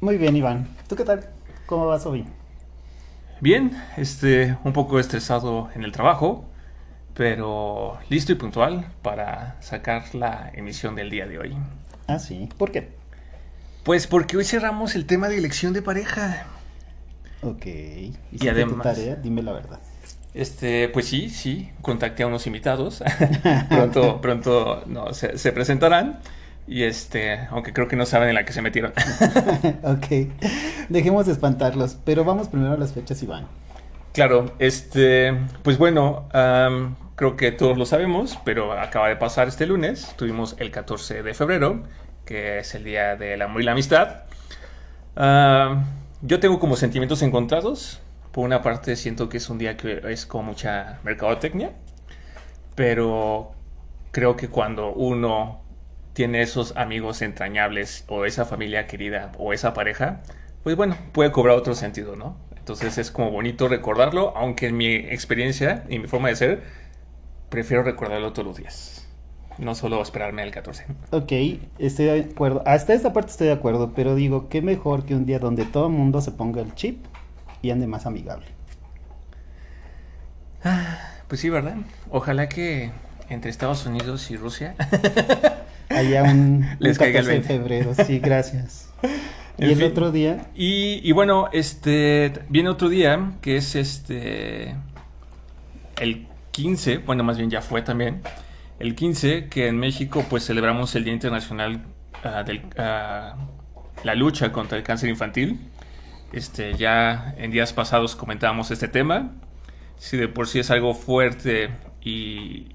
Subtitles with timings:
[0.00, 0.66] Muy bien, Iván.
[0.88, 1.26] ¿Tú qué tal?
[1.66, 2.24] ¿Cómo vas hoy?
[3.42, 6.46] Bien, este, un poco estresado en el trabajo,
[7.12, 11.56] pero listo y puntual para sacar la emisión del día de hoy.
[12.06, 12.48] Ah, sí.
[12.56, 12.88] ¿Por qué?
[13.84, 16.46] Pues porque hoy cerramos el tema de elección de pareja.
[17.42, 17.66] Ok.
[17.66, 19.16] ¿Y además, tu tarea?
[19.16, 19.80] Dime la verdad.
[20.32, 23.04] Este, pues sí, sí, contacté a unos invitados.
[23.68, 26.20] pronto, pronto no, se presentarán.
[26.70, 28.92] Y este, aunque creo que no saben en la que se metieron.
[29.82, 30.28] ok,
[30.88, 33.48] dejemos de espantarlos, pero vamos primero a las fechas, Iván.
[34.12, 36.28] Claro, este, pues bueno,
[37.16, 40.14] creo que todos lo sabemos, pero acaba de pasar este lunes.
[40.16, 41.82] Tuvimos el 14 de febrero,
[42.24, 44.22] que es el Día del Amor y la Amistad.
[46.22, 48.00] yo tengo como sentimientos encontrados.
[48.30, 51.72] Por una parte siento que es un día que es con mucha mercadotecnia,
[52.76, 53.50] pero
[54.12, 55.59] creo que cuando uno
[56.20, 60.20] tiene esos amigos entrañables o esa familia querida o esa pareja,
[60.62, 62.36] pues bueno, puede cobrar otro sentido, ¿no?
[62.58, 66.62] Entonces es como bonito recordarlo, aunque en mi experiencia y mi forma de ser,
[67.48, 69.08] prefiero recordarlo todos los días.
[69.56, 70.88] No solo esperarme al 14.
[71.10, 71.32] Ok,
[71.78, 72.62] estoy de acuerdo.
[72.66, 75.86] Hasta esta parte estoy de acuerdo, pero digo, qué mejor que un día donde todo
[75.86, 77.02] el mundo se ponga el chip
[77.62, 78.44] y ande más amigable.
[80.64, 81.76] Ah, pues sí, ¿verdad?
[82.10, 82.90] Ojalá que
[83.30, 84.74] entre Estados Unidos y Rusia
[85.90, 87.92] allá un, Les 14 de febrero.
[87.94, 88.90] Sí, gracias.
[89.58, 90.46] y el otro día.
[90.54, 94.74] Y, bueno, este viene otro día que es este
[96.00, 98.22] el 15, bueno, más bien ya fue también.
[98.78, 101.84] El 15, que en México pues celebramos el Día Internacional
[102.24, 103.36] uh, de ah,
[104.02, 105.60] la lucha contra el cáncer infantil.
[106.32, 109.32] Este, ya en días pasados comentábamos este tema.
[109.98, 112.68] Si de por sí es algo fuerte y,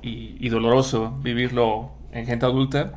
[0.00, 2.92] y doloroso vivirlo en gente adulta,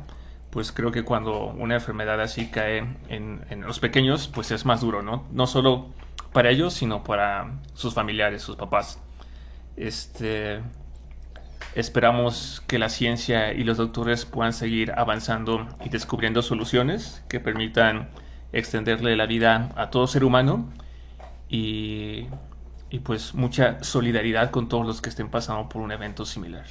[0.50, 5.02] pues creo que cuando una enfermedad así cae en, los pequeños, pues es más duro,
[5.02, 5.26] ¿no?
[5.32, 5.88] No solo
[6.32, 9.00] para ellos, sino para sus familiares, sus papás.
[9.76, 10.60] Este,
[11.74, 18.08] esperamos que la ciencia y los doctores puedan seguir avanzando y descubriendo soluciones que permitan
[18.52, 20.70] extenderle la vida a todo ser humano
[21.48, 22.28] y,
[22.88, 26.64] y pues mucha solidaridad con todos los que estén pasando por un evento similar.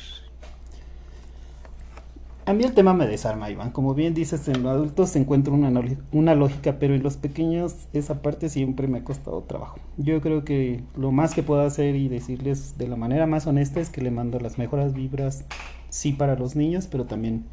[2.48, 3.72] A mí el tema me desarma, Iván.
[3.72, 5.70] Como bien dices, en los adultos se encuentra una,
[6.14, 9.80] una lógica, pero en los pequeños esa parte siempre me ha costado trabajo.
[9.98, 13.82] Yo creo que lo más que puedo hacer y decirles de la manera más honesta
[13.82, 15.44] es que le mando las mejores vibras,
[15.90, 17.44] sí para los niños, pero también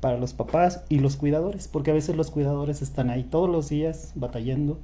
[0.00, 3.68] para los papás y los cuidadores, porque a veces los cuidadores están ahí todos los
[3.68, 4.78] días batallando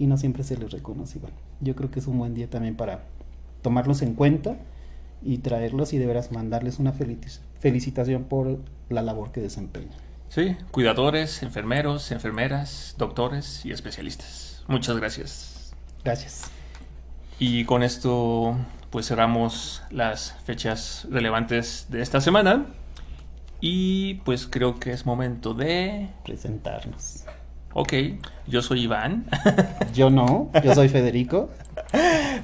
[0.00, 1.30] y no siempre se les reconoce, Iván.
[1.60, 3.04] Yo creo que es un buen día también para
[3.62, 4.56] tomarlos en cuenta
[5.22, 8.58] y traerlos y de veras mandarles una felicitación por
[8.90, 9.96] la labor que desempeña.
[10.28, 14.62] Sí, cuidadores, enfermeros, enfermeras, doctores y especialistas.
[14.68, 15.72] Muchas gracias.
[16.04, 16.50] Gracias.
[17.38, 18.56] Y con esto
[18.90, 22.66] pues cerramos las fechas relevantes de esta semana.
[23.60, 26.08] Y pues creo que es momento de...
[26.24, 27.24] Presentarnos.
[27.72, 27.92] Ok,
[28.46, 29.26] yo soy Iván.
[29.94, 31.50] Yo no, yo soy Federico.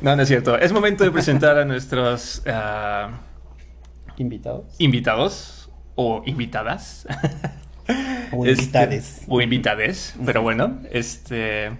[0.00, 0.56] No, no es cierto.
[0.58, 2.42] Es momento de presentar a nuestros...
[2.46, 3.20] Ah,
[4.18, 4.74] invitados.
[4.78, 5.55] Invitados
[5.96, 7.06] o invitadas.
[8.32, 9.22] O invitades.
[9.28, 11.70] o invitades, pero bueno, este...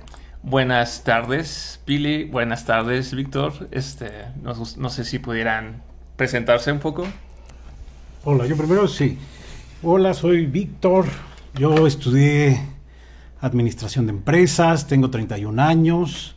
[0.48, 2.22] Buenas tardes, Pili.
[2.22, 3.66] Buenas tardes, Víctor.
[3.72, 5.82] Este, no, sé si pudieran
[6.14, 7.04] presentarse un poco.
[8.22, 9.18] Hola, yo primero sí.
[9.82, 11.06] Hola, soy Víctor.
[11.58, 12.60] Yo estudié
[13.40, 16.36] administración de empresas, tengo 31 años,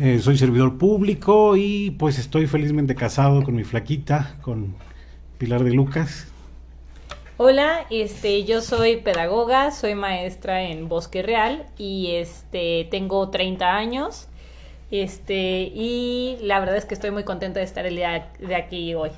[0.00, 4.74] eh, soy servidor público y pues estoy felizmente casado con mi flaquita, con
[5.38, 6.29] Pilar de Lucas.
[7.42, 14.28] Hola, este, yo soy pedagoga, soy maestra en Bosque Real y este, tengo 30 años.
[14.90, 18.94] Este, y la verdad es que estoy muy contenta de estar el día de aquí
[18.94, 19.08] hoy.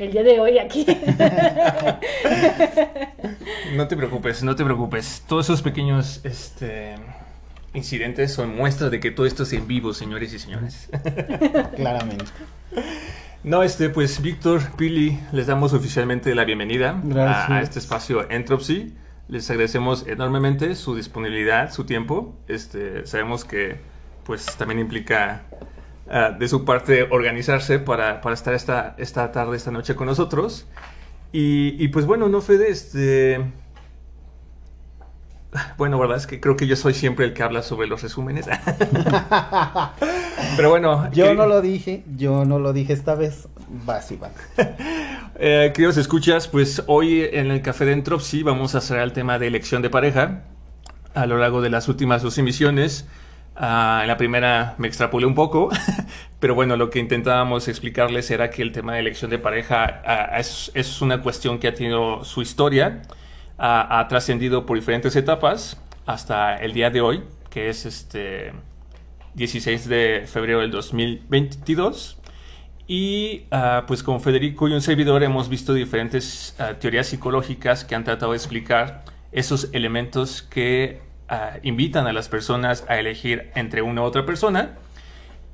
[0.00, 0.84] El día de hoy aquí.
[3.76, 5.22] no te preocupes, no te preocupes.
[5.28, 6.96] Todos esos pequeños este,
[7.72, 10.88] incidentes son muestras de que todo esto es en vivo, señores y señores.
[11.76, 12.24] Claramente.
[13.44, 17.00] No, este, pues Víctor, Pili, les damos oficialmente la bienvenida
[17.48, 18.94] a, este espacio Entropy.
[19.28, 22.34] Les agradecemos enormemente su disponibilidad, su tiempo.
[22.48, 23.80] Este, sabemos que
[24.24, 25.44] pues también implica
[26.10, 30.66] ah, de su parte organizarse para, para, estar esta, esta tarde, esta noche con nosotros.
[31.30, 33.40] Y, y pues bueno, no Fede, este...
[35.76, 38.46] Bueno, verdad es que creo que yo soy siempre el que habla sobre los resúmenes.
[40.56, 41.10] Pero bueno.
[41.12, 43.48] Yo no lo dije, yo no lo dije esta vez.
[43.68, 44.32] Vas, Iván.
[45.36, 49.38] eh, queridos escuchas, pues hoy en el Café de Entropsy vamos a hacer el tema
[49.38, 50.42] de elección de pareja.
[51.14, 53.06] A lo largo de las últimas dos emisiones,
[53.56, 55.70] uh, en la primera me extrapolé un poco,
[56.40, 60.38] pero bueno, lo que intentábamos explicarles era que el tema de elección de pareja uh,
[60.38, 63.02] es, es, una cuestión que ha tenido su historia,
[63.58, 68.52] ha trascendido por diferentes etapas hasta el día de hoy, que es este
[69.34, 72.18] 16 de febrero del 2022.
[72.86, 77.94] Y uh, pues con Federico y un servidor hemos visto diferentes uh, teorías psicológicas que
[77.94, 83.82] han tratado de explicar esos elementos que uh, invitan a las personas a elegir entre
[83.82, 84.76] una u otra persona.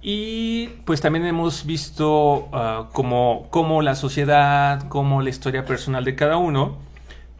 [0.00, 2.50] Y pues también hemos visto
[2.92, 6.76] cómo, cómo la sociedad, cómo la historia personal de cada uno,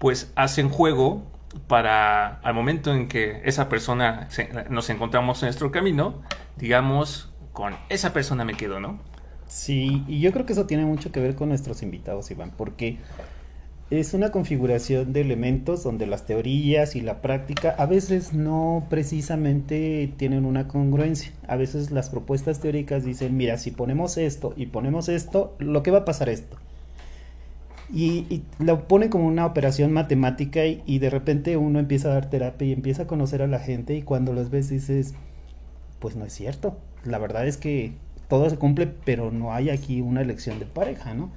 [0.05, 1.23] pues hacen juego
[1.67, 4.29] para al momento en que esa persona
[4.69, 6.21] nos encontramos en nuestro camino,
[6.59, 8.99] digamos, con esa persona me quedo, ¿no?
[9.47, 12.99] Sí, y yo creo que eso tiene mucho que ver con nuestros invitados, Iván, porque
[13.89, 20.12] es una configuración de elementos donde las teorías y la práctica a veces no precisamente
[20.19, 21.33] tienen una congruencia.
[21.49, 25.93] A veces las propuestas teóricas dicen, mira, si ponemos esto y ponemos esto, lo que
[25.93, 26.59] va a pasar esto.
[27.93, 32.15] Y, y, lo pone como una operación matemática y, y, de repente uno empieza a
[32.15, 35.15] dar terapia y empieza a conocer a la gente y cuando los ves dices,
[35.99, 36.79] pues no es cierto.
[37.05, 37.93] La verdad es que
[38.29, 41.31] todo se cumple, pero no hay aquí una elección de pareja, ¿no?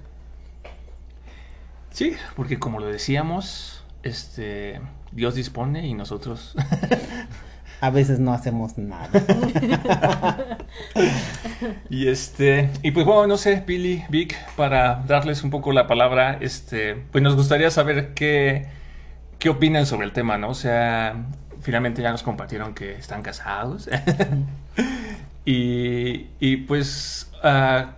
[1.92, 4.80] Sí, porque como lo decíamos, este
[5.12, 6.56] Dios dispone y nosotros
[7.80, 9.10] a veces no hacemos nada.
[11.90, 16.38] y este, y pues bueno, no sé, Billy, Vic, para darles un poco la palabra,
[16.42, 18.68] este, pues nos gustaría saber qué,
[19.40, 20.50] qué opinan sobre el tema, ¿no?
[20.50, 21.26] O sea,
[21.62, 23.90] finalmente ya nos compartieron que están casados.
[25.46, 27.90] y, y, pues, uh,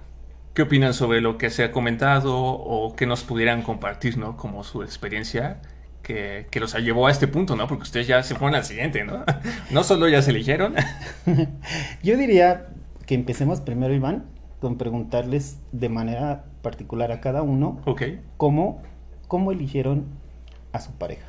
[0.53, 4.35] ¿qué opinan sobre lo que se ha comentado o que nos pudieran compartir, ¿no?
[4.35, 5.61] Como su experiencia
[6.09, 7.67] que, que, los llevó a este punto, ¿no?
[7.67, 9.23] Porque ustedes ya se fueron al siguiente, ¿no?
[9.69, 10.73] No solo ya se eligieron.
[12.03, 12.69] Yo diría
[13.05, 14.25] que empecemos primero, Iván,
[14.59, 18.21] con preguntarles de manera particular a cada uno okay.
[18.37, 18.81] cómo,
[19.27, 20.05] cómo eligieron
[20.71, 21.27] a su pareja.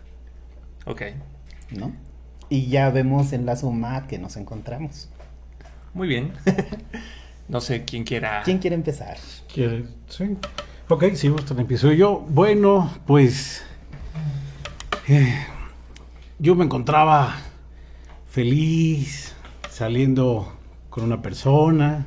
[0.86, 1.02] Ok.
[1.72, 1.92] ¿No?
[2.48, 5.10] Y ya vemos en la suma que nos encontramos.
[5.92, 6.32] Muy bien.
[7.48, 8.40] no sé quién quiera.
[8.46, 9.18] ¿Quién quiere empezar?
[9.52, 9.84] ¿Quiere?
[10.08, 10.38] Sí.
[10.88, 12.24] Ok, sí, usted empiezo yo.
[12.30, 13.62] Bueno, pues
[15.12, 15.34] eh,
[16.38, 17.34] yo me encontraba
[18.28, 19.34] feliz
[19.68, 20.52] saliendo
[20.88, 22.06] con una persona.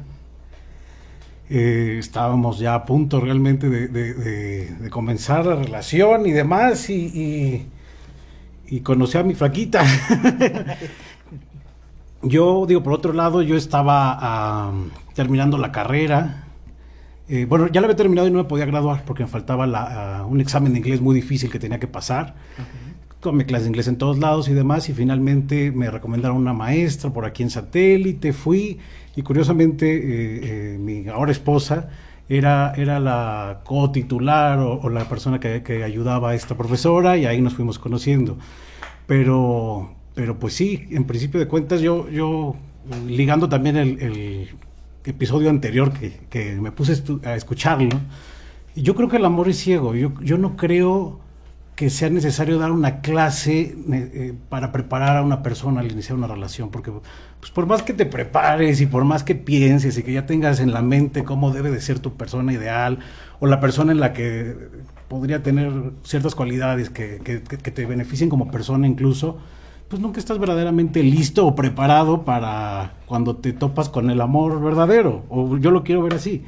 [1.49, 7.67] Eh, estábamos ya a punto realmente de, comenzar la relación y demás y,
[8.69, 9.83] y, conocí a mi flaquita.
[12.21, 14.71] yo digo, por otro lado, yo estaba
[15.13, 16.43] terminando la carrera.
[17.29, 20.23] Eh, bueno, ya la había terminado y no me podía graduar porque me faltaba la,
[20.23, 22.35] uh, un examen de inglés muy difícil que tenía que pasar.
[23.23, 27.11] Tomé clases de inglés en todos lados y demás, y finalmente me recomendaron una maestra
[27.11, 28.77] por aquí en satélite, fui,
[29.15, 31.89] y curiosamente eh, eh, mi ahora esposa
[32.29, 37.41] era, era la co-titular o, o, la persona que, ayudaba a esta profesora, y ahí
[37.41, 38.37] nos fuimos conociendo.
[39.07, 42.55] Pero, pero pues sí, en principio de cuentas, yo, yo
[43.07, 44.49] ligando también el, el
[45.05, 47.99] episodio anterior que, que me puse a escucharlo,
[48.75, 51.19] yo creo que el amor es ciego, yo, yo no creo
[51.75, 56.27] que sea necesario dar una clase eh, para preparar a una persona al iniciar una
[56.27, 56.91] relación, porque
[57.39, 60.59] pues por más que te prepares y por más que pienses y que ya tengas
[60.59, 62.99] en la mente cómo debe de ser tu persona ideal
[63.39, 64.55] o la persona en la que
[65.07, 65.71] podría tener
[66.03, 69.39] ciertas cualidades que, que, que te beneficien como persona incluso,
[69.87, 75.23] pues nunca estás verdaderamente listo o preparado para cuando te topas con el amor verdadero,
[75.29, 76.43] o yo lo quiero ver así.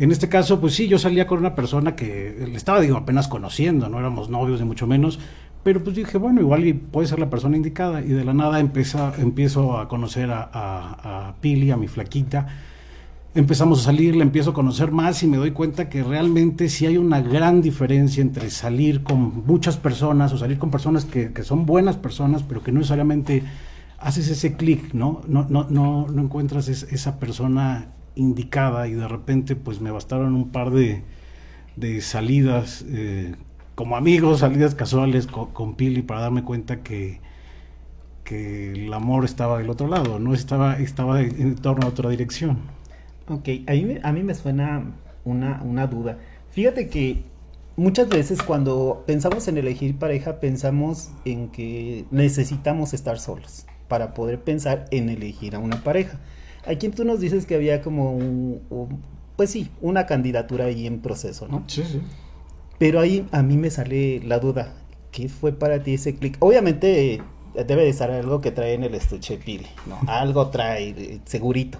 [0.00, 3.28] En este caso, pues sí, yo salía con una persona que le estaba, digo, apenas
[3.28, 5.18] conociendo, no éramos novios ni mucho menos,
[5.62, 8.00] pero pues dije, bueno, igual puede ser la persona indicada.
[8.00, 12.46] Y de la nada empieza, empiezo a conocer a, a, a Pili, a mi flaquita.
[13.34, 16.86] Empezamos a salir, la empiezo a conocer más y me doy cuenta que realmente sí
[16.86, 21.42] hay una gran diferencia entre salir con muchas personas o salir con personas que, que
[21.42, 23.42] son buenas personas, pero que no necesariamente
[23.98, 25.20] haces ese clic, ¿no?
[25.28, 30.34] No, no, no, no encuentras es, esa persona indicada y de repente pues me bastaron
[30.34, 31.02] un par de,
[31.76, 33.34] de salidas eh,
[33.74, 37.20] como amigos, salidas casuales con, con Pili para darme cuenta que,
[38.24, 42.58] que el amor estaba del otro lado, no estaba, estaba en torno a otra dirección.
[43.28, 44.84] Ok, a mí, a mí me suena
[45.24, 46.18] una, una duda.
[46.50, 47.24] Fíjate que
[47.76, 54.40] muchas veces cuando pensamos en elegir pareja, pensamos en que necesitamos estar solos para poder
[54.42, 56.18] pensar en elegir a una pareja.
[56.66, 59.02] Aquí tú nos dices que había como un, un-
[59.36, 61.64] pues sí, una candidatura ahí en proceso, ¿no?
[61.66, 62.00] Sí, sí.
[62.78, 64.74] Pero ahí a mí me sale la duda.
[65.10, 66.36] ¿Qué fue para ti ese clic?
[66.40, 67.22] Obviamente eh,
[67.66, 69.98] debe de estar algo que trae en el estuche Pili, ¿no?
[70.06, 71.78] Algo trae, eh, segurito.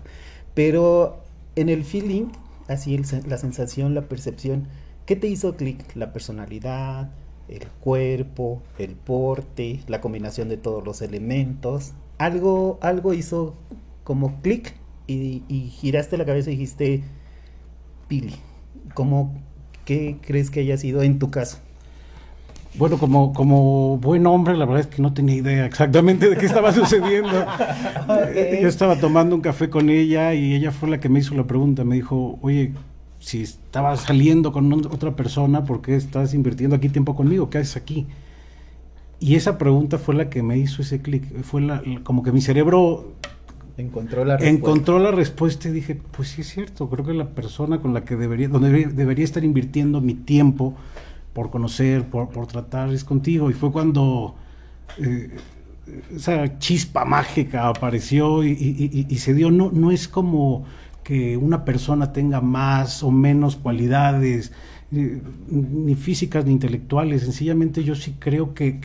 [0.54, 1.20] Pero
[1.56, 2.28] en el feeling,
[2.68, 4.66] así el la sensación, la percepción,
[5.06, 5.94] ¿qué te hizo clic?
[5.94, 7.10] La personalidad,
[7.49, 11.92] el cuerpo, el porte, la combinación de todos los elementos.
[12.18, 13.54] Algo, algo hizo
[14.04, 14.75] como clic
[15.07, 17.02] y, y giraste la cabeza y dijiste,
[18.09, 18.35] Pili,
[18.95, 19.35] ¿cómo,
[19.85, 21.59] ¿qué crees que haya sido en tu caso?
[22.76, 26.47] Bueno, como, como buen hombre, la verdad es que no tenía idea exactamente de qué
[26.47, 27.45] estaba sucediendo.
[28.33, 31.35] Eh, Yo estaba tomando un café con ella y ella fue la que me hizo
[31.35, 31.83] la pregunta.
[31.85, 32.73] Me dijo, oye,
[33.19, 37.50] si estabas saliendo con otra persona, ¿por qué estás invirtiendo aquí tiempo conmigo?
[37.50, 38.07] ¿Qué haces aquí?
[39.19, 41.25] Y esa pregunta fue la que me hizo ese clic.
[41.42, 43.12] Fue la- como que mi cerebro
[43.80, 44.56] Encontró la respuesta.
[44.56, 48.04] encontró la respuesta y dije, pues sí es cierto, creo que la persona con la
[48.04, 50.75] que debería, donde debería, estar invirtiendo mi tiempo
[51.32, 53.50] por conocer, por, por tratar, es contigo.
[53.50, 54.34] Y fue cuando
[54.99, 55.30] eh,
[56.14, 59.50] esa chispa mágica apareció y, se dio.
[59.50, 60.64] No, no es como
[61.02, 64.52] que una persona tenga más o menos cualidades,
[64.92, 67.22] eh, ni físicas ni intelectuales.
[67.22, 68.80] Sencillamente yo sí creo que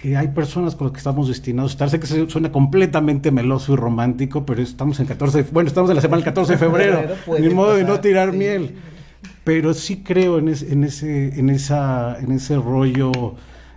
[0.00, 1.90] que hay personas con las que estamos destinados a estar.
[1.90, 5.90] Sé que se- suena completamente meloso y romántico, pero estamos en 14, de- bueno, estamos
[5.90, 7.02] en la semana del 14 de febrero,
[7.38, 8.38] ni modo de no tirar sí.
[8.38, 8.76] miel.
[9.44, 13.12] Pero sí creo en, es- en ese, en, esa, en ese rollo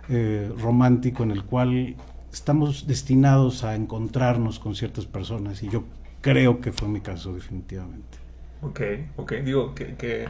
[0.08, 1.94] eh, romántico en el cual
[2.32, 5.84] estamos destinados a encontrarnos con ciertas personas y yo
[6.22, 8.16] creo que fue mi caso definitivamente.
[8.62, 8.80] Ok,
[9.16, 10.24] ok, digo que, que-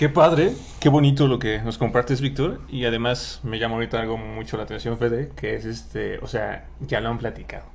[0.00, 4.16] qué padre, qué bonito lo que nos compartes, Víctor, y además me llama ahorita algo
[4.16, 7.66] mucho la atención, Fede, que es este, o sea, ya lo han platicado.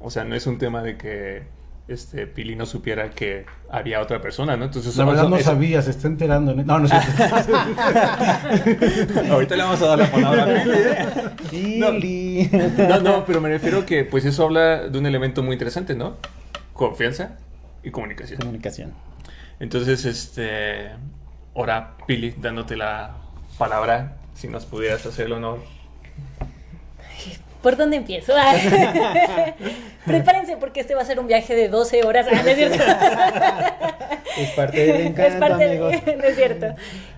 [0.00, 1.42] O sea, no es un tema de que
[1.86, 4.64] este Pili no supiera que había otra persona, ¿no?
[4.64, 6.54] Entonces, La verdad no sabía, se está enterando.
[6.54, 6.64] ¿no?
[6.64, 7.12] No, no cierto.
[9.30, 10.60] Ahorita le vamos a dar la palabra a Pili.
[10.72, 11.06] ¿eh?
[11.50, 12.50] Pili.
[12.88, 16.16] No, no, pero me refiero que pues eso habla de un elemento muy interesante, ¿no?
[16.72, 17.36] Confianza
[17.82, 18.40] y comunicación.
[18.40, 18.94] Comunicación.
[19.60, 20.92] Entonces, este,
[21.58, 23.10] ahora Pili, dándote la
[23.58, 25.58] palabra, si nos pudieras hacer el honor.
[27.62, 28.32] ¿Por dónde empiezo?
[30.06, 32.26] Prepárense porque este va a ser un viaje de 12 horas.
[32.30, 32.84] Ah, ¿no es cierto?
[34.36, 35.94] Es parte del encanto, es parte de- amigos.
[36.16, 36.66] no es cierto.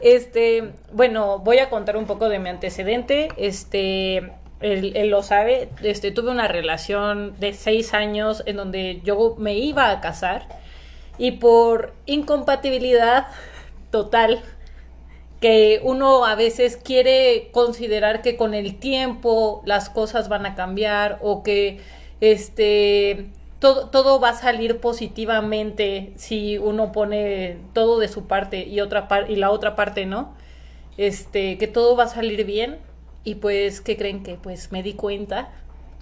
[0.01, 3.29] Este, bueno, voy a contar un poco de mi antecedente.
[3.37, 4.17] Este,
[4.61, 5.69] él, él lo sabe.
[5.83, 10.47] Este, tuve una relación de seis años en donde yo me iba a casar
[11.19, 13.27] y por incompatibilidad
[13.91, 14.43] total
[15.41, 21.19] que uno a veces quiere considerar que con el tiempo las cosas van a cambiar
[21.23, 21.81] o que
[22.21, 23.29] este
[23.59, 29.09] todo, todo va a salir positivamente si uno pone todo de su parte y otra
[29.09, 30.35] par- y la otra parte no
[30.99, 32.79] este que todo va a salir bien
[33.25, 35.51] y pues qué creen que pues me di cuenta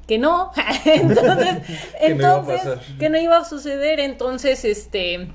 [0.07, 0.51] que no.
[0.85, 1.57] Entonces
[2.01, 2.63] Que entonces
[2.99, 4.01] que no iba a suceder.
[4.01, 5.29] Entonces este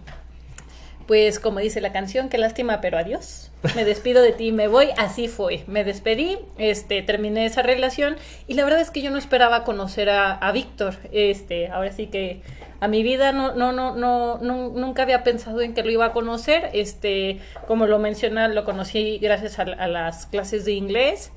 [1.07, 3.51] pues como dice la canción, qué lástima, pero adiós.
[3.75, 5.63] Me despido de ti, me voy, así fue.
[5.67, 8.15] Me despedí, este, terminé esa relación
[8.47, 10.95] y la verdad es que yo no esperaba conocer a, a Víctor.
[11.11, 12.41] Este, ahora sí que
[12.83, 16.11] a mi vida no, no, no, no, nunca había pensado en que lo iba a
[16.11, 16.69] conocer.
[16.73, 21.31] Este, como lo menciona, lo conocí gracias a las clases de inglés.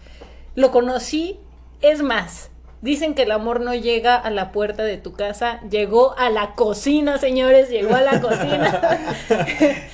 [0.57, 1.39] Lo conocí,
[1.83, 2.51] es más,
[2.83, 6.55] dicen que el amor no llega a la puerta de tu casa, llegó a la
[6.55, 9.15] cocina, señores, llegó a la cocina.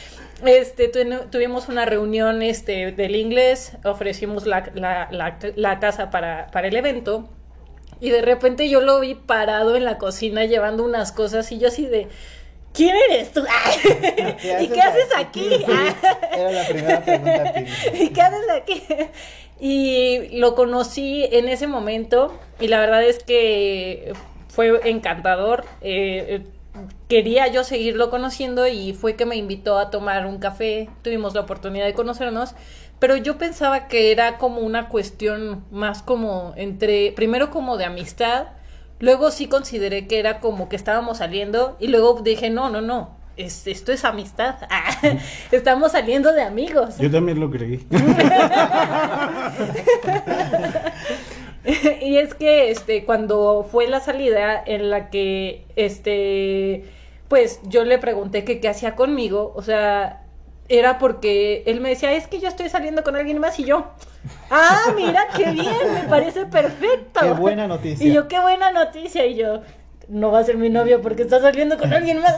[0.44, 6.48] Este, tu- tuvimos una reunión este, del inglés, ofrecimos la, la- la- la casa para,
[6.48, 7.28] para el evento
[8.00, 11.68] y de repente yo lo vi parado en la cocina llevando unas cosas y yo
[11.68, 12.08] así de,
[12.74, 13.44] ¿quién eres tú?
[14.60, 15.48] ¿Y qué haces aquí?
[16.32, 17.54] Era la primera pregunta.
[17.94, 18.82] ¿Y qué haces aquí?
[19.64, 24.12] Y lo conocí en ese momento y la verdad es que
[24.48, 25.64] fue encantador.
[25.82, 26.42] Eh,
[27.06, 30.88] quería yo seguirlo conociendo y fue que me invitó a tomar un café.
[31.02, 32.56] Tuvimos la oportunidad de conocernos,
[32.98, 38.48] pero yo pensaba que era como una cuestión más como entre, primero como de amistad,
[38.98, 43.21] luego sí consideré que era como que estábamos saliendo y luego dije, no, no, no.
[43.36, 44.56] Es, esto es amistad.
[45.50, 46.98] estamos saliendo de amigos.
[46.98, 47.86] Yo también lo creí.
[52.02, 56.84] y es que este cuando fue la salida en la que este
[57.28, 60.22] pues yo le pregunté que qué hacía conmigo, o sea,
[60.68, 63.86] era porque él me decía, "Es que yo estoy saliendo con alguien más" y yo,
[64.50, 68.06] "Ah, mira qué bien, me parece perfecto." Qué buena noticia.
[68.06, 69.62] Y yo, "Qué buena noticia." Y yo,
[70.12, 72.36] no va a ser mi novio porque está saliendo con alguien más.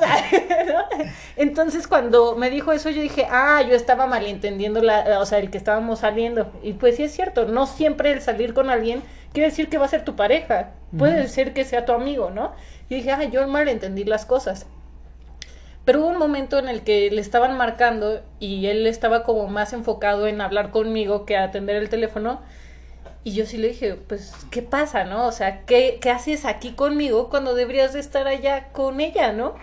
[1.37, 5.51] Entonces cuando me dijo eso yo dije, ah, yo estaba malentendiendo la, o sea, el
[5.51, 6.53] que estábamos saliendo.
[6.63, 9.03] Y pues sí es cierto, no siempre el salir con alguien
[9.33, 10.71] quiere decir que va a ser tu pareja.
[10.97, 12.53] Puede ser que sea tu amigo, ¿no?
[12.89, 14.67] Y dije, ah, yo malentendí las cosas.
[15.85, 19.73] Pero hubo un momento en el que le estaban marcando y él estaba como más
[19.73, 22.41] enfocado en hablar conmigo que a atender el teléfono.
[23.25, 25.27] Y yo sí le dije, pues, ¿qué pasa, no?
[25.27, 29.55] O sea, ¿qué, qué haces aquí conmigo cuando deberías de estar allá con ella, no?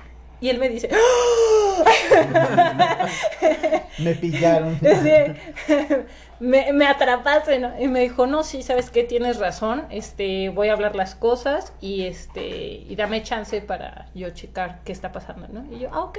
[0.41, 3.07] Y él me dice, ¡Ah!
[3.99, 4.79] me pillaron.
[6.39, 7.79] me, me atrapaste, ¿no?
[7.79, 11.73] Y me dijo, no, sí, sabes qué, tienes razón, este, voy a hablar las cosas
[11.79, 15.71] y este, y dame chance para yo checar qué está pasando, ¿no?
[15.71, 16.17] Y yo, ah, ok.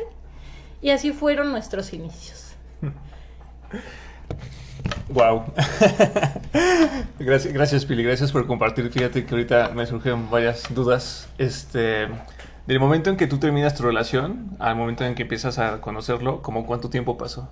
[0.80, 2.54] Y así fueron nuestros inicios.
[5.08, 5.44] Wow.
[7.18, 8.02] gracias, gracias, Pili.
[8.02, 8.90] Gracias por compartir.
[8.90, 11.28] Fíjate que ahorita me surgieron varias dudas.
[11.38, 12.08] Este,
[12.66, 16.42] del momento en que tú terminas tu relación al momento en que empiezas a conocerlo,
[16.42, 17.48] ¿cómo cuánto tiempo pasó?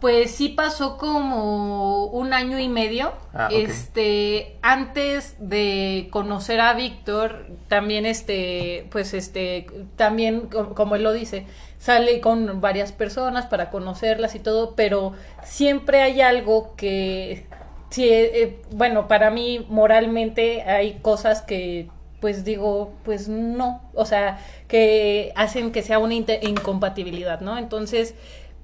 [0.00, 3.12] Pues sí pasó como un año y medio.
[3.34, 3.64] Ah, okay.
[3.64, 11.44] Este, antes de conocer a Víctor, también este, pues este, también como él lo dice,
[11.80, 17.46] sale con varias personas para conocerlas y todo, pero siempre hay algo que,
[17.88, 21.88] sí, eh, bueno, para mí moralmente hay cosas que
[22.20, 27.56] pues digo, pues no, o sea, que hacen que sea una incompatibilidad, ¿no?
[27.56, 28.14] Entonces,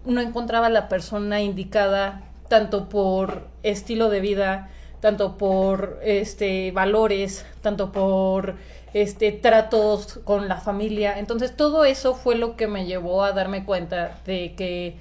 [0.04, 4.68] no encontraba la persona indicada tanto por estilo de vida,
[5.00, 8.56] tanto por este valores, tanto por
[9.02, 11.18] este tratos con la familia.
[11.18, 14.96] Entonces todo eso fue lo que me llevó a darme cuenta de que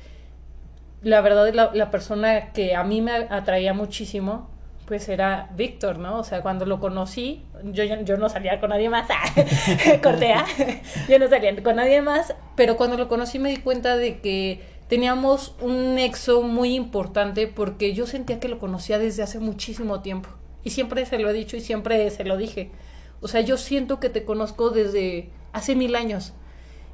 [1.01, 4.49] la verdad la, la persona que a mí me atraía muchísimo
[4.85, 6.19] pues era Víctor, ¿no?
[6.19, 9.07] O sea, cuando lo conocí, yo, yo, no salía con nadie más,
[10.03, 10.45] cortea,
[11.09, 14.61] yo no salía con nadie más, pero cuando lo conocí me di cuenta de que
[14.87, 20.29] teníamos un nexo muy importante porque yo sentía que lo conocía desde hace muchísimo tiempo.
[20.63, 22.71] Y siempre se lo he dicho y siempre se lo dije.
[23.21, 26.33] O sea, yo siento que te conozco desde hace mil años.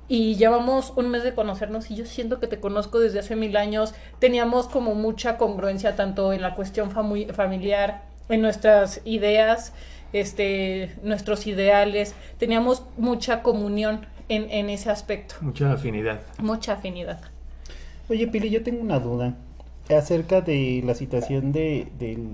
[0.08, 3.56] Y llevamos un mes de conocernos y yo siento que te conozco desde hace mil
[3.56, 3.94] años.
[4.20, 9.72] Teníamos como mucha congruencia tanto en la cuestión fami familiar, en nuestras ideas,
[10.12, 12.14] este, nuestros ideales.
[12.38, 15.36] Teníamos mucha comunión en, en ese aspecto.
[15.40, 16.22] Mucha afinidad.
[16.40, 17.22] Mucha afinidad.
[18.10, 19.36] Oye, Pili, yo tengo una duda
[19.90, 22.34] acerca de la situación de, del...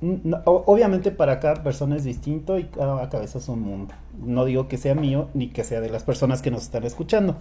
[0.00, 3.94] No, obviamente para cada persona es distinto y cada cabeza es un mundo.
[4.18, 7.36] No digo que sea mío ni que sea de las personas que nos están escuchando.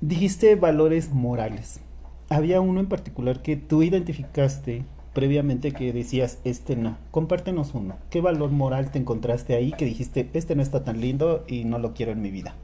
[0.00, 1.80] Dijiste valores morales.
[2.28, 6.96] Había uno en particular que tú identificaste previamente que decías, este no.
[7.10, 7.96] Compártenos uno.
[8.10, 11.78] ¿Qué valor moral te encontraste ahí que dijiste, este no está tan lindo y no
[11.78, 12.54] lo quiero en mi vida?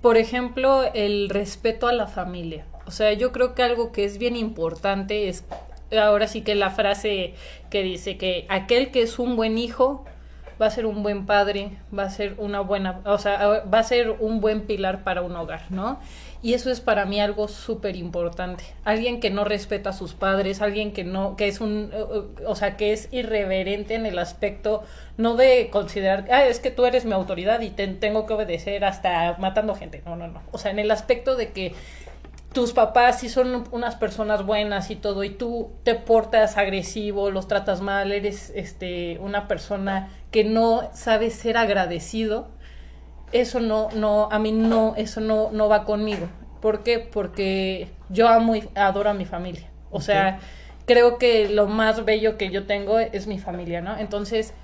[0.00, 2.64] Por ejemplo, el respeto a la familia.
[2.86, 5.44] O sea, yo creo que algo que es bien importante es,
[5.92, 7.34] ahora sí que la frase
[7.70, 10.04] que dice que aquel que es un buen hijo
[10.60, 13.82] va a ser un buen padre, va a ser una buena, o sea, va a
[13.82, 16.00] ser un buen pilar para un hogar, ¿no?
[16.42, 18.64] Y eso es para mí algo súper importante.
[18.84, 21.90] Alguien que no respeta a sus padres, alguien que no, que es un,
[22.46, 24.84] o sea, que es irreverente en el aspecto,
[25.16, 28.84] no de considerar, ah, es que tú eres mi autoridad y te tengo que obedecer
[28.84, 30.02] hasta matando gente.
[30.06, 30.42] No, no, no.
[30.52, 31.74] O sea, en el aspecto de que
[32.56, 37.48] tus papás sí son unas personas buenas y todo, y tú te portas agresivo, los
[37.48, 42.48] tratas mal, eres este una persona que no sabe ser agradecido,
[43.30, 46.28] eso no, no, a mí no, eso no, no va conmigo.
[46.62, 46.98] ¿Por qué?
[46.98, 49.68] Porque yo amo y adoro a mi familia.
[49.90, 50.06] O okay.
[50.06, 50.38] sea,
[50.86, 53.98] creo que lo más bello que yo tengo es mi familia, ¿no?
[53.98, 54.54] Entonces,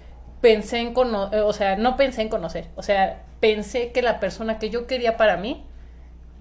[0.40, 4.58] pensé en conocer, o sea, no pensé en conocer, o sea, pensé que la persona
[4.58, 5.66] que yo quería para mí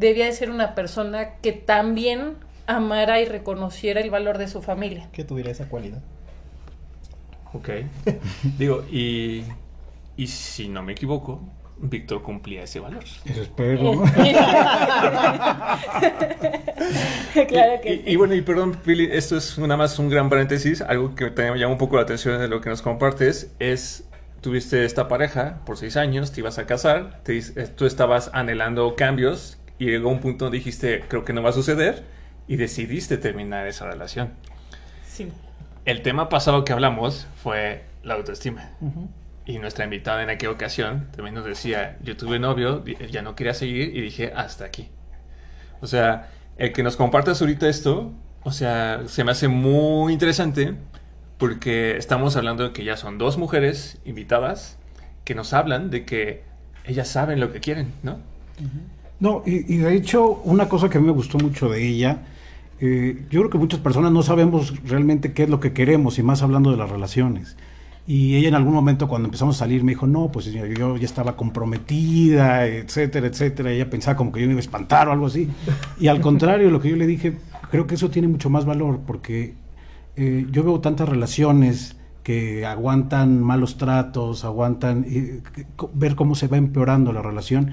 [0.01, 2.33] debía de ser una persona que también
[2.67, 5.07] amara y reconociera el valor de su familia.
[5.13, 6.01] Que tuviera esa cualidad.
[7.53, 7.69] Ok.
[8.57, 9.43] Digo, y,
[10.17, 11.41] y si no me equivoco,
[11.77, 13.03] Víctor cumplía ese valor.
[13.03, 14.03] Eso espero.
[17.47, 18.03] claro que y, sí.
[18.05, 20.81] y, bueno, y perdón, Pili, esto es nada más un gran paréntesis.
[20.81, 24.05] Algo que también me llama un poco la atención de lo que nos compartes es
[24.41, 28.95] tuviste esta pareja por seis años, te ibas a casar, te, eh, tú estabas anhelando
[28.95, 32.03] cambios y llegó un punto donde dijiste, creo que no va a suceder,
[32.47, 34.29] y decidiste terminar esa relación.
[35.07, 35.27] Sí.
[35.85, 38.73] El tema pasado que hablamos fue la autoestima.
[39.43, 43.55] Y nuestra invitada en aquella ocasión también nos decía, yo tuve novio, ya no quería
[43.55, 44.89] seguir y dije, hasta aquí.
[45.81, 48.13] O sea, el que nos compartas ahorita esto,
[48.43, 50.75] o sea, se me hace muy interesante
[51.39, 54.77] porque estamos hablando de que ya son dos mujeres invitadas
[55.25, 56.43] que nos hablan de que
[56.85, 58.19] ellas saben lo que quieren, ¿no?
[59.21, 62.23] No, y, de hecho, una cosa que a mí me gustó mucho de ella,
[62.79, 66.23] eh, yo creo que muchas personas no sabemos realmente qué es lo que queremos, y
[66.23, 67.55] más hablando de las relaciones.
[68.07, 71.05] Y ella en algún momento cuando empezamos a salir me dijo, no, pues yo ya
[71.05, 73.71] estaba comprometida, etcétera, etcétera.
[73.71, 75.47] ella pensaba como que yo me iba a espantar o algo así.
[75.99, 77.37] Y al contrario, lo que yo le dije,
[77.69, 79.53] creo que eso tiene mucho más valor porque
[80.15, 85.05] eh, yo veo tantas relaciones que aguantan malos tratos, aguantan
[85.93, 87.71] ver cómo se va empeorando la relación.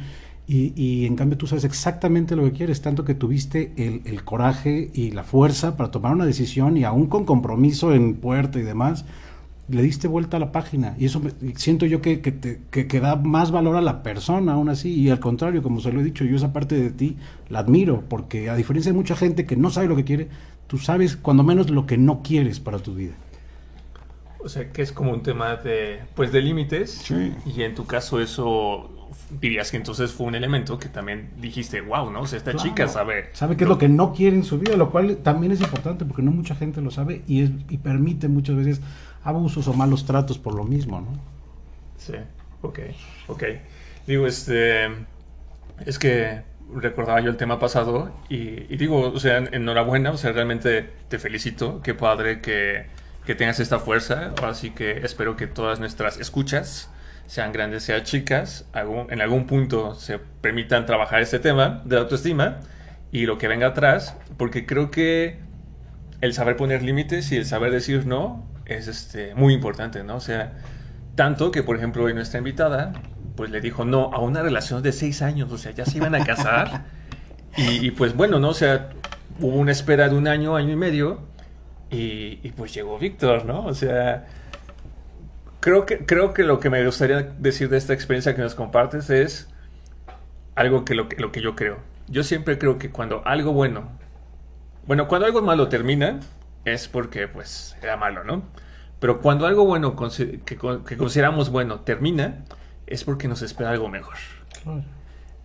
[0.50, 5.10] Y, en cambio tú sabes exactamente lo que quieres, tanto que tuviste el, coraje y
[5.10, 9.04] la fuerza para tomar una decisión y aún con compromiso en puerta y demás,
[9.68, 10.96] le diste vuelta a la página.
[10.98, 11.20] Y eso
[11.56, 14.90] siento yo que, que, te, que, da más valor a la persona aún así.
[14.90, 17.18] Y al contrario, como se lo he dicho, yo esa parte de ti
[17.50, 20.28] la admiro, porque a diferencia de mucha gente que no sabe lo que quiere,
[20.66, 23.12] tú sabes cuando menos lo que no quieres para tu vida.
[24.40, 27.10] O sea, que es como un tema de, pues, de límites.
[27.46, 28.90] Y en tu caso eso
[29.40, 32.22] dirías que entonces fue un elemento que también dijiste, wow, ¿no?
[32.22, 33.30] O sea, esta chica sabe...
[33.32, 36.04] Sabe qué es lo que no quiere en su vida, lo cual también es importante
[36.04, 38.80] porque no mucha gente lo sabe y, es, y permite muchas veces
[39.24, 41.08] abusos o malos tratos por lo mismo, ¿no?
[41.98, 42.14] Sí,
[42.62, 42.78] ok,
[43.26, 43.44] ok.
[44.06, 44.86] Digo, este,
[45.84, 46.42] es que
[46.74, 51.80] recordaba yo el tema pasado y, digo, o sea, enhorabuena, o sea, realmente te felicito,
[51.82, 52.86] qué padre que,
[53.28, 56.88] que tengas esta fuerza, así que espero que todas nuestras escuchas,
[57.26, 62.60] sean grandes, sean chicas, en algún punto se permitan trabajar este tema de la autoestima
[63.12, 65.40] y lo que venga atrás, porque creo que
[66.22, 70.16] el saber poner límites y el saber decir no es este, muy importante, ¿no?
[70.16, 70.54] O sea,
[71.14, 72.94] tanto que, por ejemplo, hoy nuestra invitada,
[73.36, 76.14] pues le dijo no a una relación de seis años, o sea, ya se iban
[76.14, 76.86] a casar.
[77.58, 78.48] y, pues bueno, ¿no?
[78.48, 78.88] O sea,
[79.38, 81.28] hubo una espera de un año, año y medio,
[81.90, 83.64] y, pues llegó Víctor, ¿no?
[83.64, 84.26] O sea,
[85.60, 89.10] creo que, creo que lo que me gustaría decir de esta experiencia que nos compartes
[89.10, 89.48] es
[90.54, 91.78] algo que lo, lo que yo creo.
[92.08, 93.88] Yo siempre creo que cuando algo bueno,
[94.86, 96.20] bueno, cuando algo malo termina,
[96.64, 98.42] es porque pues era malo, ¿no?
[99.00, 99.94] Pero cuando algo bueno
[100.44, 102.44] que, consideramos bueno termina,
[102.86, 104.16] es porque nos espera algo mejor.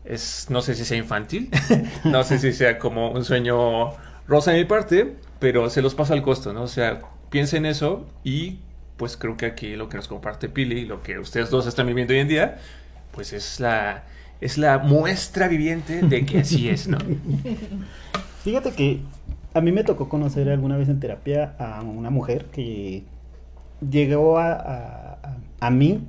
[0.05, 1.51] Es, no sé si sea infantil,
[2.03, 3.91] no sé si sea como un sueño
[4.27, 6.61] rosa de mi parte, pero se los pasa al costo, ¿no?
[6.61, 8.59] O sea, piensen en eso y
[8.95, 12.13] pues creo que aquí lo que nos comparte Pili, lo que ustedes dos están viviendo
[12.13, 12.59] hoy en día,
[13.11, 14.05] pues es la,
[14.39, 16.97] es la muestra viviente de que así es, ¿no?
[18.45, 19.01] Fíjate que
[19.53, 23.03] a mí me tocó conocer alguna vez en terapia a una mujer que
[23.91, 25.17] llegó a,
[25.59, 26.07] a, mí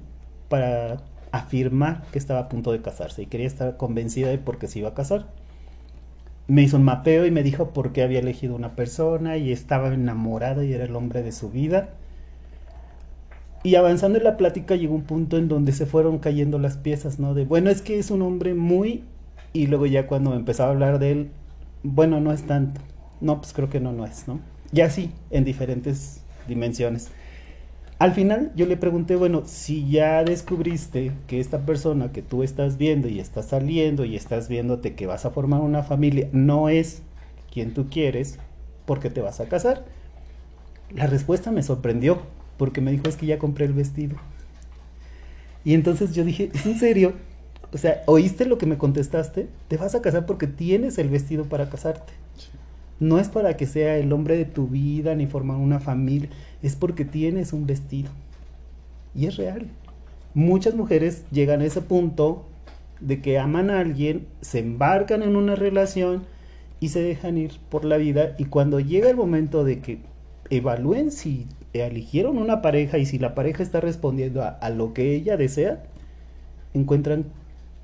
[0.48, 4.68] para afirmar que estaba a punto de casarse y quería estar convencida de por qué
[4.68, 5.26] se iba a casar.
[6.46, 9.92] Me hizo un mapeo y me dijo por qué había elegido una persona y estaba
[9.92, 11.90] enamorada y era el hombre de su vida.
[13.62, 17.18] Y avanzando en la plática llegó un punto en donde se fueron cayendo las piezas,
[17.18, 17.32] ¿no?
[17.32, 19.04] De, bueno, es que es un hombre muy...
[19.54, 21.30] Y luego ya cuando empezaba a hablar de él,
[21.82, 22.80] bueno, no es tanto
[23.24, 24.40] no, pues creo que no, no es, ¿no?
[24.72, 27.10] Y así, en diferentes dimensiones.
[27.98, 32.76] Al final yo le pregunté, bueno, si ya descubriste que esta persona que tú estás
[32.76, 37.02] viendo y estás saliendo y estás viéndote que vas a formar una familia no es
[37.52, 38.38] quien tú quieres,
[38.84, 39.84] ¿por qué te vas a casar?
[40.92, 42.22] La respuesta me sorprendió
[42.56, 44.16] porque me dijo es que ya compré el vestido.
[45.64, 47.14] Y entonces yo dije, ¿es en serio?
[47.72, 49.48] O sea, ¿oíste lo que me contestaste?
[49.68, 52.12] Te vas a casar porque tienes el vestido para casarte.
[53.00, 56.28] No es para que sea el hombre de tu vida ni formar una familia,
[56.62, 58.10] es porque tienes un vestido.
[59.14, 59.66] Y es real.
[60.34, 62.46] Muchas mujeres llegan a ese punto
[63.00, 66.24] de que aman a alguien, se embarcan en una relación
[66.80, 69.98] y se dejan ir por la vida y cuando llega el momento de que
[70.50, 75.14] evalúen si eligieron una pareja y si la pareja está respondiendo a, a lo que
[75.14, 75.84] ella desea,
[76.72, 77.26] encuentran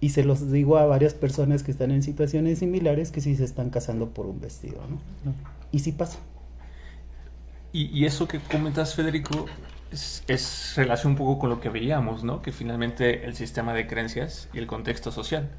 [0.01, 3.45] y se los digo a varias personas que están en situaciones similares que sí se
[3.45, 5.35] están casando por un vestido, ¿no?
[5.73, 6.19] Y sí pasa.
[7.73, 9.47] Y, eso que comentas, Federico,
[9.93, 12.43] es, es, relación un poco con lo que veíamos, ¿no?
[12.43, 15.51] Que finalmente el sistema de creencias y el contexto social.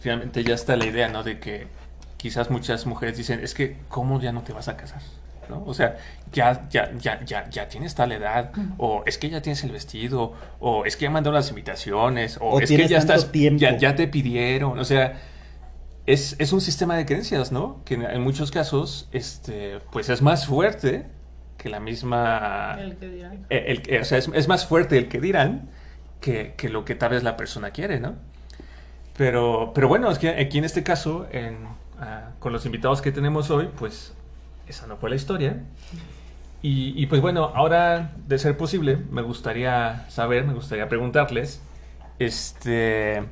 [0.00, 1.22] Finalmente ya está la idea, ¿no?
[1.22, 1.68] De que
[2.18, 5.00] quizás muchas mujeres dicen, es que, ¿cómo ya no te vas a casar?
[5.48, 5.62] ¿No?
[5.66, 5.96] O sea,
[6.32, 10.32] ya, ya, ya, ya, ya tienes tal edad, o es que ya tienes el vestido,
[10.60, 13.24] o es que ya mandó las invitaciones, o, O es que ya estás,
[13.58, 15.20] ya, ya te pidieron, o sea,
[16.06, 17.80] es, es un sistema de creencias, ¿no?
[17.84, 21.06] Que en, en muchos casos, este, pues es más fuerte
[21.58, 22.76] que la misma...
[22.80, 23.46] El que dirán.
[23.50, 25.68] el- el- o sea, es, es más fuerte el que dirán
[26.20, 28.14] que, que lo que tal vez la persona quiere, ¿no?
[29.16, 31.56] Pero, pero bueno, es que aquí en este caso, en,
[31.98, 34.14] ah, con los invitados que tenemos hoy, pues
[34.68, 35.62] esa no fue la historia.
[36.62, 41.60] Y, y, pues bueno, ahora, de ser posible, me gustaría saber, me gustaría preguntarles,
[42.18, 43.22] este,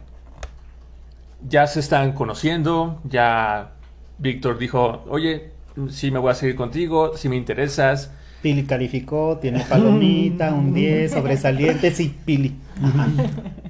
[1.48, 3.72] ya se están conociendo, ya
[4.18, 5.50] Víctor dijo, oye,
[5.88, 8.12] sí me voy a seguir contigo, si me interesas.
[8.42, 12.54] Pili calificó, tiene palomita, un 10, sobresaliente, sí, Pili.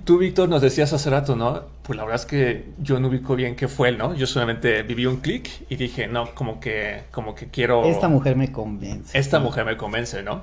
[0.05, 1.63] Tú, Víctor, nos decías hace rato, ¿no?
[1.83, 4.15] Pues la verdad es que yo no ubico bien qué fue ¿no?
[4.15, 7.85] Yo solamente viví un clic y dije, no, como que, como que quiero...
[7.85, 9.17] Esta mujer me convence.
[9.19, 10.43] Esta mujer me convence, ¿no?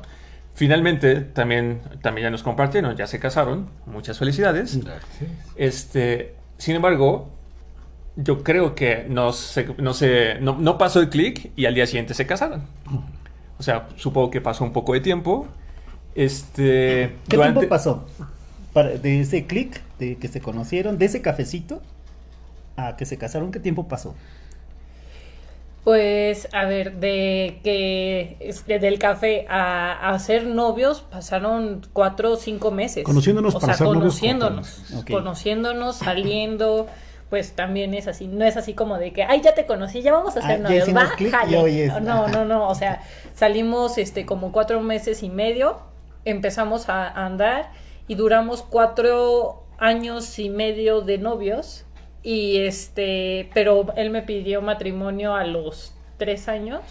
[0.53, 4.79] Finalmente, también, también ya nos compartieron, ya se casaron, muchas felicidades.
[5.55, 7.29] Este, sin embargo,
[8.15, 11.85] yo creo que no, se, no, se, no, no pasó el clic y al día
[11.87, 12.63] siguiente se casaron.
[13.57, 15.47] O sea, supongo que pasó un poco de tiempo.
[16.15, 18.05] Este, ¿Qué durante- tiempo pasó?
[18.73, 21.81] Para- de ese clic, de que se conocieron, de ese cafecito
[22.77, 24.15] a que se casaron, ¿qué tiempo pasó?
[25.83, 32.35] Pues, a ver, de que este, del café a, a ser novios pasaron cuatro o
[32.37, 33.03] cinco meses.
[33.03, 36.85] Conociéndonos o para sea, ser novios, conociéndonos, conociéndonos, saliendo,
[37.31, 40.11] pues también es así, no es así como de que, ay, ya te conocí, ya
[40.11, 41.57] vamos a Ah, ser novios, va, clic y jale".
[41.57, 43.01] hoy es- No, no, no, o sea,
[43.35, 45.79] salimos este como cuatro meses y medio,
[46.25, 47.71] empezamos a andar
[48.07, 51.85] y duramos cuatro años y medio de novios
[52.23, 56.81] y este, pero él me pidió matrimonio a los tres años.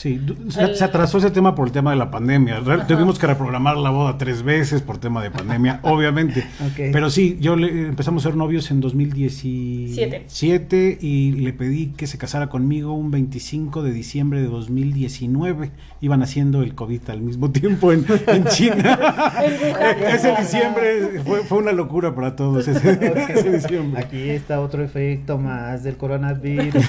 [0.00, 2.60] Sí, se, El- se atrasó ese tema por el tema de la pandemia.
[2.60, 6.42] Re- Tuvimos que reprogramar la boda tres veces por tema de pandemia, obviamente.
[6.74, 12.16] Pero sí, yo le, empezamos a ser novios en 2017 y le pedí que se
[12.16, 15.70] casara conmigo un 25 de diciembre de 2019.
[16.00, 18.98] Iban haciendo el COVID al mismo tiempo en, en China.
[20.14, 22.66] ese diciembre fue, fue una locura para todos.
[22.68, 24.02] Ese, ese diciembre.
[24.02, 26.86] Aquí está otro efecto más del coronavirus.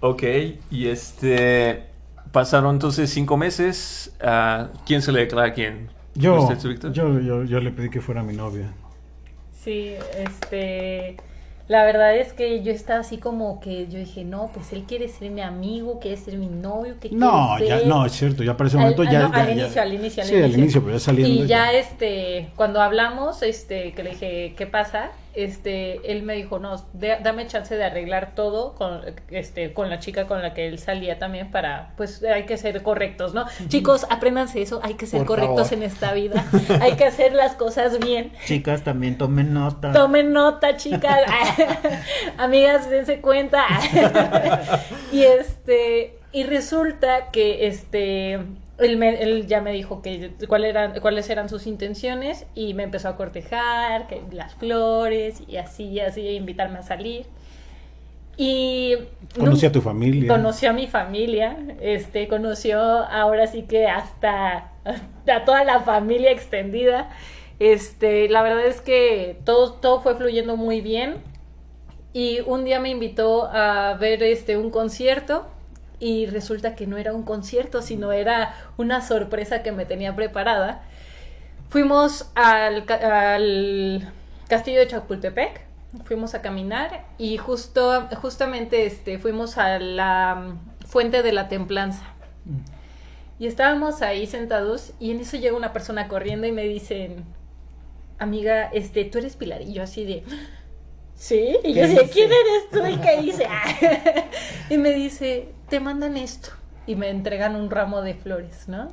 [0.00, 0.22] Ok,
[0.70, 1.84] y este.
[2.32, 4.12] Pasaron entonces cinco meses.
[4.20, 5.88] ah, ¿Quién se le declara a quién?
[6.14, 8.72] Yo, ¿Usted, yo, yo, yo le pedí que fuera mi novia.
[9.62, 11.16] Sí, este,
[11.68, 15.08] la verdad es que yo estaba así como que yo dije, no, pues él quiere
[15.08, 17.86] ser mi amigo, quiere ser mi novio, que No, ya, ser?
[17.86, 19.82] no, es cierto, ya para ese Al- momento ah, ya, no, ya- al ya- inicio,
[19.82, 20.62] al inicio, al sí, al inicio.
[20.62, 21.44] inicio, pero ya saliendo.
[21.44, 25.10] Y ya este, cuando hablamos, este, que le dije, ¿qué pasa?
[25.36, 29.98] Este, él me dijo, no, de- dame chance de arreglar todo con, este, con la
[29.98, 33.44] chica con la que él salía también para, pues hay que ser correctos, ¿no?
[33.68, 35.84] Chicos, apréndanse eso, hay que ser Por correctos favor.
[35.84, 36.46] en esta vida,
[36.80, 38.32] hay que hacer las cosas bien.
[38.46, 39.92] Chicas, también tomen nota.
[39.92, 41.20] Tomen nota, chicas.
[42.38, 43.66] Amigas, dense cuenta.
[45.12, 48.40] y este, y resulta que este,
[48.78, 52.82] él, me- él ya me dijo que cuál eran, cuáles eran sus intenciones y me
[52.82, 57.26] empezó a cortejar, que las flores y así, y así, e invitarme a salir.
[58.36, 58.94] Y
[59.38, 60.28] Conocí a tu familia.
[60.28, 67.08] Conoció a mi familia, este, conoció ahora sí que hasta a toda la familia extendida.
[67.58, 71.14] Este, la verdad es que todo, todo fue fluyendo muy bien.
[72.12, 75.46] Y un día me invitó a ver este un concierto
[75.98, 80.82] y resulta que no era un concierto, sino era una sorpresa que me tenía preparada.
[81.68, 84.12] Fuimos al, al
[84.48, 85.66] castillo de Chapultepec,
[86.04, 92.04] fuimos a caminar y justo, justamente este, fuimos a la mm, fuente de la templanza.
[93.38, 97.24] Y estábamos ahí sentados y en eso llega una persona corriendo y me dicen,
[98.18, 99.62] amiga, este, tú eres Pilar.
[99.62, 100.24] Y yo así de,
[101.16, 101.56] sí.
[101.64, 102.08] Y yo ¿Qué decía?
[102.12, 102.86] ¿quién eres tú?
[102.86, 103.48] ¿Y qué hice?
[104.70, 106.50] y me dice, te mandan esto.
[106.86, 108.88] Y me entregan un ramo de flores, ¿no?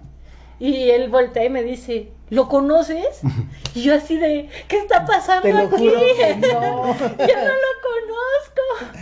[0.59, 3.21] Y él voltea y me dice, ¿lo conoces?
[3.75, 5.77] Y yo así de, ¿qué está pasando Te lo aquí?
[5.77, 6.47] juro que no.
[6.47, 8.97] yo no lo conozco.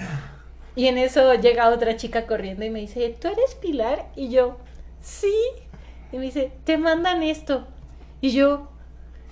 [0.78, 4.08] Y en eso llega otra chica corriendo y me dice, ¿tú eres Pilar?
[4.16, 4.58] Y yo,
[5.02, 5.34] sí.
[6.14, 7.68] Y me dice, te mandan esto.
[8.22, 8.70] Y yo,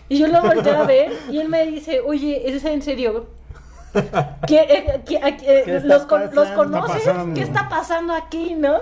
[0.09, 3.27] y yo lo volteo a ver y él me dice, oye, ¿es en serio?
[4.47, 6.55] ¿Qué, eh, qué- eh, ¿Qué está los, con- ¿Los pasando?
[6.79, 7.07] conoces?
[7.07, 7.25] Está.
[7.33, 8.79] ¿Qué está pasando aquí, no?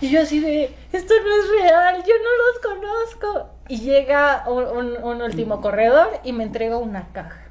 [0.00, 3.48] Y yo así de, esto no es real, yo no los conozco.
[3.68, 7.42] Y llega un, un- un último corredor y me entrega una caja.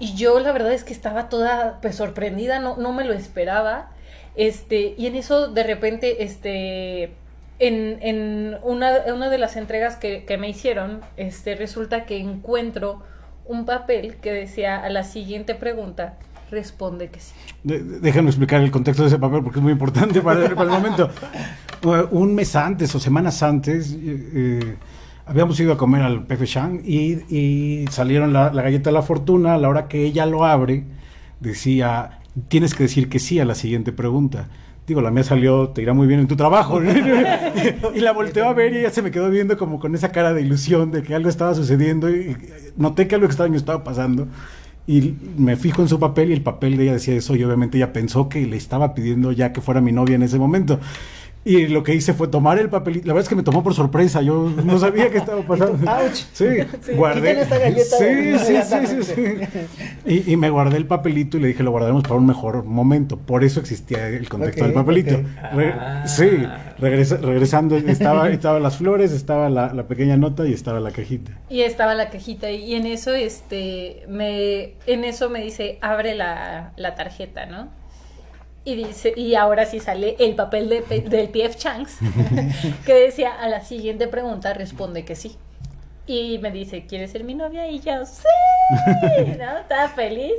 [0.00, 3.90] Y yo la verdad es que estaba toda pues sorprendida, no, no me lo esperaba.
[4.36, 7.12] Este, y en eso de repente, este,
[7.58, 13.02] en, en una, una, de las entregas que, que, me hicieron, este, resulta que encuentro
[13.48, 16.14] un papel que decía a la siguiente pregunta,
[16.50, 17.34] responde que sí.
[17.64, 21.10] De, déjame explicar el contexto de ese papel porque es muy importante para, el momento.
[22.10, 24.76] un mes antes o semanas antes, eh,
[25.26, 29.02] habíamos ido a comer al Pepe Shang y, y salieron la, la, galleta de la
[29.02, 29.54] fortuna.
[29.54, 30.84] A la hora que ella lo abre,
[31.40, 34.48] decía: Tienes que decir que sí a la siguiente pregunta.
[34.88, 36.80] Digo, la mía salió, te irá muy bien en tu trabajo.
[37.94, 40.32] y la volteó a ver y ella se me quedó viendo como con esa cara
[40.32, 42.34] de ilusión de que algo estaba sucediendo y
[42.76, 44.26] noté que algo extraño estaba pasando.
[44.86, 47.76] Y me fijo en su papel y el papel de ella decía eso y obviamente
[47.76, 50.80] ella pensó que le estaba pidiendo ya que fuera mi novia en ese momento.
[51.44, 53.06] Y lo que hice fue tomar el papelito.
[53.06, 54.20] La verdad es que me tomó por sorpresa.
[54.22, 55.90] Yo no sabía qué estaba pasando.
[55.90, 56.14] ¡Auch!
[56.32, 56.46] Sí,
[56.82, 57.40] sí, guardé.
[57.40, 59.24] Esta galleta sí, sí, sí, sí, sí.
[60.04, 63.16] Y, y, me guardé el papelito y le dije, lo guardaremos para un mejor momento.
[63.16, 65.14] Por eso existía el contexto okay, del papelito.
[65.14, 65.26] Okay.
[65.54, 66.06] Re Ah.
[66.06, 66.28] Sí,
[66.78, 71.32] regresa, regresando, estaba, estaban las flores, estaba la, la, pequeña nota y estaba la cajita.
[71.48, 72.50] Y estaba la cajita.
[72.50, 77.68] Y en eso, este, me, en eso me dice, abre la, la tarjeta, ¿no?
[78.68, 82.00] Y dice, y ahora sí sale el papel de, del PF Changs,
[82.84, 85.38] que decía, a la siguiente pregunta responde que sí.
[86.06, 87.66] Y me dice, ¿quieres ser mi novia?
[87.70, 88.28] Y yo, sí,
[89.38, 89.56] ¿no?
[89.56, 90.34] Estaba feliz.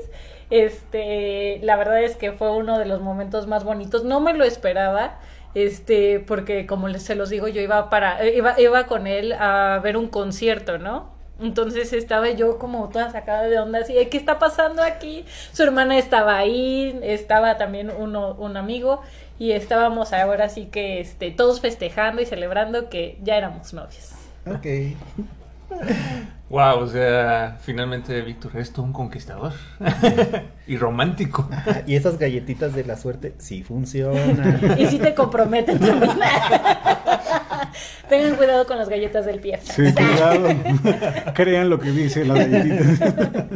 [0.51, 4.03] Este, la verdad es que fue uno de los momentos más bonitos.
[4.03, 5.17] No me lo esperaba,
[5.55, 9.97] este, porque como se los digo, yo iba para, iba, iba con él a ver
[9.97, 11.09] un concierto, ¿no?
[11.41, 15.25] Entonces estaba yo como toda sacada de onda, así, ¿qué está pasando aquí?
[15.53, 19.01] Su hermana estaba ahí, estaba también uno, un amigo,
[19.37, 24.11] y estábamos ahora sí que este, todos festejando y celebrando que ya éramos novios.
[24.45, 24.65] Ok.
[26.49, 29.53] Wow, o sea, finalmente Víctor es todo un conquistador
[30.67, 31.47] y romántico.
[31.85, 34.79] Y esas galletitas de la suerte sí funcionan.
[34.79, 36.17] Y sí te comprometen también.
[38.09, 39.59] Tengan cuidado con las galletas del pie.
[39.61, 40.47] Sí, cuidado.
[41.35, 43.47] Crean lo que dice la galletita.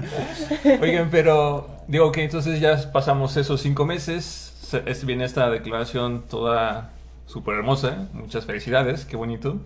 [0.82, 4.52] Oigan, pero digo que entonces ya pasamos esos cinco meses.
[4.86, 6.92] Es, viene esta declaración toda
[7.26, 8.10] súper hermosa.
[8.14, 9.60] Muchas felicidades, qué bonito.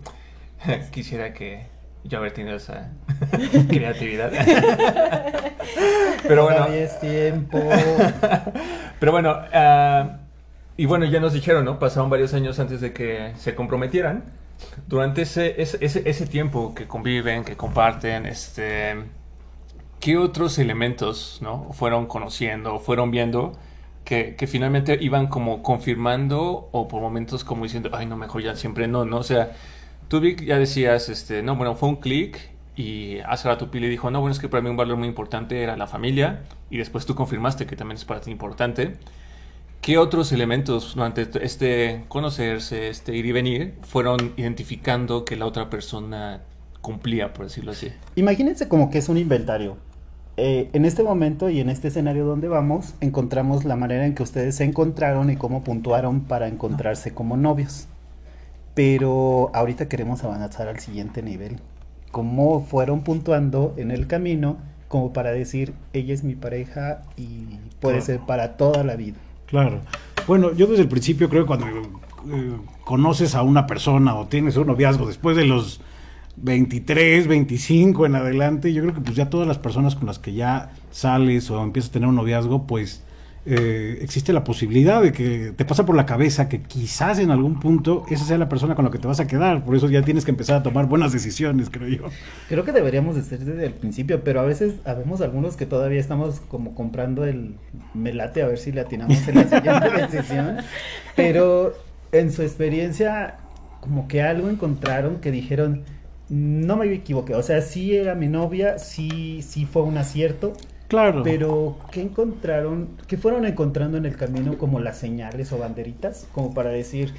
[0.90, 1.66] Quisiera que
[2.04, 2.90] yo haber tenido esa
[3.68, 4.30] creatividad.
[6.26, 6.60] pero bueno.
[6.60, 7.60] Todavía es tiempo.
[8.98, 10.28] pero bueno, uh,
[10.78, 11.78] y bueno, ya nos dijeron, ¿no?
[11.78, 14.24] Pasaron varios años antes de que se comprometieran.
[14.86, 18.96] Durante ese, ese, ese, tiempo que conviven, que comparten, este,
[20.00, 21.72] ¿qué otros elementos, ¿no?
[21.72, 23.52] Fueron conociendo, fueron viendo
[24.04, 28.56] que, que, finalmente iban como confirmando o por momentos como diciendo, ay, no, mejor ya
[28.56, 29.18] siempre no, ¿no?
[29.18, 29.52] O sea,
[30.08, 34.10] tú Vic ya decías, este, no, bueno, fue un clic y hace rato Pili dijo,
[34.10, 37.06] no, bueno, es que para mí un valor muy importante era la familia y después
[37.06, 38.96] tú confirmaste que también es para ti importante.
[39.80, 45.70] ¿Qué otros elementos durante este conocerse, este ir y venir, fueron identificando que la otra
[45.70, 46.42] persona
[46.82, 47.90] cumplía, por decirlo así?
[48.16, 49.76] Imagínense como que es un inventario.
[50.36, 54.22] Eh, en este momento y en este escenario donde vamos, encontramos la manera en que
[54.22, 57.88] ustedes se encontraron y cómo puntuaron para encontrarse como novios.
[58.74, 61.56] Pero ahorita queremos avanzar al siguiente nivel.
[62.12, 68.00] Cómo fueron puntuando en el camino como para decir, ella es mi pareja y puede
[68.00, 69.18] ser para toda la vida.
[69.48, 69.80] Claro.
[70.26, 74.56] Bueno, yo desde el principio creo que cuando eh, conoces a una persona o tienes
[74.56, 75.80] un noviazgo después de los
[76.36, 80.34] 23, 25 en adelante, yo creo que pues ya todas las personas con las que
[80.34, 83.02] ya sales o empiezas a tener un noviazgo, pues
[83.50, 87.58] eh, existe la posibilidad de que te pasa por la cabeza que quizás en algún
[87.58, 89.64] punto esa sea la persona con la que te vas a quedar.
[89.64, 92.02] Por eso ya tienes que empezar a tomar buenas decisiones, creo yo.
[92.48, 95.98] Creo que deberíamos de ser desde el principio, pero a veces habemos algunos que todavía
[95.98, 97.54] estamos como comprando el
[97.94, 100.56] melate a ver si le atinamos en la siguiente decisión.
[101.16, 101.72] Pero
[102.12, 103.38] en su experiencia,
[103.80, 105.84] como que algo encontraron que dijeron,
[106.28, 107.34] no me equivoqué.
[107.34, 110.52] O sea, sí era mi novia, sí, sí fue un acierto.
[110.88, 111.22] Claro.
[111.22, 112.88] Pero, ¿qué encontraron?
[113.06, 116.26] ¿Qué fueron encontrando en el camino como las señales o banderitas?
[116.32, 117.12] Como para decir,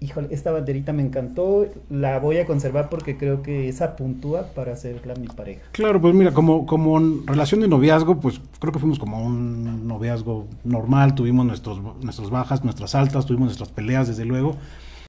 [0.00, 4.72] híjole, esta banderita me encantó, la voy a conservar porque creo que esa puntúa para
[4.72, 5.62] hacerla mi pareja.
[5.72, 10.46] Claro, pues mira, como, como relación de noviazgo, pues creo que fuimos como un noviazgo
[10.64, 14.56] normal, tuvimos nuestros, nuestras bajas, nuestras altas, tuvimos nuestras peleas, desde luego.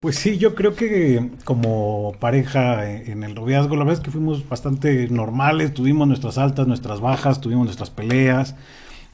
[0.01, 4.47] Pues sí, yo creo que como pareja en el noviazgo, la verdad es que fuimos
[4.47, 8.55] bastante normales, tuvimos nuestras altas, nuestras bajas, tuvimos nuestras peleas.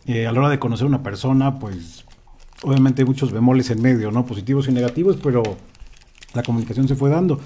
[0.05, 2.05] Eh, a la hora de conocer una persona, pues
[2.61, 4.27] obviamente hay muchos bemoles en medio, ¿no?
[4.27, 5.41] Positivos y negativos, pero
[6.35, 7.39] la comunicación se fue dando.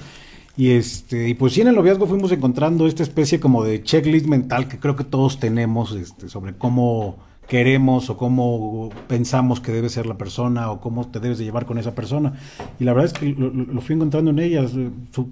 [0.57, 4.25] Y este, y pues sí, en el noviazgo fuimos encontrando esta especie como de checklist
[4.25, 7.19] mental que creo que todos tenemos este, sobre cómo
[7.49, 11.65] queremos o cómo pensamos que debe ser la persona o cómo te debes de llevar
[11.65, 12.33] con esa persona.
[12.79, 14.73] Y la verdad es que lo, fui encontrando en ellas,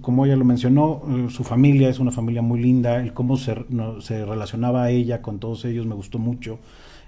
[0.02, 3.54] como ella lo mencionó, eh, su familia es una familia muy linda, el cómo se,
[3.54, 6.58] relacionaba ella con todos ellos me gustó mucho.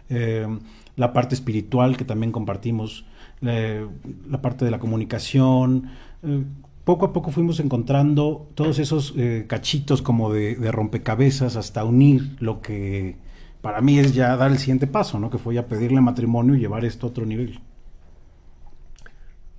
[0.09, 0.47] Eh,
[0.95, 3.05] la parte espiritual que también compartimos,
[3.41, 5.89] la, parte de la comunicación.
[6.23, 6.45] Eh,
[6.85, 9.15] poco a poco fuimos encontrando todos esos
[9.49, 13.17] cachitos como de rompecabezas hasta unir lo que
[13.61, 15.31] para mí es ya dar el siguiente paso, ¿no?
[15.31, 17.61] Que fue ya pedirle matrimonio y llevar esto a otro nivel.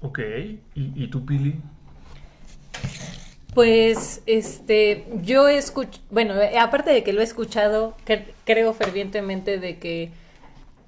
[0.01, 0.19] Ok,
[0.73, 1.55] ¿y, tú, Pili?
[3.53, 7.95] Pues, este, yo escucho, bueno, eh, aparte de que lo he escuchado,
[8.45, 10.11] creo fervientemente de que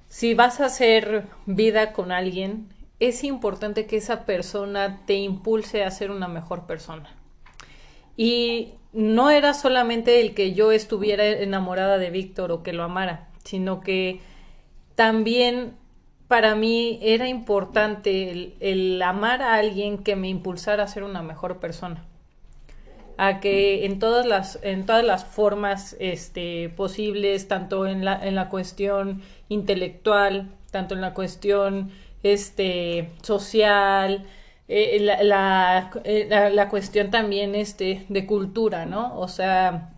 [0.08, 5.90] si vas a hacer vida con alguien, es importante que esa persona te impulse a
[5.90, 7.10] ser una mejor persona.
[8.16, 13.28] Y no era solamente el que yo estuviera enamorada de Víctor o que lo amara,
[13.44, 14.20] sino que
[14.94, 15.74] también
[16.28, 21.58] para mí era importante el, amar a alguien que me impulsara a ser una mejor
[21.58, 22.04] persona
[23.16, 28.34] a que en todas las en todas las formas este, posibles tanto en la, en
[28.34, 31.92] la cuestión intelectual tanto en la cuestión
[32.24, 34.26] este social
[34.68, 39.18] eh, la, eh, la, la, cuestión también este, de cultura, ¿no?
[39.18, 39.94] O sea,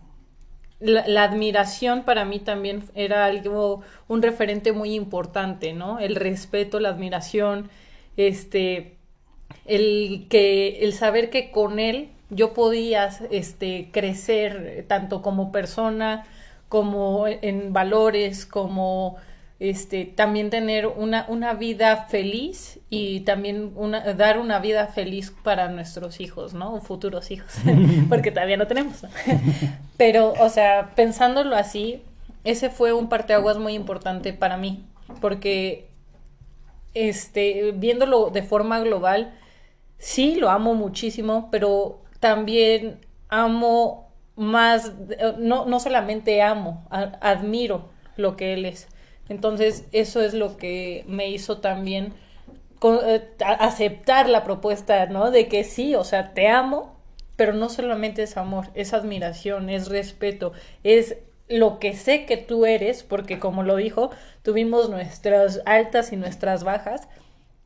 [0.79, 5.99] la, admiración para mí también era algo, un referente muy importante, ¿no?
[5.99, 7.69] El respeto, la admiración,
[8.17, 8.97] este,
[9.65, 16.25] el que, el saber que con él yo podía, este, crecer tanto como persona,
[16.69, 19.15] como en valores, como
[19.59, 25.67] este, también tener una, una vida feliz y también una, dar una vida feliz para
[25.69, 26.79] nuestros hijos, ¿no?
[26.81, 27.53] futuros hijos,
[28.09, 29.03] porque todavía no tenemos.
[29.97, 32.03] Pero, o sea, pensándolo así,
[32.43, 34.85] ese fue un parteaguas muy importante para mí,
[35.21, 35.87] porque,
[36.93, 39.33] este, viéndolo de forma global,
[39.97, 44.93] sí, lo amo muchísimo, pero también amo más,
[45.39, 48.87] no, no solamente amo, admiro lo que él es
[49.29, 52.13] entonces, eso es lo que me hizo también
[52.83, 55.31] eh, aceptar la propuesta, ¿no?
[55.31, 56.95] De que sí, o sea, te amo,
[57.35, 60.53] pero no solamente es amor, es admiración, es respeto,
[60.83, 61.17] es
[61.49, 64.11] lo que sé que tú eres, porque como lo dijo,
[64.43, 67.07] tuvimos nuestras altas y nuestras bajas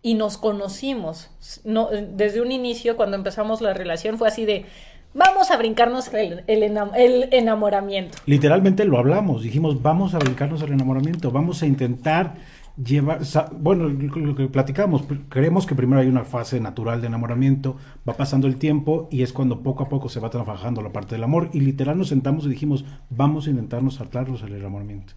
[0.01, 1.29] y nos conocimos.
[1.63, 4.65] No, desde un inicio, cuando empezamos la relación, fue así de,
[5.13, 8.17] vamos a brincarnos el, enamoramiento.
[8.25, 12.35] Literalmente lo hablamos, dijimos, vamos a brincarnos el enamoramiento, vamos a intentar
[12.81, 13.19] llevar,
[13.57, 18.47] bueno, lo que platicamos, creemos que primero hay una fase natural de enamoramiento, va pasando
[18.47, 21.49] el tiempo y es cuando poco a poco se va trabajando la parte del amor
[21.53, 25.13] y literal nos sentamos y dijimos, vamos a intentarnos saltarnos el enamoramiento.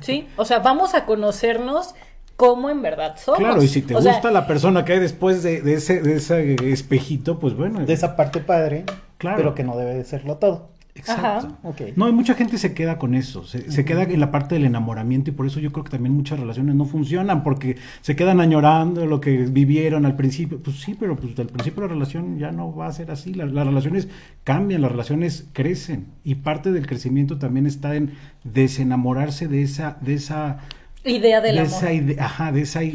[0.00, 1.94] Sí, o sea, vamos a conocernos
[2.42, 3.38] cómo en verdad somos.
[3.38, 7.38] Claro, y si te gusta la persona que hay después de, ese, de ese espejito,
[7.38, 7.86] pues bueno.
[7.86, 8.84] De esa parte padre,
[9.16, 9.36] claro.
[9.36, 10.72] pero que no debe de serlo todo.
[10.94, 11.56] Exacto.
[11.96, 15.30] No, hay mucha gente se queda con eso, se, queda en la parte del enamoramiento
[15.30, 19.06] y por eso yo creo que también muchas relaciones no funcionan porque se quedan añorando
[19.06, 20.60] lo que vivieron al principio.
[20.62, 23.50] Pues sí, pero pues al principio la relación ya no va a ser así, las
[23.50, 24.08] relaciones
[24.44, 28.12] cambian, las relaciones crecen y parte del crecimiento también está en
[28.44, 30.58] desenamorarse de esa, de esa
[31.04, 31.72] idea del de amor.
[31.72, 32.86] Esa idea, ajá, de esa de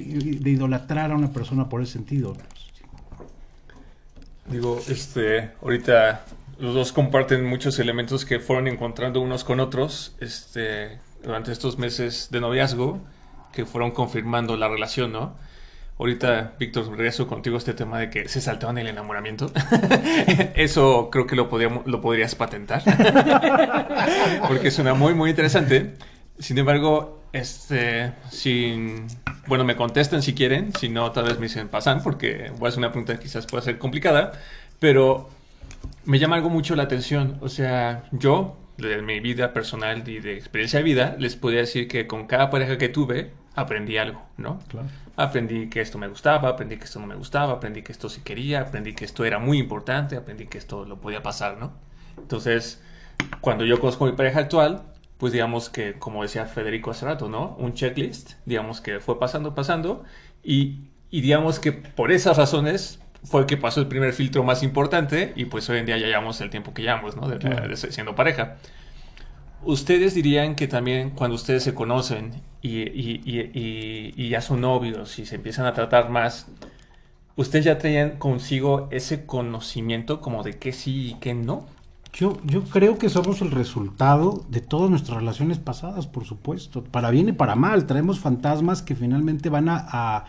[0.50, 2.36] idolatrar a una persona por ese sentido.
[4.50, 6.26] Digo, este, ahorita
[6.60, 12.30] los dos comparten muchos elementos que fueron encontrando unos con otros, este, durante estos meses
[12.32, 13.00] de noviazgo,
[13.52, 15.36] que fueron confirmando la relación, ¿no?
[16.00, 19.52] Ahorita, Víctor, regreso contigo a este tema de que se saltaban el enamoramiento.
[20.56, 22.84] Eso creo que lo, podríamos, lo podrías patentar.
[24.48, 25.96] Porque suena muy, muy interesante.
[26.38, 29.08] Sin embargo, este, sin,
[29.48, 32.70] bueno, me contesten si quieren, si no, tal vez me dicen pasan, porque voy a
[32.70, 34.34] hacer una pregunta que quizás pueda ser complicada,
[34.80, 35.30] pero
[36.06, 37.38] me llama algo mucho la atención.
[37.42, 41.88] O sea, yo, de mi vida personal y de experiencia de vida, les podría decir
[41.88, 44.60] que con cada pareja que tuve, aprendí algo, ¿no?
[44.68, 44.88] Claro.
[45.16, 48.22] Aprendí que esto me gustaba, aprendí que esto no me gustaba, aprendí que esto sí
[48.22, 51.74] quería, aprendí que esto era muy importante, aprendí que esto lo podía pasar, ¿no?
[52.18, 52.82] Entonces,
[53.42, 54.84] cuando yo conozco a mi pareja actual,
[55.18, 57.56] pues digamos que, como decía Federico hace rato, ¿no?
[57.60, 60.04] Un checklist, digamos que fue pasando, pasando,
[60.44, 64.64] y, y digamos que por esas razones fue el que pasó el primer filtro más
[64.64, 67.28] importante, y pues hoy en día ya llevamos el tiempo que llevamos, ¿no?
[67.28, 68.58] De, siendo pareja.
[69.64, 75.18] ¿Ustedes dirían que también cuando ustedes se conocen y, y, y, y, ya son novios
[75.18, 76.48] y se empiezan a tratar más,
[77.36, 81.66] ustedes ya traían consigo ese conocimiento como de qué sí y qué no?
[82.18, 86.84] Yo, yo creo que somos el resultado de todas nuestras relaciones pasadas, por supuesto.
[86.84, 87.86] Para bien y para mal.
[87.86, 90.26] Traemos fantasmas que finalmente van a,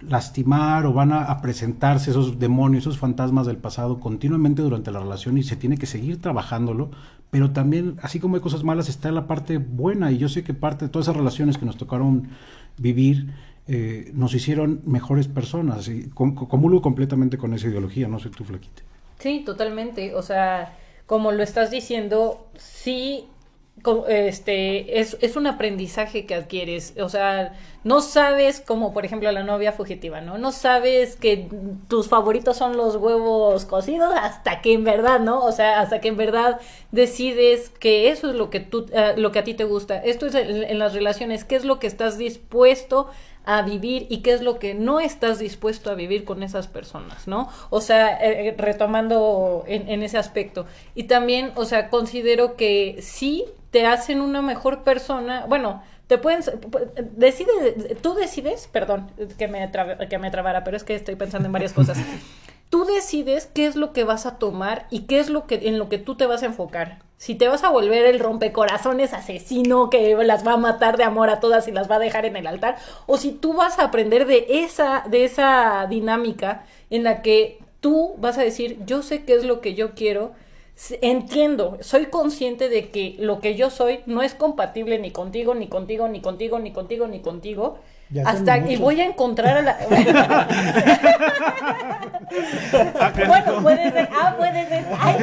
[0.00, 5.38] lastimar o van a, presentarse esos demonios, esos fantasmas del pasado continuamente durante la relación
[5.38, 6.90] y se tiene que seguir trabajándolo,
[7.30, 10.52] pero también, así como hay cosas malas, está la parte buena y yo sé que
[10.52, 12.26] parte de todas esas relaciones que nos tocaron
[12.76, 13.34] vivir
[13.68, 18.89] eh, nos hicieron mejores personas y comulgo completamente con esa ideología, no sé tú, Flaquita.
[19.20, 23.28] Sí, totalmente, o sea, como lo estás diciendo, sí
[24.08, 29.42] este es, es, un aprendizaje que adquieres, o sea, no sabes como por ejemplo la
[29.42, 30.36] novia fugitiva, ¿no?
[30.36, 31.48] No sabes que
[31.88, 35.44] tus favoritos son los huevos cocidos hasta que en verdad, ¿no?
[35.44, 36.60] O sea, hasta que en verdad
[36.92, 39.96] decides que eso es lo que tú uh, lo que a ti te gusta.
[39.96, 43.08] Esto es en, en, las relaciones, qué es lo que estás dispuesto
[43.56, 47.26] a vivir y qué es lo que no estás dispuesto a vivir con esas personas,
[47.26, 47.48] ¿no?
[47.70, 50.66] O sea, eh, retomando en, en ese aspecto.
[50.94, 55.46] Y también, o sea, considero que sí te hacen una mejor persona.
[55.48, 56.42] Bueno, te pueden
[57.16, 59.70] decide tú decides, perdón, que me
[60.08, 61.98] que me trabara, pero es que estoy pensando en varias cosas.
[62.70, 65.78] tú decides qué es lo que vas a tomar y qué es lo que en
[65.78, 67.02] lo que tú te vas a enfocar.
[67.18, 71.28] Si te vas a volver el rompecorazones asesino que las va a matar de amor
[71.28, 73.84] a todas y las va a dejar en el altar, o si tú vas a
[73.84, 79.24] aprender de esa de esa dinámica en la que tú vas a decir, yo sé
[79.24, 80.32] qué es lo que yo quiero
[81.02, 85.68] entiendo, soy consciente de que lo que yo soy no es compatible ni contigo, ni
[85.68, 87.78] contigo, ni contigo, ni contigo, ni contigo.
[88.10, 89.78] Ya hasta y voy a encontrar a la
[93.28, 94.84] bueno puede ser ah puede ser.
[94.98, 95.16] Ay,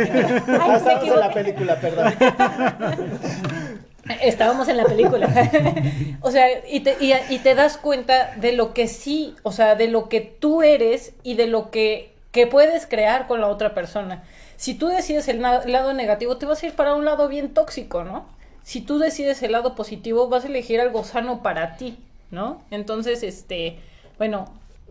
[0.47, 2.13] ay en la película perdón.
[4.21, 5.27] Estábamos en la película.
[6.21, 9.75] o sea, y te, y, y te das cuenta de lo que sí, o sea,
[9.75, 13.73] de lo que tú eres y de lo que, que puedes crear con la otra
[13.73, 14.23] persona.
[14.55, 18.03] Si tú decides el lado negativo, te vas a ir para un lado bien tóxico,
[18.03, 18.25] ¿no?
[18.63, 21.97] Si tú decides el lado positivo, vas a elegir algo sano para ti,
[22.31, 22.63] ¿no?
[22.71, 23.79] Entonces, este,
[24.17, 24.45] bueno,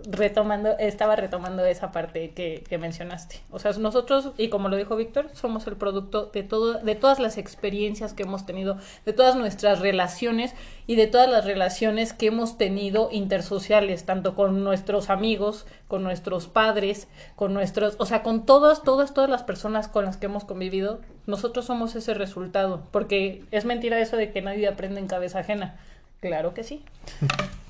[0.05, 3.41] retomando, estaba retomando esa parte que, que, mencionaste.
[3.51, 7.19] O sea, nosotros, y como lo dijo Víctor, somos el producto de todo, de todas
[7.19, 10.55] las experiencias que hemos tenido, de todas nuestras relaciones
[10.87, 16.47] y de todas las relaciones que hemos tenido intersociales, tanto con nuestros amigos, con nuestros
[16.47, 20.45] padres, con nuestros, o sea, con todas, todas, todas las personas con las que hemos
[20.45, 25.41] convivido, nosotros somos ese resultado, porque es mentira eso de que nadie aprende en cabeza
[25.41, 25.77] ajena.
[26.21, 26.85] Claro que sí.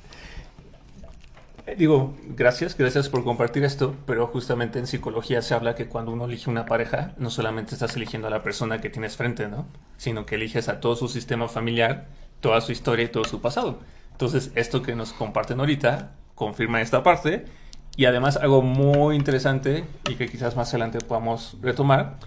[1.77, 6.27] Digo, gracias, gracias por compartir esto, pero justamente en psicología se habla que cuando uno
[6.27, 9.67] elige una pareja, no solamente estás eligiendo a la persona que tienes frente, ¿no?
[9.97, 12.07] Sino que eliges a todo su sistema familiar,
[12.41, 13.81] toda su historia y todo su pasado.
[14.13, 17.47] Entonces, esto que nos comparten ahorita confirma esta parte
[17.97, 22.19] y además algo muy interesante y que quizás más adelante podamos retomar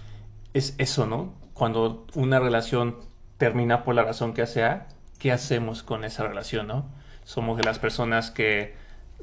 [0.52, 1.32] es eso, ¿no?
[1.54, 2.96] Cuando una relación
[3.38, 4.88] termina por la razón que sea,
[5.20, 6.86] ¿qué hacemos con esa relación, ¿no?
[7.24, 8.74] Somos de las personas que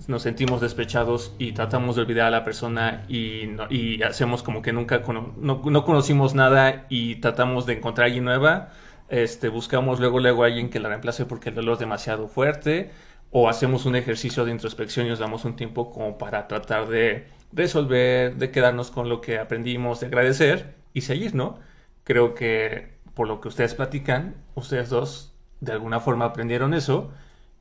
[0.07, 4.99] nos sentimos despechados y tratamos de olvidar a la persona y, hacemos como que nunca
[4.99, 5.33] no,
[5.65, 8.69] no, conocimos nada y tratamos de encontrar a alguien nueva.
[9.09, 12.91] Este, buscamos luego, luego alguien que la reemplace porque el dolor es demasiado fuerte
[13.31, 17.27] o hacemos un ejercicio de introspección y nos damos un tiempo como para tratar de
[17.51, 21.59] resolver, de quedarnos con lo que aprendimos, de agradecer y seguir, ¿no?
[22.03, 27.11] Creo que por lo que ustedes platican, ustedes dos de alguna forma aprendieron eso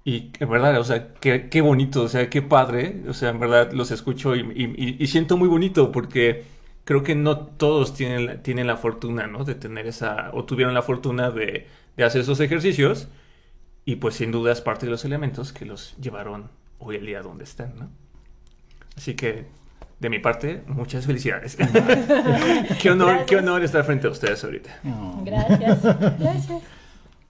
[0.04, 3.40] y en verdad, o sea, qué, qué, bonito, o sea, qué padre, o sea, en
[3.40, 6.44] verdad los escucho y, y, y, siento muy bonito porque
[6.84, 9.44] creo que no todos tienen, tienen la fortuna, ¿no?
[9.44, 11.66] De tener esa, o tuvieron la fortuna de,
[11.96, 13.08] de hacer esos ejercicios
[13.84, 17.22] y pues sin duda es parte de los elementos que los llevaron hoy el día
[17.22, 17.90] donde están, ¿no?
[18.96, 19.46] Así que
[19.98, 21.56] de mi parte, muchas felicidades.
[22.80, 24.80] qué, honor, qué honor estar frente a ustedes ahorita.
[25.24, 25.82] Gracias.
[26.18, 26.62] Gracias.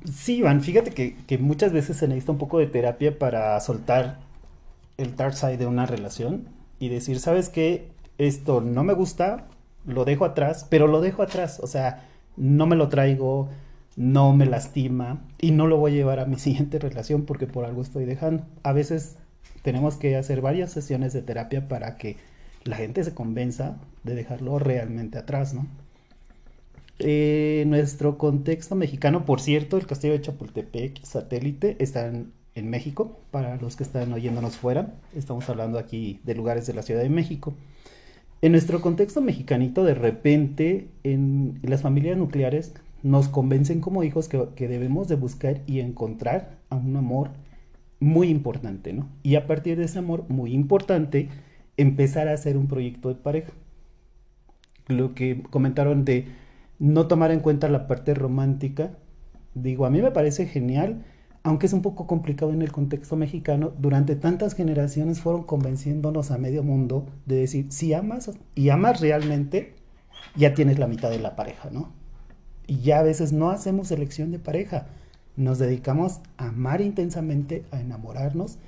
[0.04, 4.18] Sí, Iván, fíjate que, que, muchas veces se necesita un poco de terapia para soltar
[4.98, 7.88] el dark side de una relación y decir, ¿sabes qué?
[8.18, 9.48] Esto no me gusta,
[9.84, 12.04] lo dejo atrás, pero lo dejo atrás, o sea,
[12.36, 13.48] no me lo traigo,
[13.96, 17.64] no me lastima y no lo voy a llevar a mi siguiente relación porque por
[17.64, 18.44] algo estoy dejando.
[18.62, 19.16] A veces
[19.62, 22.16] tenemos que hacer varias sesiones de terapia para que
[22.64, 25.66] la gente se convenza de dejarlo realmente atrás, ¿no?
[26.98, 32.32] Eh, nuestro contexto mexicano, por cierto, el castillo de Chapultepec, satélite, está en,
[32.70, 37.02] México, para los que están oyéndonos fuera, estamos hablando aquí de lugares de la Ciudad
[37.02, 37.54] de México.
[38.40, 42.72] En nuestro contexto mexicanito, de repente, en, las familias nucleares
[43.02, 47.30] nos convencen como hijos que, que, debemos de buscar y encontrar a un amor
[48.00, 49.06] muy importante, ¿no?
[49.22, 51.28] Y a partir de ese amor muy importante,
[51.76, 53.52] empezar a hacer un proyecto de pareja
[54.88, 56.26] lo que comentaron de
[56.78, 58.92] no tomar en cuenta la parte romántica,
[59.54, 61.04] digo, a mí me parece genial,
[61.42, 66.38] aunque es un poco complicado en el contexto mexicano, durante tantas generaciones fueron convenciéndonos a
[66.38, 69.74] medio mundo de decir, si amas y amas realmente,
[70.34, 71.92] ya tienes la mitad de la pareja, ¿no?
[72.66, 74.86] Y ya a veces no hacemos elección de pareja,
[75.36, 78.58] nos dedicamos a amar intensamente, a enamorarnos,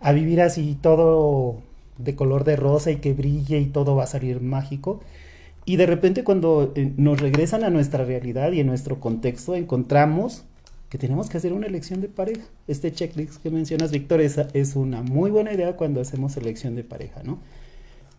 [0.00, 1.62] a vivir así todo
[1.98, 5.00] de color de rosa y que brille y todo va a salir mágico.
[5.66, 10.44] Y de repente cuando eh, nos regresan a nuestra realidad y en nuestro contexto encontramos
[10.88, 12.44] que tenemos que hacer una elección de pareja.
[12.68, 16.84] Este checklist que mencionas, Víctor, es, es una muy buena idea cuando hacemos elección de
[16.84, 17.40] pareja, ¿no?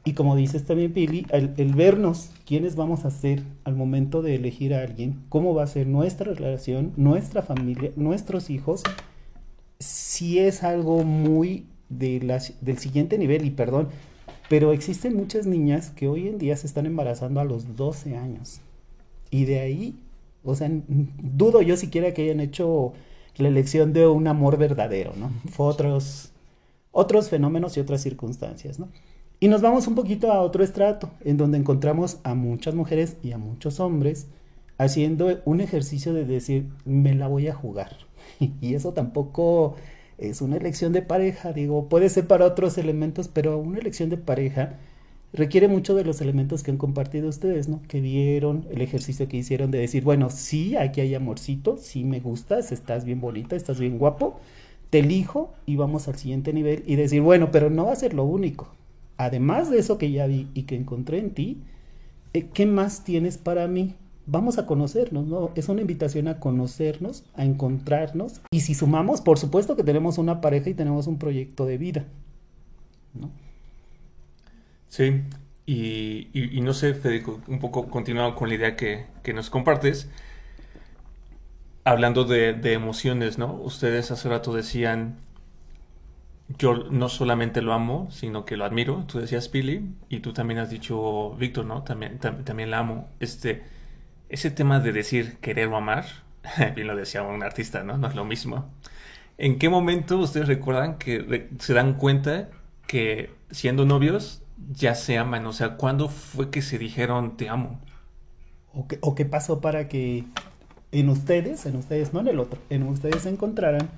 [0.03, 4.73] Y como dices también, Pili, el, vernos quiénes vamos a ser al momento de elegir
[4.73, 8.83] a alguien, cómo va a ser nuestra relación, nuestra familia, nuestros hijos,
[9.79, 13.89] si es algo muy de del siguiente nivel, y perdón,
[14.49, 18.61] pero existen muchas niñas que hoy en día se están embarazando a los 12 años.
[19.29, 19.99] Y de ahí,
[20.43, 22.93] o sea, dudo yo siquiera que hayan hecho
[23.35, 25.31] la elección de un amor verdadero, ¿no?
[25.51, 26.31] Fue otros,
[26.91, 28.87] otros fenómenos y otras circunstancias, ¿no?
[29.39, 33.33] Y nos vamos un poquito a otro estrato, en donde encontramos a muchas mujeres y
[33.33, 34.27] a muchos hombres
[34.79, 37.97] haciendo un ejercicio de decir, me la voy a jugar.
[38.61, 39.75] y eso tampoco
[40.17, 44.17] es una elección de pareja, digo, puede ser para otros elementos, pero una elección de
[44.17, 44.77] pareja
[45.33, 47.81] requiere mucho de los elementos que han compartido ustedes, ¿no?
[47.87, 52.19] Que vieron, el ejercicio que hicieron de decir, bueno, sí, aquí hay amorcito, sí me
[52.19, 54.39] gustas, estás bien bonita, estás bien guapo,
[54.89, 58.13] te elijo y vamos al siguiente nivel y decir, bueno, pero no va a ser
[58.13, 58.73] lo único.
[59.17, 61.61] Además de eso que ya vi y que encontré en ti,
[62.33, 63.95] eh, ¿qué más tienes para mí?
[64.27, 65.51] Vamos a conocernos, ¿no?
[65.55, 68.41] Es una invitación a conocernos, a encontrarnos.
[68.51, 72.05] Y si sumamos, por supuesto que tenemos una pareja y tenemos un proyecto de vida,
[73.13, 73.31] ¿no?
[74.89, 75.23] Sí,
[75.65, 80.09] y, no sé, Federico, un poco continuado con la idea que, nos compartes,
[81.83, 83.53] hablando de, de, emociones, ¿no?
[83.53, 85.17] Ustedes hace rato decían,
[86.57, 89.03] yo no solamente lo amo, sino que lo admiro.
[89.07, 91.83] Tú decías Pili, y tú también has dicho Víctor, ¿no?
[91.83, 93.09] También, también la amo.
[93.19, 93.63] Este,
[94.29, 96.05] ese tema de decir querer o amar,
[96.75, 97.97] bien lo decía un artista, ¿no?
[97.97, 98.69] No es lo mismo.
[99.37, 102.49] ¿En qué momento ustedes recuerdan que se dan cuenta
[102.87, 105.45] que siendo novios ya se aman?
[105.45, 107.79] O sea, ¿cuándo fue que se dijeron te amo?
[108.73, 110.23] ¿O qué, o qué pasó para que
[110.91, 113.89] en ustedes, en ustedes, no en el otro, en ustedes se encontraran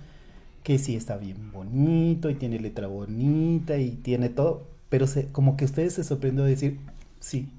[0.63, 5.55] que sí está bien bonito y tiene letra bonita y tiene todo, pero se, como
[5.55, 6.79] que ustedes se sorprendió de decir,
[7.19, 7.49] sí,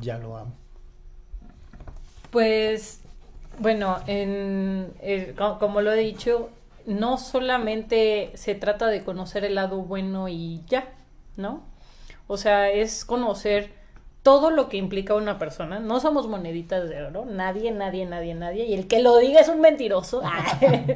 [0.00, 0.54] ya lo amo.
[2.30, 3.00] Pues,
[3.58, 4.92] bueno, en,
[5.58, 6.50] como lo he dicho,
[6.86, 10.88] no solamente se trata de conocer el lado bueno y ya,
[11.36, 11.62] ¿no?
[12.28, 13.70] O sea, es conocer
[14.22, 15.78] todo lo que implica una persona.
[15.78, 18.64] No somos moneditas de oro, nadie, nadie, nadie, nadie.
[18.64, 20.20] Y el que lo diga es un mentiroso.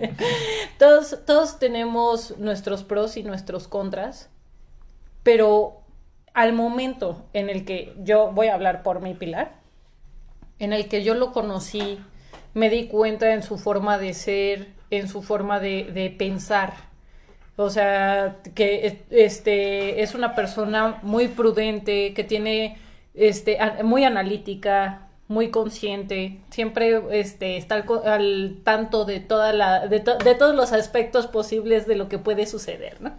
[0.79, 4.31] todos, todos tenemos nuestros pros y nuestros contras,
[5.23, 5.81] pero
[6.35, 9.60] al momento en el que yo voy a hablar por mi pilar,
[10.61, 11.99] en el que yo lo conocí,
[12.55, 16.75] me di cuenta en su forma de ser, en su forma de, pensar.
[17.57, 22.79] O sea, que este, es una persona muy prudente, que tiene,
[23.15, 30.57] este, muy analítica, muy consciente, siempre este, está al, tanto de, toda la, de, todos
[30.57, 33.13] los aspectos posibles de lo que puede suceder, ¿no?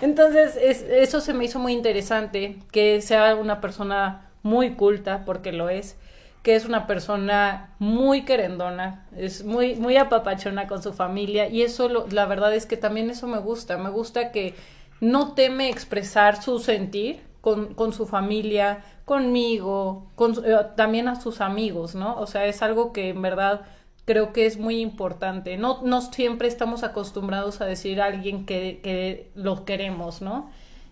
[0.00, 5.68] Entonces, eso se me hizo muy interesante, que sea una persona muy culta, porque lo
[5.68, 5.98] es,
[6.42, 12.06] que es una persona muy querendona, es muy, muy apapachona con su familia y eso
[12.10, 14.54] la verdad es que también eso me gusta, me gusta que
[15.00, 21.40] no teme expresar su sentir con, con su familia, conmigo, con, eh, también a sus
[21.40, 22.18] amigos, ¿no?
[22.18, 23.62] O sea, es algo que en verdad
[24.04, 25.56] creo que es muy importante.
[25.56, 30.50] No, no siempre estamos acostumbrados a decir a alguien que, que lo queremos, ¿no?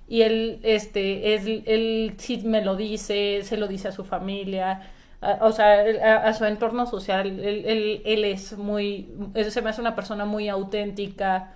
[0.08, 4.90] Y él, este, es, él sí me lo dice, se lo dice a su familia,
[5.20, 7.40] o sea, a, su entorno social.
[7.40, 9.08] Él, él, es muy,
[9.50, 11.54] se me hace una persona muy auténtica.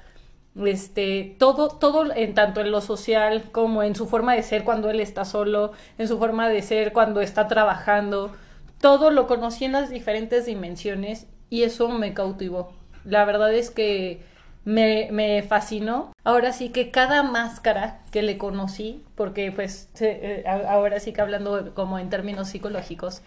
[0.55, 4.91] Este, todo, todo en tanto en lo social como en su forma de ser cuando
[4.91, 8.33] él está solo, en su forma de ser cuando está trabajando,
[8.81, 12.73] todo lo conocí en las diferentes dimensiones y eso me cautivó.
[13.05, 14.23] La verdad es que
[14.65, 16.13] me, fascinó.
[16.25, 21.75] Ahora sí que cada máscara que le conocí, porque pues eh, ahora sí que hablando
[21.75, 23.23] como en términos psicológicos,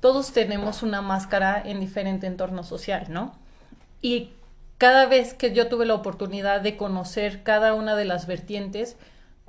[0.00, 3.34] todos tenemos una máscara en diferente entorno social, ¿no?
[4.00, 4.30] Y
[4.78, 8.96] cada vez que yo tuve la oportunidad de conocer cada una de las vertientes,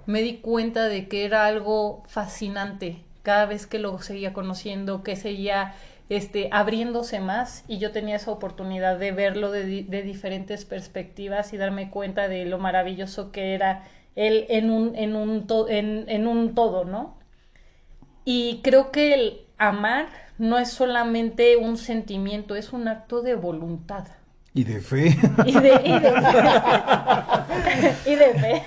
[0.06, 5.16] me di cuenta de que era algo fascinante, cada vez que lo seguía conociendo, que
[5.16, 5.74] seguía
[6.12, 9.64] este, abriéndose más y yo tenía esa oportunidad de verlo de,
[10.04, 13.86] diferentes perspectivas y darme cuenta de lo maravilloso que era
[14.18, 17.18] él en un, en un, en un todo, ¿no?
[18.26, 20.08] Y creo que el amar
[20.38, 24.06] no es solamente un sentimiento, es un acto de voluntad.
[24.54, 25.18] Y de fe.
[25.46, 26.12] Y de, de fe.
[28.12, 28.64] y de fe.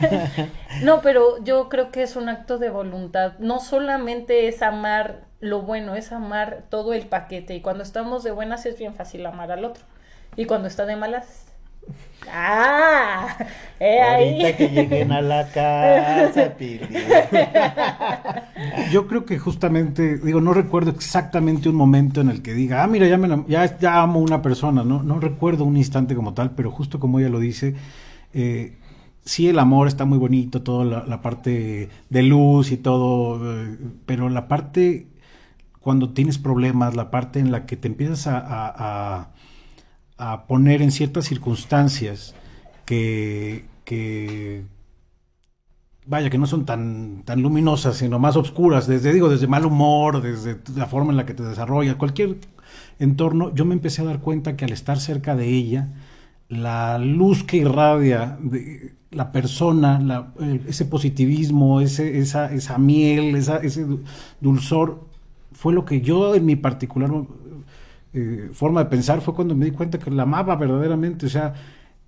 [0.82, 3.35] No, pero yo creo que es un acto de voluntad.
[3.39, 7.55] No solamente es amar lo bueno, es amar todo el paquete.
[7.55, 9.85] Y cuando estamos de buenas es bien fácil amar al otro.
[10.37, 11.54] Y cuando está de malas
[12.37, 13.37] Ah,
[13.78, 16.89] eh, Ahorita que lleguen a la casa, Pili.
[18.91, 22.87] Yo creo que justamente, digo, no recuerdo exactamente un momento en el que diga, ah,
[22.87, 25.03] mira, ya, me, ya, ya amo una persona, ¿no?
[25.03, 27.74] no recuerdo un instante como tal, pero justo como ella lo dice,
[28.32, 28.78] eh,
[29.24, 34.28] sí el amor está muy bonito, toda la, parte de luz y todo, eh, pero
[34.28, 35.09] la parte
[35.80, 39.28] cuando tienes problemas, la parte en la que te empiezas a a
[40.47, 42.35] poner en ciertas circunstancias
[42.85, 43.65] que,
[46.07, 50.23] vaya, que no son tan, tan luminosas, sino más oscuras, desde, digo, desde mal humor,
[50.23, 52.37] desde la forma en la que te desarrollas, cualquier
[52.99, 55.89] entorno, yo me empecé a dar cuenta que al estar cerca de ella,
[56.49, 60.33] la luz que irradia de la persona,
[60.67, 63.87] ese positivismo, ese, esa, esa miel, ese
[64.41, 65.05] dulzor,
[65.53, 67.11] fue lo que yo en mi particular
[68.15, 71.27] eh, forma de pensar fue cuando me di cuenta que la amaba verdaderamente.
[71.27, 71.55] O sea,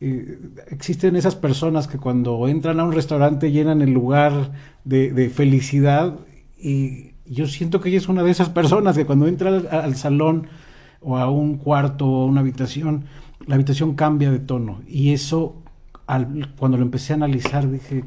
[0.01, 0.39] eh,
[0.69, 4.53] existen esas personas que cuando entran a un restaurante llenan el lugar
[4.85, 6.15] de, felicidad
[6.59, 10.47] y yo siento que ella es una de esas personas que cuando entra al, salón
[11.01, 13.07] o a un cuarto o a una habitación,
[13.47, 15.57] la habitación cambia de tono y eso
[16.57, 18.05] cuando lo empecé a analizar dije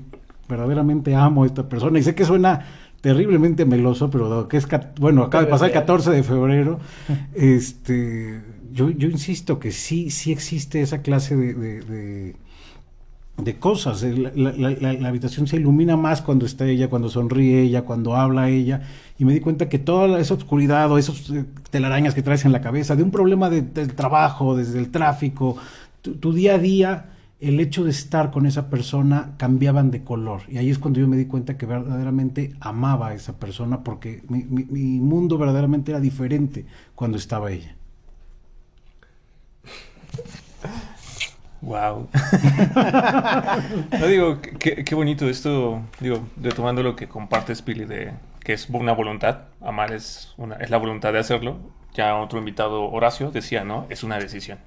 [0.48, 2.66] verdaderamente amo a esta persona y sé que suena
[3.02, 4.68] terriblemente meloso, pero que es,
[5.00, 6.80] bueno, acaba de pasar el 14 de febrero,
[7.34, 8.42] este,
[8.72, 12.36] yo, yo insisto que sí, sí existe esa clase de,
[13.38, 14.04] de, cosas.
[14.04, 18.82] La, la, habitación se ilumina más cuando está ella, cuando sonríe ella, cuando habla ella,
[19.18, 22.52] y me di cuenta que toda esa oscuridad o esos eh, telarañas que traes en
[22.52, 25.58] la cabeza, de un problema de, del trabajo, desde el tráfico,
[26.02, 27.06] tu día a día,
[27.40, 30.42] el hecho de estar con esa persona cambiaban de color.
[30.50, 34.24] Y ahí es cuando yo me di cuenta que verdaderamente amaba a esa persona porque
[34.28, 34.44] mi,
[35.00, 36.66] mundo verdaderamente era diferente
[36.96, 37.76] cuando estaba ella.
[41.62, 42.10] Wow.
[44.00, 48.94] no digo, qué, bonito esto, digo, retomando lo que compartes, Pili, de que es una
[48.94, 51.58] voluntad, amar es, una, es la voluntad de hacerlo.
[51.94, 53.88] Ya otro invitado, Horacio, decía, ¿no?
[53.90, 54.60] Es una decisión.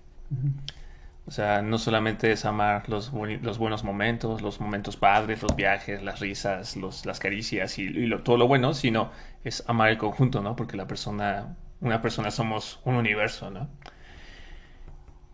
[1.26, 6.02] O sea, no solamente es amar los, los buenos momentos, los momentos padres, los viajes,
[6.02, 9.10] las risas, los, las caricias y, todo lo bueno, sino
[9.44, 10.56] es amar el conjunto, ¿no?
[10.56, 13.68] Porque la persona, una persona somos un universo, ¿no?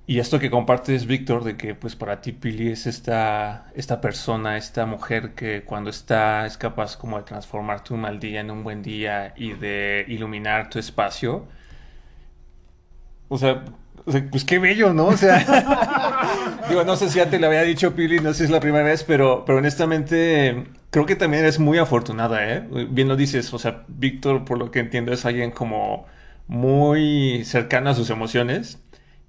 [0.06, 4.56] Y esto que compartes, Víctor, de que pues para ti Pili es esta, esta persona,
[4.56, 8.64] esta mujer que cuando está es capaz como de transformar tu mal día en un
[8.64, 11.46] buen día y de iluminar tu espacio.
[13.28, 13.64] O sea,
[14.30, 15.06] pues qué bello, ¿no?
[15.06, 15.44] O sea,
[16.68, 18.60] digo, no sé si ya te lo había dicho Pili, no sé si es la
[18.60, 22.66] primera vez, pero, pero honestamente creo que también eres muy afortunada, ¿eh?
[22.90, 26.06] Bien lo dices, o sea, Víctor, por lo que entiendo, es alguien como
[26.46, 28.78] muy cercano a sus emociones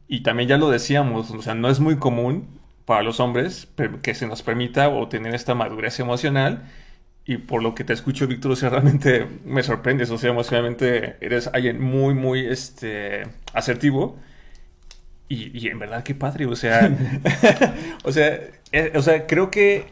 [0.08, 3.68] y también ya lo decíamos, o sea, no es muy común para los hombres
[4.02, 6.64] que se nos permita o tener esta madurez emocional
[7.26, 11.18] y por lo que te escucho, Víctor, o sea, realmente me sorprendes, o sea, emocionalmente
[11.22, 13.24] eres alguien muy, muy este,
[13.54, 14.18] asertivo
[15.30, 16.90] y, en verdad, qué padre, o sea,
[18.04, 18.40] o sea,
[18.72, 19.86] eh, o sea, creo que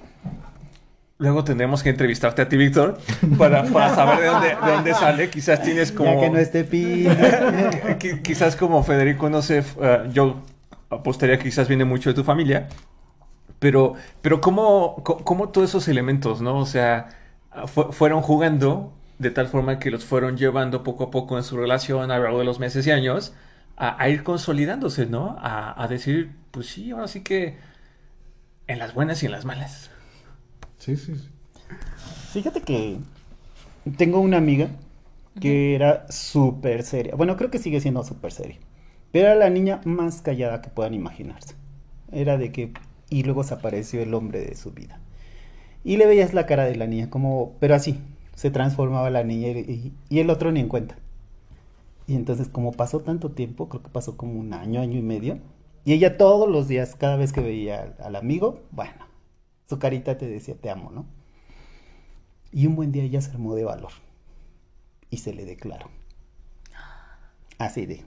[1.20, 2.98] luego tendremos que entrevistarte a ti, Víctor,
[3.38, 5.30] para, para saber de dónde, de dónde, sale.
[5.30, 6.14] Quizás tienes como...
[6.14, 7.08] Ya que no esté pi.
[8.24, 10.42] quizás como Federico, no sé, uh, yo
[10.90, 12.68] apostaría que quizás viene mucho de tu familia,
[13.60, 16.58] pero, pero ¿cómo, cómo todos esos elementos, ¿no?
[16.58, 17.10] O sea,
[17.92, 22.12] fueron jugando de tal forma que los fueron llevando poco a poco en su relación
[22.12, 23.34] a lo largo de los meses y años
[23.78, 25.38] a, ir consolidándose, ¿no?
[25.40, 27.56] A, decir, pues sí, ahora sí que
[28.66, 29.92] en las buenas y en las malas.
[30.80, 31.30] Sí, sí, sí.
[32.34, 32.98] Fíjate que
[33.98, 34.70] tengo una amiga
[35.40, 37.16] que era súper seria.
[37.16, 38.58] Bueno, creo que sigue siendo súper seria.
[39.12, 41.56] Pero era la niña más callada que puedan imaginarse.
[42.12, 42.74] Era de que...
[43.10, 45.00] Y luego se apareció el hombre de su vida.
[45.84, 47.56] Y le veías la cara de la niña, como...
[47.60, 48.00] Pero así,
[48.36, 50.98] se transformaba la niña y el otro ni en cuenta.
[52.08, 55.40] Y entonces, como pasó tanto tiempo, creo que pasó como un año, año y medio,
[55.84, 59.06] y ella todos los días, cada vez que veía al, amigo, bueno,
[59.70, 61.06] su carita te decía te amo, ¿no?
[62.52, 63.92] Y un buen día ella se armó de valor.
[65.10, 65.90] y se le declaró.
[67.58, 68.04] Así de.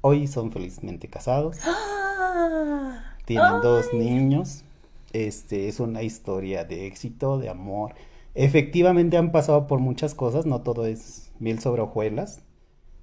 [0.00, 1.58] Hoy son felizmente casados.
[3.24, 4.64] Tienen dos niños.
[5.12, 7.94] Este es una historia de éxito, de amor.
[8.34, 12.40] Efectivamente han pasado por muchas cosas, no todo es miel sobre hojuelas.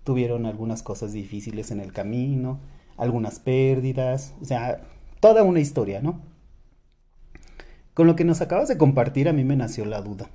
[0.04, 2.60] Tuvieron algunas cosas difíciles en el camino,
[2.98, 4.82] algunas pérdidas, o sea,
[5.20, 6.20] toda una historia, ¿no?
[7.94, 10.30] Con lo que nos acabas de compartir a mí me nació la duda.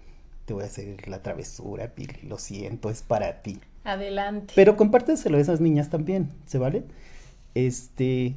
[0.47, 3.59] Te voy a hacer la travesura, Pili, lo siento, es para ti.
[3.85, 4.53] Adelante.
[4.57, 6.85] Pero compárteselo a esas niñas también, ¿se vale?
[7.55, 8.37] Este,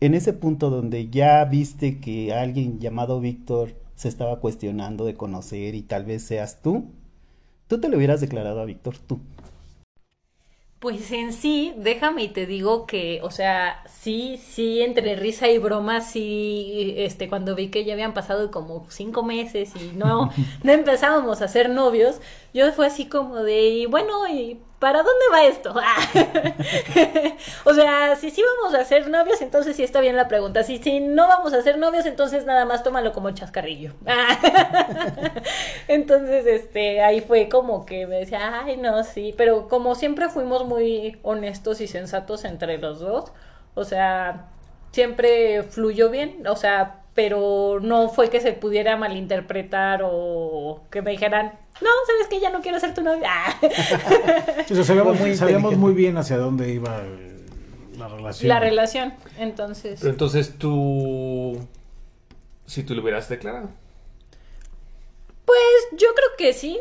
[0.00, 5.74] en ese punto donde ya viste que alguien llamado Víctor se estaba cuestionando de conocer
[5.74, 6.90] y tal vez seas tú,
[7.68, 9.20] tú te lo hubieras declarado a Víctor tú.
[10.82, 15.58] Pues en sí, déjame y te digo que, o sea, sí, sí, entre risa y
[15.58, 20.32] broma, sí, este, cuando vi que ya habían pasado como cinco meses y no,
[20.64, 22.20] no empezábamos a ser novios,
[22.52, 25.72] yo fue así como de, y bueno, y ¿para dónde va esto?
[27.64, 30.64] o sea, si sí vamos a ser novios, entonces sí está bien la pregunta.
[30.64, 33.92] Si, si no vamos a ser novios, entonces nada más tómalo como chascarrillo.
[35.86, 40.66] entonces, este, ahí fue como que me decía, ay, no, sí, pero como siempre fuimos
[40.66, 43.30] muy honestos y sensatos entre los dos,
[43.74, 44.48] o sea,
[44.90, 51.10] siempre fluyó bien, o sea, pero no fue que se pudiera malinterpretar o que me
[51.10, 53.30] dijeran, no, sabes que ya no quiero ser tu novia.
[54.84, 57.02] sabíamos, muy, sabíamos muy bien hacia dónde iba
[57.98, 58.48] la relación.
[58.48, 60.00] La relación, entonces.
[60.00, 61.58] Pero entonces tú,
[62.66, 63.68] si tú lo hubieras declarado.
[65.44, 65.58] Pues
[65.92, 66.80] yo creo que sí.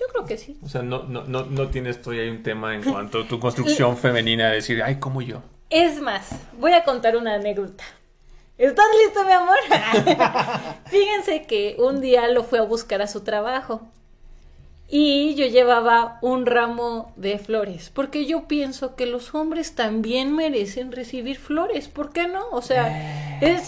[0.00, 0.58] Yo creo que sí.
[0.64, 3.96] O sea, no, no, no, no tienes todavía un tema en cuanto a tu construcción
[3.96, 5.42] femenina de decir, ay, como yo.
[5.70, 7.84] Es más, voy a contar una anécdota.
[8.62, 9.56] ¿Estás listo, mi amor?
[10.86, 13.82] Fíjense que un día lo fue a buscar a su trabajo.
[14.88, 20.92] Y yo llevaba un ramo de flores, porque yo pienso que los hombres también merecen
[20.92, 22.50] recibir flores, ¿por qué no?
[22.52, 23.56] O sea, eh.
[23.56, 23.66] es...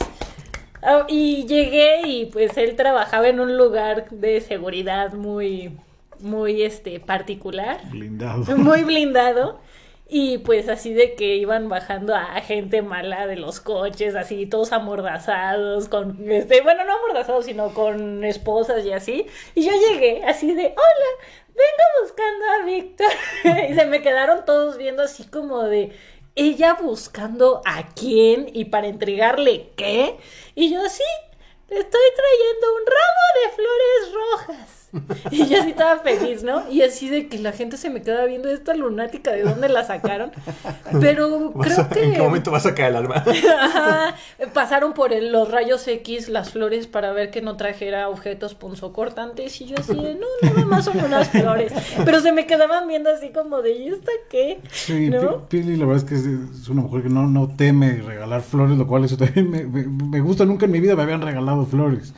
[0.81, 5.77] Ah, y llegué y pues él trabajaba en un lugar de seguridad muy,
[6.21, 7.81] muy, este, particular.
[7.91, 8.57] Blindado.
[8.57, 9.59] Muy blindado.
[10.07, 14.73] Y pues así de que iban bajando a gente mala de los coches, así todos
[14.73, 19.27] amordazados, con este, bueno, no amordazados, sino con esposas y así.
[19.55, 21.11] Y yo llegué así de, hola,
[21.49, 23.13] vengo buscando a Víctor.
[23.71, 25.93] y se me quedaron todos viendo así como de,
[26.37, 30.19] ella buscando a quién y para entregarle qué.
[30.55, 31.05] Y yo sí,
[31.69, 34.84] le estoy trayendo un ramo de flores rojas.
[35.31, 36.69] Y yo así estaba feliz, ¿no?
[36.71, 39.85] Y así de que la gente se me queda viendo esta lunática de dónde la
[39.85, 40.33] sacaron.
[41.01, 42.05] Pero creo que.
[42.05, 43.25] ¿En qué momento va a sacar el alma?
[44.55, 49.61] pasaron por los rayos X, las flores, para ver que no trajera objetos punzocortantes.
[49.61, 51.73] Y yo así de, no, nada más son unas flores.
[52.05, 54.61] Pero se me quedaban viendo así como de, ¿y esta qué?
[54.71, 55.11] Sí,
[55.49, 58.87] Pili, la verdad es que es, una mujer que no, no teme regalar flores, lo
[58.87, 60.45] cual eso también me, me gusta.
[60.45, 62.15] Nunca en mi vida me habían regalado flores.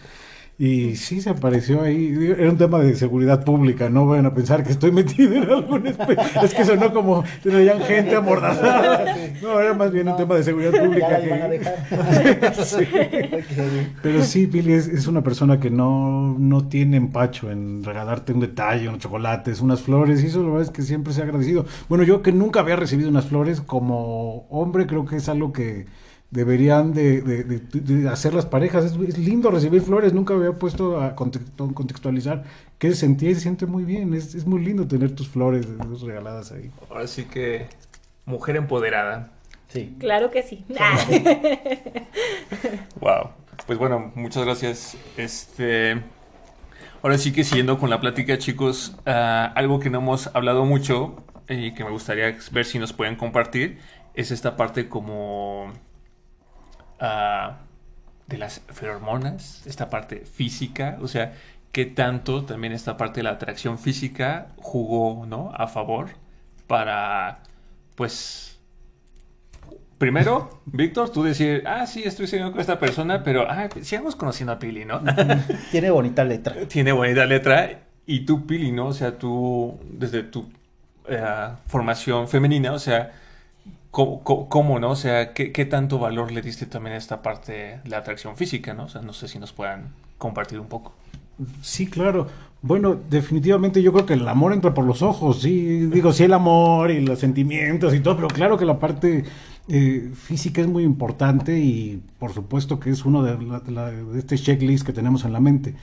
[0.59, 2.35] Y sí se apareció ahí.
[2.39, 3.91] Era un tema de seguridad pública.
[3.91, 5.87] No vayan a pensar que estoy metido en algún.
[5.87, 9.05] Es que sonó como tenían gente amordazada.
[9.43, 11.21] No, era más bien un tema de seguridad pública.
[14.03, 18.89] Pero sí, Pili es, una persona que no, no tiene empacho en regalarte un detalle,
[18.89, 20.25] unos chocolates, unas flores.
[20.25, 21.67] Y eso la verdad es que siempre se ha agradecido.
[21.91, 25.85] Bueno, yo que nunca había recibido unas flores como hombre, creo que es algo que
[26.31, 28.85] deberían de, hacer las parejas.
[28.85, 32.45] Es, lindo recibir flores, nunca había puesto a contextualizar
[32.79, 34.15] qué se sentía y se siente muy bien.
[34.15, 35.67] Es, muy lindo tener tus flores
[36.03, 36.71] regaladas ahí.
[36.91, 37.67] Ahora sí que
[38.25, 39.33] mujer empoderada.
[39.69, 39.97] Sí.
[39.99, 40.65] Claro que sí.
[43.01, 43.31] wow.
[43.67, 44.97] Pues bueno, muchas gracias.
[45.17, 46.01] Este.
[47.03, 51.25] Ahora sí que siguiendo con la plática, chicos, ah, algo que no hemos hablado mucho
[51.49, 53.79] y que me gustaría ver si nos pueden compartir
[54.15, 55.73] es esta parte como
[56.99, 61.35] de las feromonas, esta parte física, o sea,
[61.73, 65.53] qué tanto también esta parte de la atracción física jugó, ¿no?
[65.55, 66.09] A favor
[66.67, 67.43] para,
[67.95, 68.59] pues,
[69.99, 74.53] primero, Víctor, tú decir, ah, sí, estoy siguiendo con esta persona, pero, ah, sigamos conociendo
[74.53, 75.03] a Pili, ¿no?
[75.71, 76.55] Tiene bonita letra.
[76.67, 77.81] Tiene bonita letra.
[78.07, 78.87] Y tú, Pili, ¿no?
[78.87, 80.51] O sea, tú, desde tu
[81.09, 83.13] eh, formación femenina, o sea,
[83.97, 84.91] ¿Cómo, no?
[84.91, 88.75] O sea, ¿qué, tanto valor le diste también a esta parte de la atracción física,
[88.75, 88.85] no?
[88.85, 89.89] O sea, no sé si nos puedan
[90.19, 90.93] compartir un poco.
[91.63, 92.27] Sí, claro.
[92.61, 95.87] Bueno, definitivamente yo creo que el amor entra por los ojos, sí.
[95.87, 99.25] Digo, sí el amor y los sentimientos y todo, pero claro que la parte
[99.69, 104.85] eh, física es muy importante y por supuesto que es uno de, de este checklist
[104.85, 105.75] que tenemos en la mente.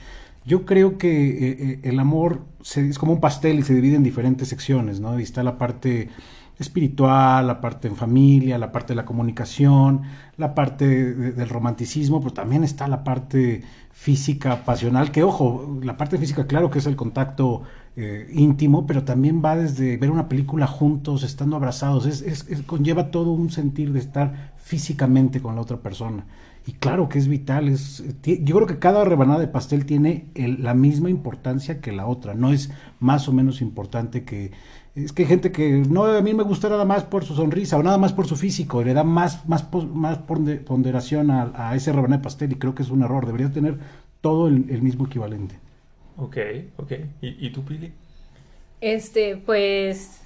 [0.44, 2.42] Yo creo que eh, eh, el amor
[2.76, 5.18] es como un pastel y se divide en diferentes secciones, ¿no?
[5.18, 6.10] Y está la parte
[6.58, 10.02] espiritual, la parte en familia, la parte de la comunicación,
[10.36, 16.18] la parte del romanticismo, pero también está la parte física, pasional, que ojo, la parte
[16.18, 17.62] física claro que es el contacto
[17.96, 23.30] eh, íntimo, pero también va desde ver una película juntos, estando abrazados, es, conlleva todo
[23.30, 26.24] un sentir de estar físicamente con la otra persona.
[26.66, 30.72] Y claro que es vital, es, yo creo que cada rebanada de pastel tiene la
[30.72, 34.52] misma importancia que la otra, no es más o menos importante que...
[34.94, 37.76] Es que hay gente que no, a mí me gusta nada más por su sonrisa
[37.76, 41.92] o nada más por su físico, y le da más, más, más ponderación a, ese
[41.92, 43.78] rebanada de pastel y creo que es un error, debería tener
[44.20, 45.56] todo el, mismo equivalente.
[46.16, 46.36] Ok,
[46.76, 46.92] ok.
[47.20, 47.92] ¿Y, y tú, Pili?
[48.80, 50.22] Este, pues,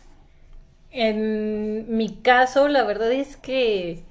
[0.91, 4.05] en mi caso, la verdad es que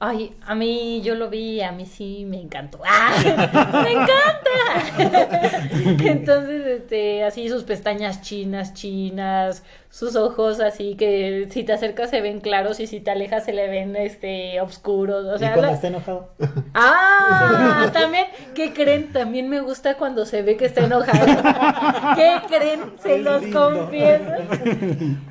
[0.00, 2.80] Ay, a mí yo lo vi, a mí sí me encantó.
[2.86, 3.82] ¡Ah!
[3.82, 5.68] ¡Me encanta!
[6.08, 12.20] Entonces, este, así sus pestañas chinas, chinas, sus ojos así que si te acercas se
[12.20, 15.24] ven claros y si te alejas se le ven este oscuros.
[15.26, 16.28] O sea, ¿Y cuando está enojado.
[16.74, 19.12] Ah, también, ¿qué creen?
[19.12, 21.26] También me gusta cuando se ve que está enojado.
[22.16, 22.80] ¿Qué creen?
[23.02, 24.24] Se los confieso.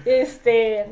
[0.06, 0.86] Este,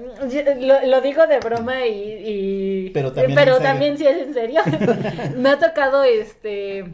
[0.59, 4.61] lo, digo de broma y, pero también, pero también sí es en serio.
[5.37, 6.85] me ha tocado este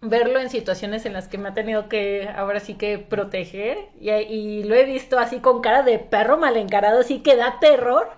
[0.00, 4.62] verlo en situaciones en las que me ha tenido que ahora sí que proteger y,
[4.64, 8.08] lo he visto así con cara de perro mal encarado, así que da terror.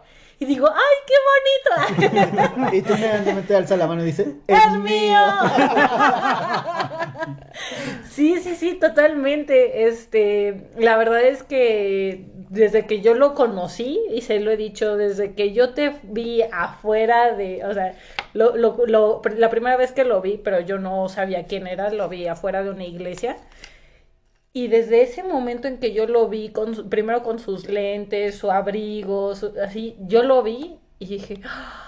[0.40, 1.14] Y digo, ¡ay, qué
[1.90, 2.70] bonito!
[2.76, 5.18] y tú inmediatamente alza la mano y dice, ¡Es, mío!
[8.08, 9.88] sí, sí, sí, totalmente.
[9.88, 14.96] Este, la verdad es que desde que yo lo conocí, y se lo he dicho,
[14.96, 17.96] desde que yo te vi afuera de, o sea,
[18.32, 21.90] lo, lo, lo, la primera vez que lo vi, pero yo no sabía quién era,
[21.92, 23.36] lo vi afuera de una iglesia.
[24.52, 28.50] Y desde ese momento en que yo lo vi, con, primero con sus lentes, su
[28.50, 31.87] abrigo, así, yo lo vi y dije, bien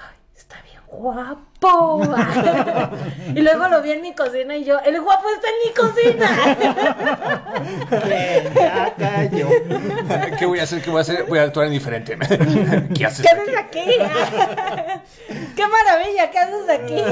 [0.91, 2.03] guapo.
[3.34, 6.28] y luego lo vi en mi cocina y yo, el guapo está en mi cocina.
[8.55, 9.49] ya cayó.
[10.38, 10.82] ¿Qué voy a hacer?
[10.82, 11.24] ¿Qué voy a hacer?
[11.24, 12.18] Voy a actuar en diferente.
[12.95, 13.80] ¿Qué haces, ¿Qué haces aquí?
[15.57, 16.30] ¡Qué maravilla!
[16.30, 17.03] ¿Qué haces aquí?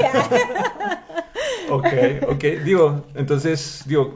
[1.69, 1.87] ok,
[2.29, 2.43] ok.
[2.63, 4.15] Digo, entonces, digo,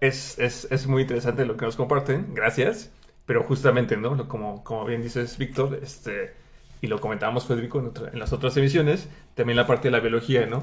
[0.00, 2.90] es, es, es, muy interesante lo que nos comparten, gracias.
[3.26, 4.26] Pero justamente, ¿no?
[4.26, 6.34] Como, como bien dices, Víctor, este,
[6.82, 10.62] y lo comentábamos, Federico, en, las otras emisiones, también la parte de la biología, ¿no?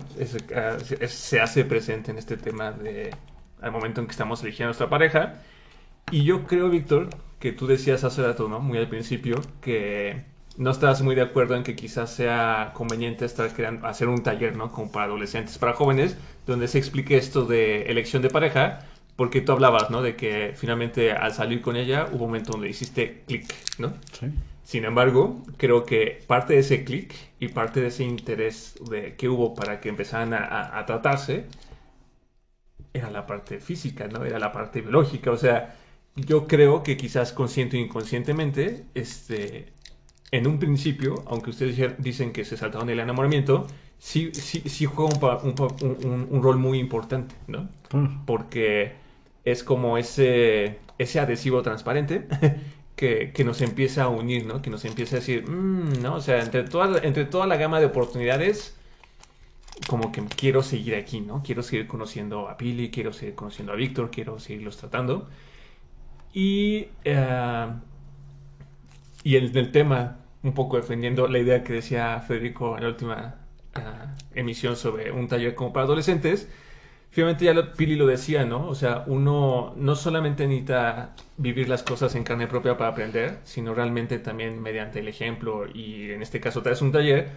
[0.55, 3.11] Ah, se hace presente en este tema de,
[3.61, 5.41] al momento en que estamos eligiendo a nuestra pareja.
[6.11, 7.09] Y yo creo, Víctor,
[7.39, 8.59] que tú decías hace rato, ¿no?
[8.59, 10.23] Muy al principio, que
[10.57, 14.55] no estás muy de acuerdo en que quizás sea conveniente estar creando, hacer un taller,
[14.55, 14.71] ¿no?
[14.71, 18.79] Como para adolescentes, para jóvenes, donde se explique esto de elección de pareja,
[19.15, 20.01] porque tú hablabas, ¿no?
[20.01, 23.93] De que finalmente al salir con ella hubo un momento donde hiciste clic, ¿no?
[24.19, 24.27] Sí.
[24.67, 29.29] Sin embargo, creo que parte de ese clic y parte de ese interés de, que
[29.29, 31.45] hubo para que empezaran a, tratarse
[32.91, 34.25] era la parte física, ¿no?
[34.25, 35.31] Era la parte biológica.
[35.31, 35.77] O sea,
[36.17, 39.71] yo creo que quizás consciente o inconscientemente, este,
[40.31, 45.37] en un principio, aunque ustedes dicen que se saltaron el enamoramiento, sí, sí, sí juega
[45.43, 47.69] un, un, rol muy importante, ¿no?
[48.25, 48.95] Porque
[49.45, 52.27] es como ese, ese adhesivo transparente
[52.97, 54.61] que, nos empieza a unir, ¿no?
[54.61, 56.15] Que nos empieza a decir, mm, ¿no?
[56.15, 58.75] O sea, entre toda, entre toda la gama de oportunidades,
[59.87, 61.43] como que quiero seguir aquí, ¿no?
[61.43, 65.29] Quiero seguir conociendo a Pili, quiero seguir conociendo a Víctor, quiero seguirlos tratando.
[66.33, 67.73] Y, uh,
[69.23, 73.35] y en el tema, un poco defendiendo la idea que decía Federico en la última
[73.75, 76.49] ah, emisión sobre un taller como para adolescentes,
[77.17, 78.67] Finalmente ya Pili lo decía, ¿no?
[78.67, 83.73] O sea, uno no solamente necesita vivir las cosas en carne propia para aprender, sino
[83.73, 87.29] realmente también mediante el ejemplo y en este caso traes un taller,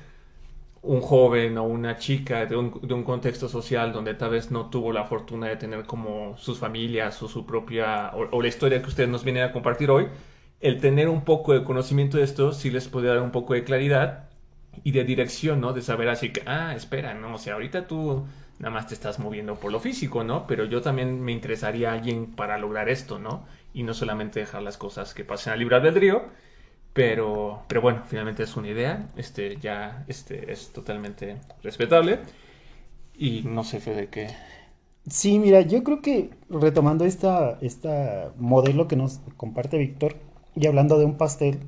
[0.82, 4.68] un joven o una chica de un, de un, contexto social donde tal vez no
[4.68, 8.88] tuvo la fortuna de tener como sus familias o su propia, o, la historia que
[8.88, 10.08] ustedes nos vienen a compartir hoy,
[10.60, 13.64] el tener un poco de conocimiento de esto sí les puede dar un poco de
[13.64, 14.28] claridad
[14.84, 15.72] y de dirección, ¿no?
[15.72, 17.36] De saber así que, ah, espera, ¿no?
[17.36, 18.26] O sea, ahorita tú
[18.60, 20.46] nada más te estás moviendo por lo físico, ¿no?
[20.46, 23.44] Pero yo también me interesaría a alguien para lograr esto, ¿no?
[23.74, 26.24] Y no solamente dejar las cosas que pasen al libre albedrío,
[26.92, 32.20] pero, pero bueno, finalmente es una idea, este ya este, es totalmente respetable.
[33.16, 34.28] Y no sé, Fede, qué...
[35.08, 40.16] Sí, mira, yo creo que retomando esta, esta modelo que nos comparte Víctor
[40.54, 41.60] y hablando de un pastel,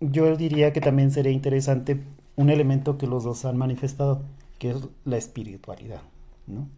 [0.00, 2.02] yo diría que también sería interesante
[2.36, 4.22] un elemento que los dos han manifestado,
[4.60, 6.02] que es la espiritualidad,
[6.46, 6.68] ¿no?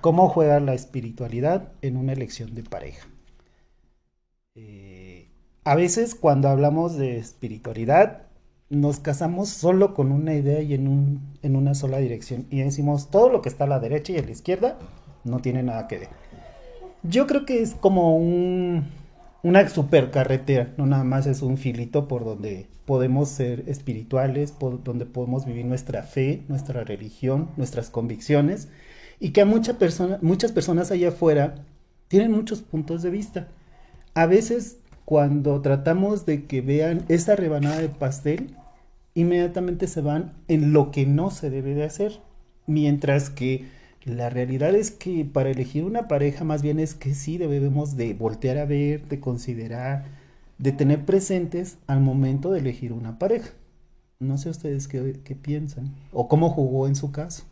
[0.00, 3.06] ¿Cómo juega la espiritualidad en una elección de pareja?
[4.54, 5.28] Eh,
[5.64, 8.22] a veces cuando hablamos de espiritualidad
[8.70, 13.10] nos casamos solo con una idea y en, un, en una sola dirección y decimos
[13.10, 14.78] todo lo que está a la derecha y a la izquierda
[15.24, 16.08] no tiene nada que ver.
[17.02, 18.86] Yo creo que es como un,
[19.42, 25.46] una supercarretera, no nada más es un filito por donde podemos ser espirituales, donde podemos
[25.46, 28.66] vivir nuestra fe, nuestra religión, nuestras convicciones
[29.20, 31.54] y que a mucha persona, muchas personas allá afuera
[32.08, 33.46] tienen muchos puntos de vista.
[34.14, 38.56] A veces cuando tratamos de que vean esa rebanada de pastel,
[39.14, 42.18] inmediatamente se van en lo que no se debe de hacer.
[42.66, 43.66] Mientras que
[44.02, 48.14] la realidad es que para elegir una pareja más bien es que sí debemos de
[48.14, 50.18] voltear a ver, de considerar,
[50.60, 53.50] de tener presentes al momento de elegir una pareja.
[54.20, 57.44] No sé ustedes qué, qué piensan o cómo jugó en su caso.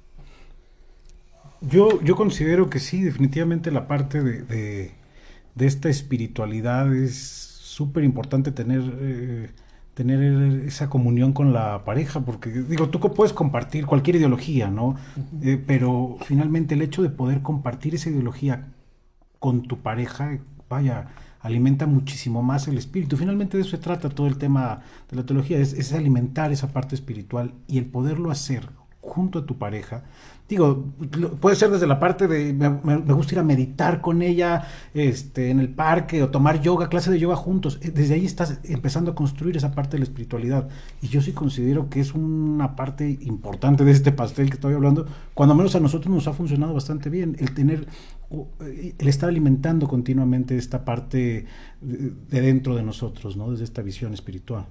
[1.62, 4.92] Yo, yo considero que sí, definitivamente la parte de,
[5.54, 8.82] de, esta espiritualidad es súper importante tener...
[9.00, 9.50] Eh,
[9.94, 14.94] tener esa comunión con la pareja, porque digo, tú puedes compartir cualquier ideología, ¿no?
[15.42, 18.68] Eh, pero finalmente el hecho de poder compartir esa ideología
[19.40, 20.38] con tu pareja,
[20.68, 21.08] vaya,
[21.40, 23.16] alimenta muchísimo más el espíritu.
[23.16, 26.72] Finalmente de eso se trata todo el tema de la teología, es, es alimentar esa
[26.72, 28.68] parte espiritual y el poderlo hacer
[29.00, 30.04] junto a tu pareja,
[30.48, 30.86] digo,
[31.40, 35.60] puede ser desde la parte de me, gusta ir a meditar con ella este, en
[35.60, 37.78] el parque o tomar yoga, clase de yoga juntos.
[37.82, 40.68] Eh, desde ahí estás empezando a construir esa parte de la espiritualidad.
[41.02, 45.06] Y yo sí considero que es una parte importante de este pastel que estoy hablando,
[45.34, 47.86] cuando menos a nosotros nos ha funcionado bastante bien, el tener,
[48.60, 51.44] eh, el estar alimentando continuamente esta parte
[51.82, 53.50] de, dentro de nosotros, ¿no?
[53.50, 54.64] Desde esta visión espiritual.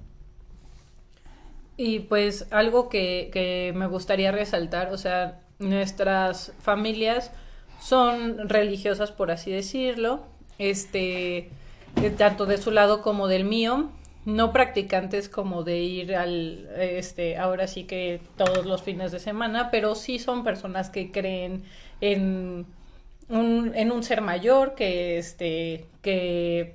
[1.76, 7.30] Y pues algo que, que me gustaría resaltar, o sea, nuestras familias
[7.80, 10.20] son religiosas, por así decirlo,
[10.58, 11.50] este,
[12.02, 13.90] eh, tanto de su lado como del mío,
[14.24, 19.70] no practicantes como de ir al, este, ahora sí que todos los fines de semana,
[19.70, 21.62] pero sí son personas que creen
[22.00, 22.66] en
[23.28, 26.74] un, en un ser mayor que, este, que,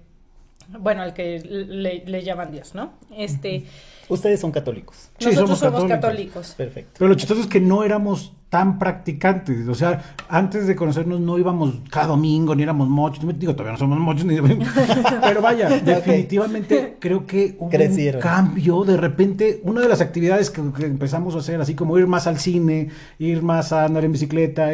[0.68, 2.94] bueno, al que le, le llaman Dios, ¿no?
[3.16, 3.66] Este,
[4.10, 5.10] Ustedes son católicos.
[5.18, 6.54] Sí, Nosotros somos, católicos.
[6.58, 6.92] Perfecto.
[6.98, 9.68] Pero lo chistoso es que no éramos tan practicantes.
[9.68, 13.26] O sea, antes de conocernos no íbamos cada domingo, ni éramos mochos.
[13.40, 14.38] Digo, todavía no somos mochos, ni...
[15.24, 18.84] pero vaya, definitivamente creo que hubo un cambio.
[18.84, 22.38] De repente, una de las actividades que, empezamos a hacer, así como ir más al
[22.38, 24.70] cine, ir más a andar en bicicleta,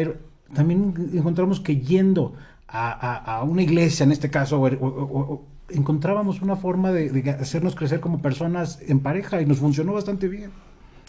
[0.52, 2.34] también encontramos que yendo
[2.68, 8.78] a, una iglesia, en este caso, o, encontrábamos una forma de, hacernos crecer como personas
[8.86, 10.50] en pareja y nos funcionó bastante bien.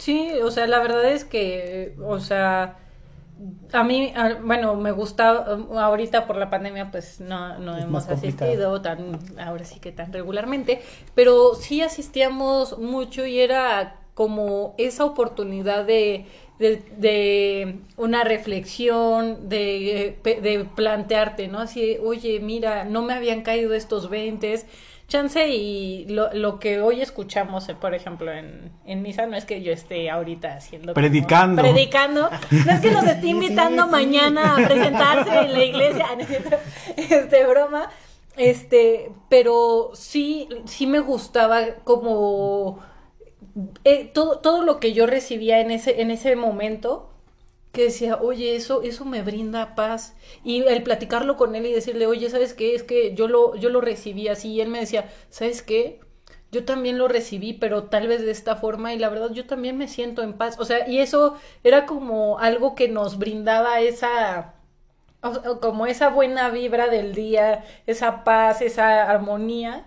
[0.02, 2.80] Sí, o sea, la verdad es que, o sea,
[3.72, 4.12] a mí,
[4.44, 9.80] bueno, me gusta, ahorita por la pandemia pues no, no hemos asistido tan, ahora sí
[9.80, 10.82] que tan regularmente,
[11.14, 16.26] pero sí asistíamos mucho y era como esa oportunidad de,
[16.58, 21.60] de, una reflexión, de, de, plantearte, ¿no?
[21.60, 24.66] Así, oye, mira, no me habían caído estos 20,
[25.12, 29.44] chance y lo, lo que hoy escuchamos, eh, por ejemplo, en, en misa, no es
[29.44, 30.94] que yo esté ahorita haciendo...
[30.94, 31.62] Predicando.
[31.62, 32.30] predicando.
[32.50, 36.08] No es que nos esté invitando mañana a presentarse en la iglesia,
[36.98, 37.90] este, broma,
[38.38, 42.80] este, pero sí, sí me gustaba como
[43.84, 47.11] eh, todo, todo lo que yo recibía en ese, en ese momento,
[47.72, 50.16] que decía, oye, eso, eso me brinda paz.
[50.44, 52.76] Y el platicarlo con él y decirle, oye, ¿sabes qué?
[52.76, 54.50] Es que yo lo, yo lo recibí así.
[54.54, 56.00] Y él me decía, ¿sabes qué?
[56.52, 58.94] Yo también lo recibí, pero tal vez de esta forma.
[58.94, 60.58] Y la verdad, yo también me siento en paz.
[60.60, 64.56] O sea, y eso era como algo que nos brindaba esa
[65.62, 69.86] como esa buena vibra del día, esa paz, esa armonía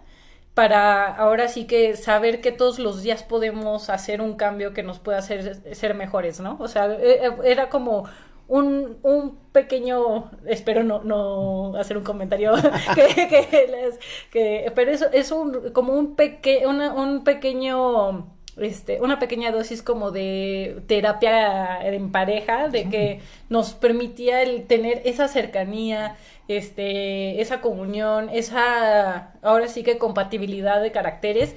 [0.54, 5.00] para ahora sí que saber que todos los días podemos hacer un cambio que nos
[5.00, 6.56] pueda hacer ser mejores, ¿no?
[6.60, 8.04] O sea, e, e, era como
[8.46, 12.52] un, un pequeño, espero no, no hacer un comentario
[12.94, 13.98] que, que,
[14.30, 20.10] que, pero eso es un, como un, peque, un pequeño este, una pequeña dosis como
[20.10, 26.16] de terapia en pareja, de que nos permitía el tener esa cercanía,
[26.48, 31.54] este, esa comunión, esa, ahora sí que compatibilidad de caracteres.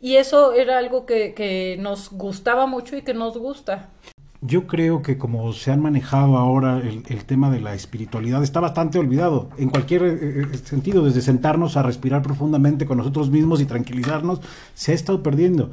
[0.00, 3.88] Y eso era algo que, nos gustaba mucho y que nos gusta.
[4.42, 8.98] Yo creo que como se han manejado ahora el, tema de la espiritualidad está bastante
[8.98, 13.64] olvidado en cualquier eh, eh, sentido, desde sentarnos a respirar profundamente con nosotros mismos y
[13.64, 14.42] tranquilizarnos,
[14.74, 15.70] se ha estado perdiendo.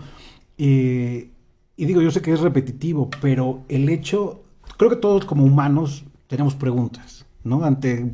[0.63, 4.43] Y digo, yo sé que es repetitivo, pero el hecho,
[4.77, 7.63] creo que todos como humanos tenemos preguntas, ¿no?
[7.63, 8.13] Ante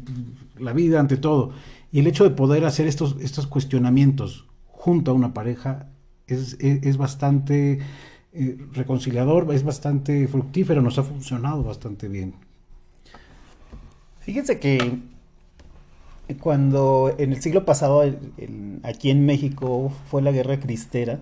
[0.58, 1.52] la vida, ante todo.
[1.92, 5.90] Y el hecho de poder hacer estos, estos cuestionamientos junto a una pareja
[6.28, 7.80] es, es, bastante
[8.34, 12.36] eh, reconciliador, es bastante fructífero, nos ha funcionado bastante bien.
[14.22, 15.00] Fíjense que
[16.40, 18.04] cuando en el siglo pasado
[18.84, 21.22] aquí en México fue la guerra cristera,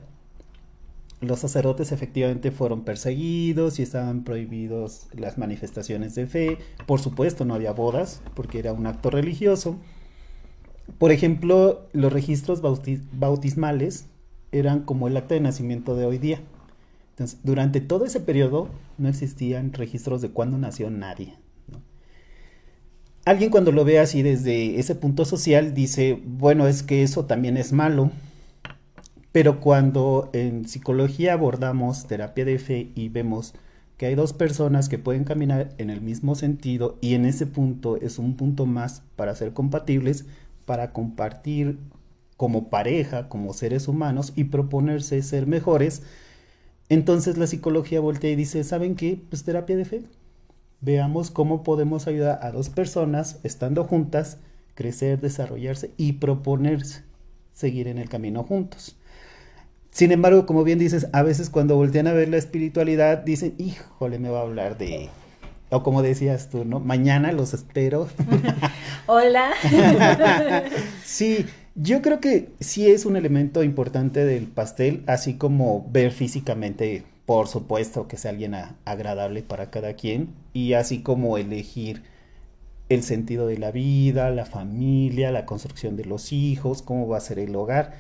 [1.26, 6.58] los sacerdotes efectivamente fueron perseguidos y estaban prohibidos las manifestaciones de fe.
[6.86, 9.78] Por supuesto, no había bodas porque era un acto religioso.
[10.98, 14.06] Por ejemplo, los registros bautismales
[14.52, 16.42] eran como el acta de nacimiento de hoy día.
[17.12, 21.36] Entonces, durante todo ese periodo no existían registros de cuándo nació nadie.
[23.26, 27.58] Alguien cuando lo ve así desde ese punto social dice, bueno, es que eso también
[27.58, 28.12] es malo,
[29.36, 33.54] pero cuando en psicología abordamos terapia de fe y vemos
[33.98, 37.98] que hay dos personas que pueden caminar en el mismo sentido y en ese punto
[37.98, 40.24] es un punto más para ser compatibles,
[40.64, 41.80] para compartir
[42.38, 46.04] como pareja, como seres humanos y proponerse ser mejores,
[46.88, 49.20] entonces la psicología voltea y dice, ¿saben qué?
[49.30, 50.04] Pues terapia de fe.
[50.80, 54.38] Veamos cómo podemos ayudar a dos personas estando juntas,
[54.76, 57.04] crecer, desarrollarse y proponerse
[57.52, 58.96] seguir en el camino juntos.
[59.96, 64.20] Sin embargo, como bien dices, a veces cuando voltean a ver la espiritualidad dicen, híjole,
[64.20, 65.08] me va a hablar de...
[65.70, 66.82] O como decías tú, ¿no?
[66.82, 68.10] Mañana los espero.
[69.08, 69.54] Hola.
[71.06, 71.46] sí,
[71.76, 77.48] yo creo que sí es un elemento importante del pastel, así como ver físicamente, por
[77.48, 78.54] supuesto, que sea alguien
[78.84, 82.04] agradable para cada quien, y así como elegir
[82.90, 87.22] el sentido de la vida, la familia, la construcción de los hijos, cómo va a
[87.22, 87.94] ser el hogar.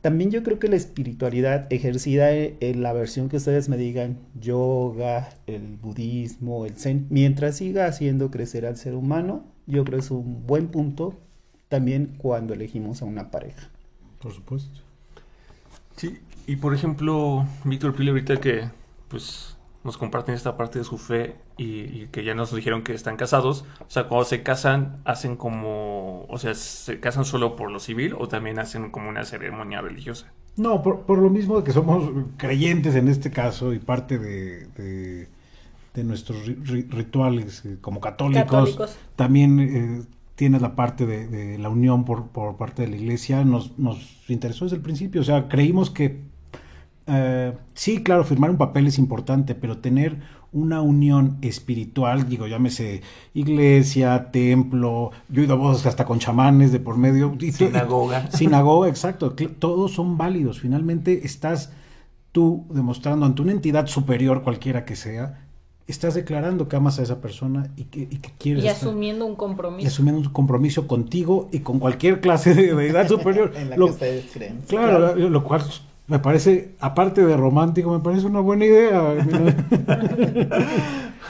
[0.00, 5.28] También yo creo que la espiritualidad ejercida en la versión que ustedes me digan, yoga,
[5.46, 10.10] el budismo, el zen, mientras siga haciendo crecer al ser humano, yo creo que es
[10.10, 11.18] un buen punto
[11.68, 13.68] también cuando elegimos a una pareja.
[14.20, 14.80] Por supuesto.
[15.96, 18.70] Sí, y por ejemplo, Víctor Pile ahorita que
[19.08, 23.16] pues nos comparten esta parte de su fe y, que ya nos dijeron que están
[23.16, 23.64] casados.
[23.80, 28.14] O sea, cuando se casan, hacen como, o sea, ¿se casan solo por lo civil
[28.18, 30.32] o también hacen como una ceremonia religiosa?
[30.56, 34.66] No, por, lo mismo de que somos creyentes en este caso y parte de,
[35.94, 40.02] de, nuestros rituales eh, como católicos, también eh,
[40.34, 43.44] tiene la parte de, la unión por, por, parte de la iglesia.
[43.44, 46.29] Nos, nos interesó desde el principio, o sea, creímos que
[47.10, 50.18] eh, sí, claro, firmar un papel es importante, pero tener
[50.52, 53.02] una unión espiritual, digo, llámese
[53.34, 57.36] iglesia, templo, yo he ido a bodas hasta con chamanes de por medio.
[57.38, 58.30] Sinagoga.
[58.32, 59.32] Sinagoga, exacto.
[59.32, 60.60] Todos son válidos.
[60.60, 61.72] Finalmente estás
[62.32, 65.46] tú demostrando ante una entidad superior, cualquiera que sea,
[65.86, 68.64] estás declarando que amas a esa persona y que, y que quieres.
[68.64, 69.84] Y asumiendo un compromiso.
[69.84, 73.52] Y asumiendo un compromiso contigo y con cualquier clase de deidad superior.
[73.56, 74.62] en la que ustedes creen.
[74.68, 75.62] Claro, lo cual
[76.10, 79.14] me parece, aparte de romántico, me parece una buena idea.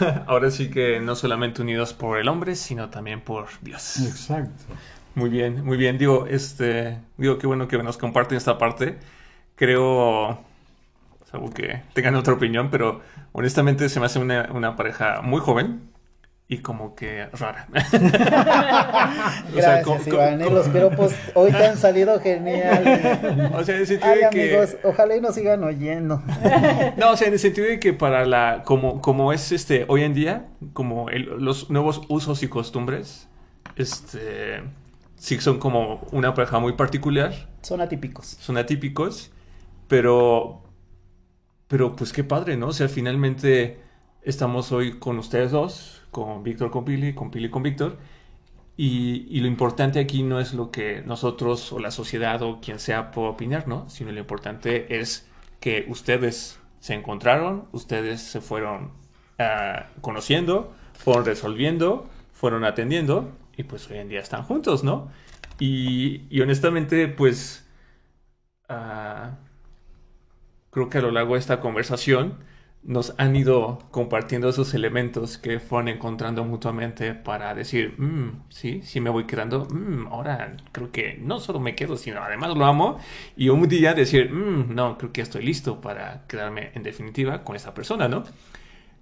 [0.27, 3.99] Ahora sí que no solamente unidos por el hombre, sino también por Dios.
[4.01, 4.65] Exacto.
[5.15, 5.99] Muy bien, muy bien.
[5.99, 8.99] Digo, este, digo, qué bueno que nos comparten esta parte.
[9.55, 10.39] Creo,
[11.31, 13.03] algo que tengan otra opinión, pero
[13.33, 15.91] honestamente se me hace una, una pareja muy joven
[16.51, 17.69] y como que rara.
[17.71, 18.03] Gracias,
[19.55, 20.43] o sea, Iván.
[20.43, 20.51] ¿eh?
[20.51, 23.53] los piropos hoy te han salido genial.
[23.55, 26.21] O sea, en el sentido de amigos, ojalá y nos sigan oyendo.
[26.97, 30.03] no, o sea, en el sentido de que para la, como, como es este, hoy
[30.03, 33.29] en día, como los nuevos usos y costumbres,
[33.77, 34.61] este,
[35.15, 37.33] sí son como una pareja muy particular.
[37.63, 38.27] Son atípicos.
[38.27, 39.31] Son atípicos,
[39.87, 40.65] pero,
[41.69, 42.67] pero pues qué padre, ¿no?
[42.67, 43.79] O sea, finalmente
[44.23, 47.99] estamos hoy con ustedes dos, con Víctor con Pili, con Pili con Víctor.
[48.77, 53.11] Y, lo importante aquí no es lo que nosotros o la sociedad o quien sea
[53.11, 53.89] pueda opinar, ¿no?
[53.91, 55.29] Sino lo importante es
[55.61, 58.93] que ustedes se encontraron, ustedes se fueron
[59.39, 65.11] ah, conociendo, fueron resolviendo, fueron atendiendo y pues hoy en día están juntos, ¿no?
[65.59, 67.69] Y, honestamente, pues
[68.71, 69.37] ah,
[70.71, 72.39] creo que a lo largo de esta conversación
[72.83, 79.01] nos han ido compartiendo esos elementos que fueron encontrando mutuamente para decir, mm, sí, sí
[79.01, 82.99] me voy quedando, mm, ahora creo que no solo me quedo, sino además lo amo,
[83.37, 87.55] y un día decir, mm, no, creo que estoy listo para quedarme en definitiva con
[87.57, 88.25] esa persona, ¿no?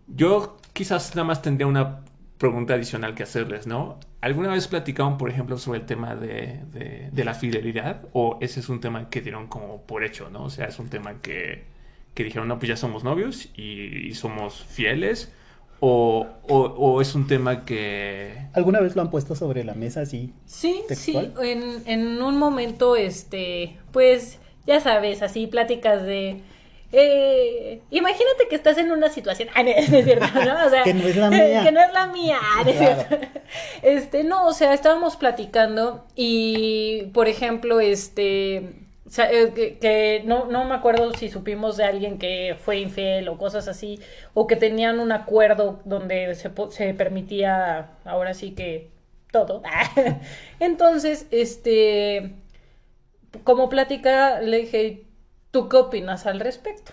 [0.08, 2.00] Yo quizás nada más tendría una
[2.38, 3.98] pregunta adicional que hacerles, ¿no?
[4.20, 8.06] ¿Alguna vez platicaron, por ejemplo, sobre el tema de, de, de la fidelidad?
[8.12, 10.44] ¿O ese es un tema que dieron como por hecho, ¿no?
[10.44, 11.77] O sea, es un tema que
[12.18, 15.32] que dijeron, no, pues ya somos novios y, somos fieles,
[15.78, 18.48] O, o, es un tema que...
[18.54, 20.34] ¿Alguna vez lo han puesto sobre la mesa así?
[20.44, 26.42] Sí, sí, en, en un momento, este, pues, ya sabes, así pláticas de
[26.90, 30.66] eh, imagínate que estás en una situación, ah, es cierto, ¿no?
[30.66, 31.62] O sea, que no es la mía.
[31.64, 32.40] Que no es la mía,
[33.82, 40.74] Este, no, o sea, estábamos platicando y, por ejemplo, este, eh, que, no, no me
[40.74, 44.00] acuerdo si supimos de alguien que fue infiel o cosas así,
[44.34, 48.90] o que tenían un acuerdo donde se, se permitía, ahora sí que
[49.32, 49.62] todo.
[50.60, 52.34] Entonces, este,
[53.44, 55.04] como plática, le dije,
[55.50, 56.92] ¿tú qué opinas al respecto?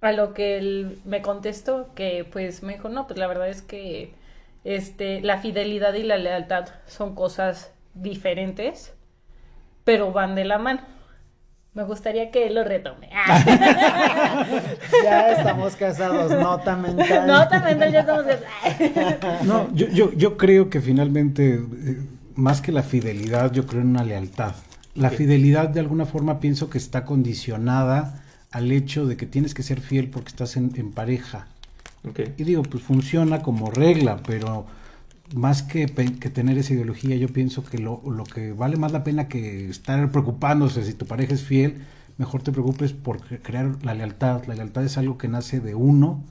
[0.00, 3.62] A lo que él me contestó, que pues me dijo, no, pues la verdad es
[3.62, 4.12] que
[4.64, 8.94] este, la fidelidad y la lealtad son cosas diferentes,
[9.84, 10.82] pero van de la mano.
[11.74, 13.10] Me gustaría que él lo retome.
[15.02, 17.26] ya estamos casados, nota mental.
[17.26, 19.44] Nota mental, ya estamos casados.
[19.44, 21.98] no, yo, yo, yo creo que finalmente, eh,
[22.36, 24.54] más que la fidelidad, yo creo en una lealtad.
[24.94, 28.22] La fidelidad de alguna forma pienso que está condicionada
[28.52, 31.48] al hecho de que tienes que ser fiel porque estás en, pareja.
[32.36, 34.66] Y digo, pues funciona como regla, pero
[35.34, 39.04] más que, que, tener esa ideología, yo pienso que lo, lo, que vale más la
[39.04, 41.82] pena que estar preocupándose si tu pareja es fiel,
[42.18, 44.44] mejor te preocupes por crear la lealtad.
[44.46, 46.24] La lealtad es algo que nace de uno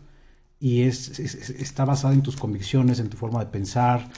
[0.59, 4.09] y es, está basada en tus convicciones, en tu forma de pensar,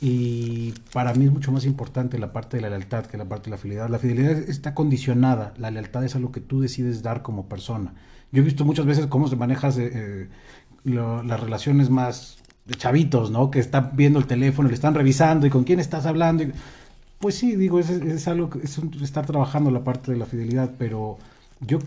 [0.00, 3.46] y para mí es mucho más importante la parte de la lealtad que la parte
[3.46, 3.88] de la fidelidad.
[3.88, 7.94] La fidelidad está condicionada, la lealtad es algo que tú decides dar como persona.
[8.32, 10.28] Yo he visto muchas veces cómo se manejas eh, eh,
[10.84, 12.38] las relaciones más
[12.72, 13.50] chavitos, ¿no?
[13.50, 16.44] Que están viendo el teléfono, le están revisando y con quién estás hablando.
[17.18, 20.72] pues sí, digo, es, es algo que es estar trabajando la parte de la fidelidad,
[20.78, 21.18] pero
[21.60, 21.78] yo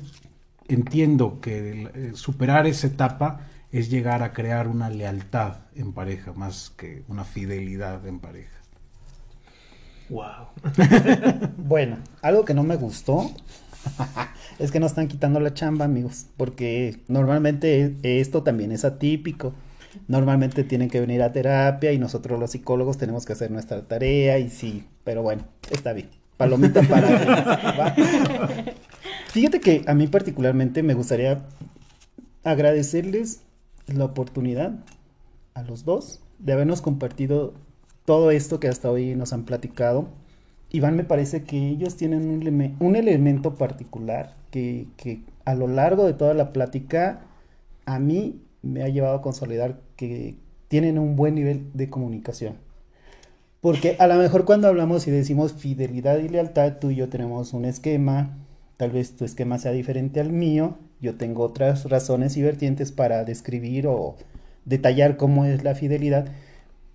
[0.68, 3.41] entiendo que superar esa etapa
[3.72, 8.58] es llegar a crear una lealtad en pareja más que una fidelidad en pareja.
[10.10, 10.48] Wow.
[11.58, 13.30] bueno, algo que no me gustó
[14.60, 19.54] es que nos están quitando la chamba, amigos, porque normalmente esto también es atípico.
[20.07, 24.40] Normalmente tienen que venir a terapia y nosotros los psicólogos tenemos que hacer nuestra tarea
[24.40, 26.10] y sí, pero bueno, está bien.
[26.38, 27.95] Palomita para...
[29.30, 31.44] Fíjate que a mí particularmente me gustaría
[32.44, 33.41] agradecerles
[33.88, 34.74] la oportunidad
[35.53, 37.53] a los dos de habernos compartido
[38.06, 40.07] todo esto que hasta hoy nos han platicado.
[40.69, 44.88] Iván me parece que ellos tienen un, elemento particular que,
[45.45, 47.22] a lo largo de toda la plática
[47.86, 50.35] a mí me ha llevado a consolidar que
[50.68, 52.56] tienen un buen nivel de comunicación.
[53.61, 57.53] Porque a lo mejor cuando hablamos y decimos fidelidad y lealtad, tú y yo tenemos
[57.53, 58.38] un esquema,
[58.77, 63.23] tal vez tu esquema sea diferente al mío, yo tengo otras razones y vertientes para
[63.23, 64.15] describir o
[64.65, 66.27] detallar cómo es la fidelidad,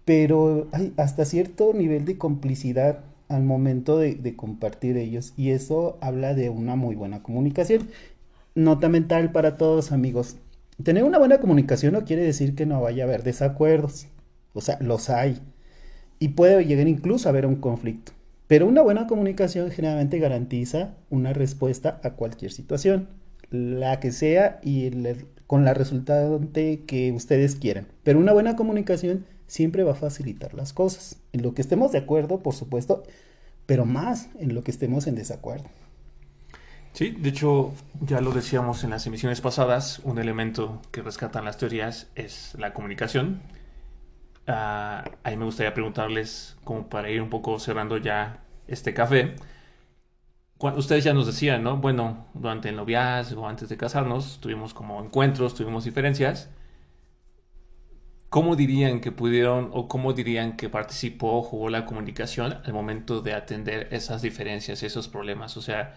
[0.05, 6.35] pero hay hasta cierto nivel de complicidad al momento de, compartir ellos y eso habla
[6.35, 7.89] de una muy buena comunicación.
[8.55, 10.37] Nota mental para todos amigos.
[10.83, 14.07] Tener una buena comunicación no quiere decir que no vaya a haber desacuerdos,
[14.53, 15.41] o sea, los hay
[16.19, 18.13] y puede llegar incluso a haber un conflicto.
[18.47, 23.09] Pero una buena comunicación generalmente garantiza una respuesta a cualquier situación
[23.51, 24.91] la que sea y
[25.47, 27.87] con la resultante que ustedes quieran.
[28.03, 31.17] Pero una buena comunicación siempre va a facilitar las cosas.
[31.33, 33.03] En lo que estemos de acuerdo, por supuesto,
[33.67, 35.69] pero más en lo que estemos en desacuerdo.
[36.93, 41.57] Sí, de hecho, ya lo decíamos en las emisiones pasadas, un elemento que rescatan las
[41.57, 43.43] teorías es la comunicación.
[44.47, 49.37] Ah, ahí me gustaría preguntarles, como para ir un poco cerrando ya este café,
[50.59, 51.77] ustedes ya nos decían, ¿no?
[51.79, 56.49] Bueno, durante el noviazgo, antes de casarnos, tuvimos como encuentros, tuvimos diferencias.
[58.31, 63.35] ¿Cómo dirían que pudieron o cómo dirían que participó, jugó la comunicación al momento de
[63.35, 65.57] atender esas diferencias, esos problemas?
[65.59, 65.95] O sea,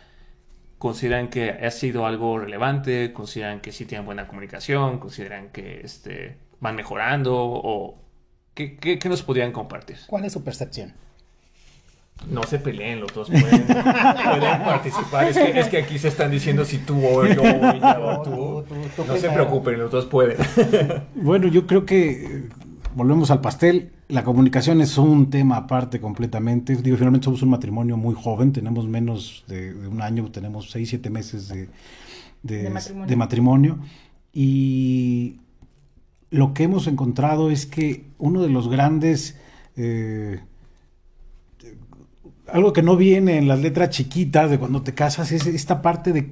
[0.77, 3.13] ¿consideran que ha sido algo relevante?
[3.13, 4.99] ¿Consideran que sí tienen buena comunicación?
[4.99, 7.35] ¿Consideran que este, van mejorando?
[7.37, 7.97] ¿O
[8.53, 9.97] qué, qué nos podrían compartir?
[10.07, 10.93] ¿Cuál es su percepción?
[12.29, 13.67] No se peleen, los dos pueden,
[14.65, 15.27] participar.
[15.27, 19.03] Es que, aquí se están diciendo si tú o yo o tú.
[19.05, 20.37] no se preocupen, los dos pueden.
[21.13, 22.49] Bueno, yo creo que eh,
[22.95, 23.91] volvemos al pastel.
[24.07, 26.75] La comunicación es un tema aparte completamente.
[26.75, 31.09] Digo, finalmente somos un matrimonio muy joven, tenemos menos de, un año, tenemos seis, siete
[31.09, 31.69] meses de,
[32.43, 33.79] de, matrimonio.
[34.31, 35.37] Y
[36.29, 39.37] lo que hemos encontrado es que uno de los grandes...
[39.75, 40.39] Eh,
[42.47, 46.13] algo que no viene en las letras chiquitas de cuando te casas es esta parte
[46.13, 46.31] de,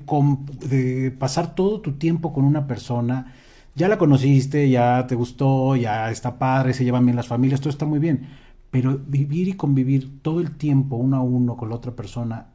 [0.70, 3.34] de pasar todo tu tiempo con una persona,
[3.76, 7.70] ya la conociste, ya te gustó, ya está padre, se llevan bien las familias, todo
[7.70, 8.28] está muy bien.
[8.72, 12.48] Pero vivir y convivir todo el tiempo uno a uno con la otra persona,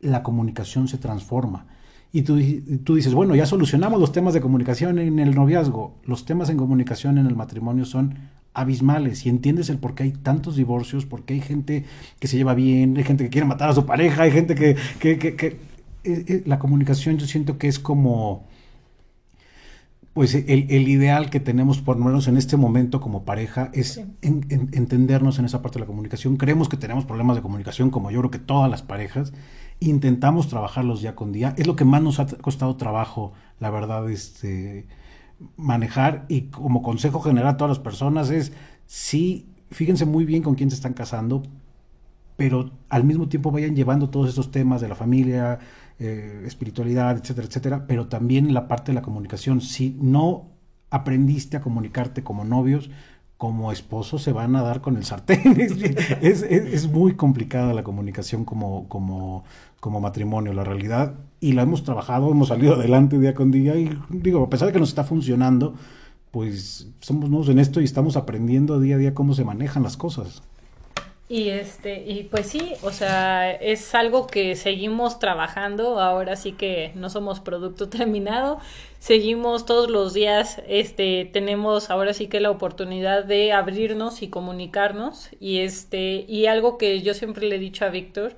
[0.00, 1.66] la comunicación se transforma.
[2.12, 2.40] Y tú,
[2.82, 6.00] tú, dices, bueno, ya solucionamos los temas de comunicación en el noviazgo.
[6.04, 8.16] Los temas en comunicación en el matrimonio son
[8.52, 11.84] abismales y entiendes el por qué hay tantos divorcios, porque hay gente
[12.18, 14.76] que se lleva bien, hay gente que quiere matar a su pareja, hay gente que...
[14.98, 15.70] que, que,
[16.02, 18.48] eh, eh, la comunicación yo siento que es como
[20.12, 25.38] pues el, ideal que tenemos, por lo menos en este momento como pareja, es entendernos
[25.38, 26.36] en esa parte de la comunicación.
[26.36, 29.32] Creemos que tenemos problemas de comunicación, como yo creo que todas las parejas.
[29.78, 31.54] Intentamos trabajarlos día con día.
[31.56, 34.88] Es lo que más nos ha costado trabajo, la verdad, este,
[35.56, 36.26] manejar.
[36.28, 38.52] Y como consejo general a todas las personas es,
[38.86, 41.44] sí, fíjense muy bien con quién se están casando,
[42.36, 45.60] pero al mismo tiempo vayan llevando todos esos temas de la familia,
[46.00, 49.60] eh, espiritualidad, etcétera, etcétera, pero también la parte de la comunicación.
[49.60, 50.48] Si no
[50.88, 52.90] aprendiste a comunicarte como novios,
[53.36, 55.60] como esposos se van a dar con el sartén.
[56.20, 59.44] es, es, muy complicada la comunicación como, como,
[59.78, 61.14] como matrimonio, la realidad.
[61.38, 63.76] Y la hemos trabajado, hemos salido adelante día con día.
[63.76, 65.74] Y digo, a pesar de que nos está funcionando,
[66.30, 69.96] pues somos nuevos en esto y estamos aprendiendo día a día cómo se manejan las
[69.96, 70.42] cosas.
[71.30, 76.90] Y este, y pues sí, o sea, es algo que seguimos trabajando, ahora sí que
[76.96, 78.58] no somos producto terminado,
[78.98, 85.30] seguimos todos los días, este, tenemos ahora sí que la oportunidad de abrirnos y comunicarnos,
[85.38, 88.34] y este, y algo que yo siempre le he dicho a Víctor,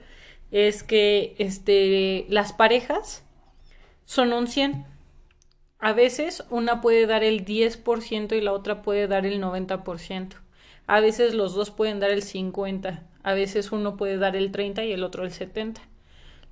[0.51, 3.25] es que este, las parejas
[4.05, 4.85] son un 100.
[5.79, 10.42] A veces una puede dar el 10% y la otra puede dar el 90%.
[10.87, 14.85] A veces los dos pueden dar el 50, a veces uno puede dar el 30
[14.85, 15.81] y el otro el 70.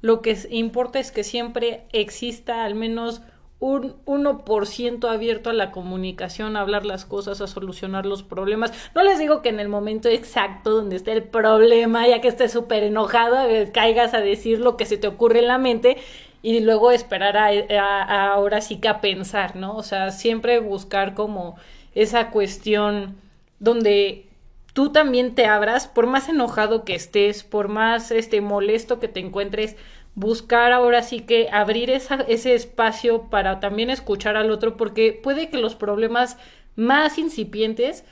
[0.02, 3.22] Lo que importa es que siempre exista al menos
[3.58, 8.72] un 1% abierto a la comunicación, a hablar las cosas, a solucionar los problemas.
[8.94, 12.52] No les digo que en el momento exacto donde esté el problema, ya que estés
[12.52, 13.36] súper enojado,
[13.72, 15.98] caigas a decir lo que se te ocurre en la mente
[16.42, 19.76] y luego esperar a, ahora sí que a pensar, ¿no?
[19.76, 21.56] O sea, siempre buscar como
[21.94, 23.16] esa cuestión
[23.60, 24.26] donde
[24.72, 29.20] tú también te abras, por más enojado que estés, por más este molesto que te
[29.20, 29.76] encuentres,
[30.14, 35.58] buscar ahora sí que abrir ese espacio para también escuchar al otro, porque puede que
[35.58, 36.36] los problemas
[36.74, 38.04] más incipientes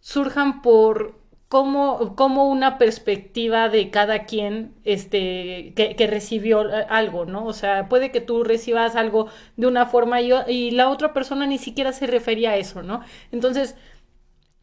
[0.00, 1.14] surjan por
[1.48, 7.44] cómo, cómo una perspectiva de cada quien este, que, recibió algo, ¿no?
[7.44, 11.46] O sea, puede que tú recibas algo de una forma y, y la otra persona
[11.46, 13.02] ni siquiera se refería a eso, ¿no?
[13.32, 13.76] Entonces,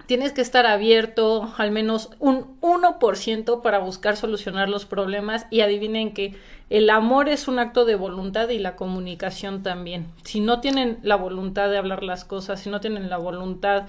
[0.10, 6.16] tienes que estar abierto al menos un 1% para buscar solucionar los problemas y adivinen
[6.16, 6.34] que
[6.72, 10.08] el amor es un acto de voluntad y la comunicación también.
[10.24, 13.84] Si no tienen la voluntad de hablar las cosas, si no tienen la voluntad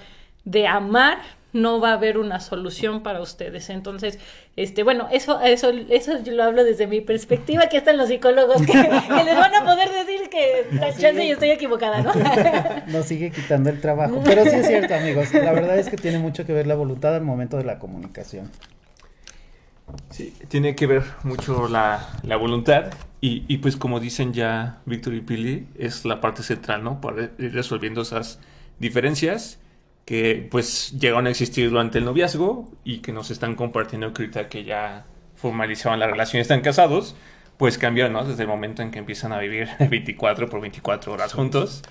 [0.45, 1.17] de amar,
[1.53, 3.71] no va a haber una solución para ustedes.
[3.71, 4.19] Entonces,
[4.57, 8.61] este, bueno, eso, eso, eso yo lo hablo desde mi perspectiva, que están los psicólogos
[8.61, 12.11] que, les van a poder decir que no, chance y estoy equivocada, ¿no?
[12.87, 14.21] Nos sigue quitando el trabajo.
[14.25, 15.33] Pero sí es cierto, amigos.
[15.33, 18.51] La verdad es que tiene mucho que ver la voluntad al momento de la comunicación.
[20.09, 22.91] Sí, tiene que ver mucho la, la voluntad
[23.21, 26.99] y, y, pues como dicen ya Víctor y Pili, es la parte central, ¿no?
[26.99, 28.39] Para ir resolviendo esas
[28.79, 29.59] diferencias
[30.05, 34.63] que pues llegaron a existir durante el noviazgo y que nos están compartiendo ahorita que
[34.63, 35.05] ya
[35.35, 37.15] formalizaban la relación y están casados,
[37.57, 38.23] pues cambiaron, ¿no?
[38.25, 41.81] Desde el momento en que empiezan a vivir 24 por 24 horas juntos.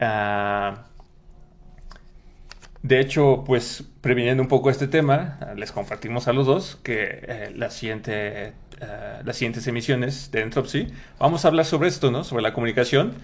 [0.00, 0.84] Ah,
[2.82, 7.52] de hecho, pues previniendo un poco este tema, les compartimos a los dos que eh,
[7.56, 8.52] la siguiente, eh,
[9.24, 12.24] las siguientes emisiones de Entropy vamos a hablar sobre esto, ¿no?
[12.24, 13.14] Sobre la comunicación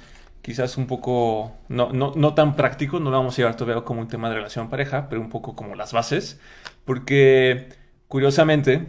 [0.43, 4.01] quizás un poco, no, no, no tan práctico, no lo vamos a llevar todavía como
[4.01, 6.41] un tema de relación pareja, pero un poco como las bases,
[6.85, 7.69] porque
[8.09, 8.89] curiosamente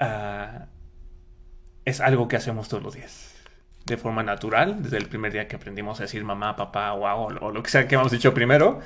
[0.00, 0.66] ah,
[1.84, 3.30] es algo que hacemos todos los días.
[3.86, 7.50] De forma natural, desde el primer día que aprendimos a decir mamá, papá, wow, o,
[7.52, 8.80] lo que sea que hemos dicho primero.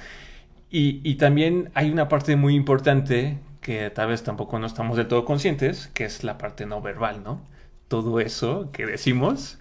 [0.71, 5.09] Y, y también hay una parte muy importante que tal vez tampoco no estamos del
[5.09, 7.41] todo conscientes, que es la parte no verbal, ¿no?
[7.89, 9.59] Todo eso que decimos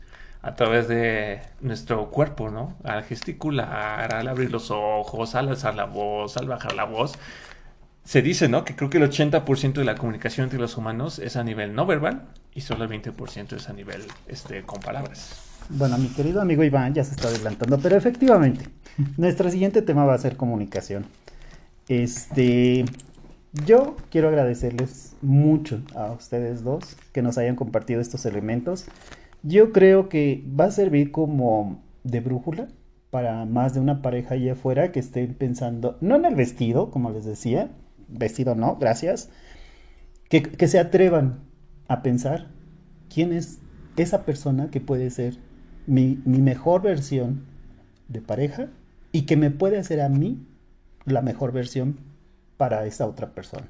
[0.48, 2.78] a través de nuestro cuerpo, ¿no?
[2.86, 7.16] Al gesticular, al abrir los ojos, al alzar la voz, al bajar la voz.
[8.06, 8.64] Se dice, ¿no?
[8.64, 11.86] Que creo que el 80% de la comunicación entre los humanos es a nivel no
[11.86, 15.36] verbal y solo el 20% es a nivel este, con palabras.
[15.68, 18.70] Bueno, mi querido amigo Iván ya se está adelantando, pero efectivamente,
[19.18, 21.08] nuestro siguiente tema va a ser comunicación.
[21.90, 22.86] Este,
[23.66, 28.86] yo quiero agradecerles mucho a ustedes dos que nos hayan compartido estos elementos.
[29.44, 32.68] Yo creo que va a servir como de brújula
[33.10, 37.12] para más de una pareja allá afuera que estén pensando, no en el vestido, como
[37.12, 37.70] les decía,
[38.08, 39.30] vestido no, gracias,
[40.30, 41.40] que, que se atrevan
[41.88, 42.48] a pensar
[43.14, 43.60] quién es
[43.96, 45.38] esa persona que puede ser
[45.86, 47.46] mi, mi mejor versión
[48.08, 48.68] de pareja
[49.12, 50.46] y que me puede hacer a mí
[51.06, 51.98] la mejor versión
[52.58, 53.68] para esa otra persona.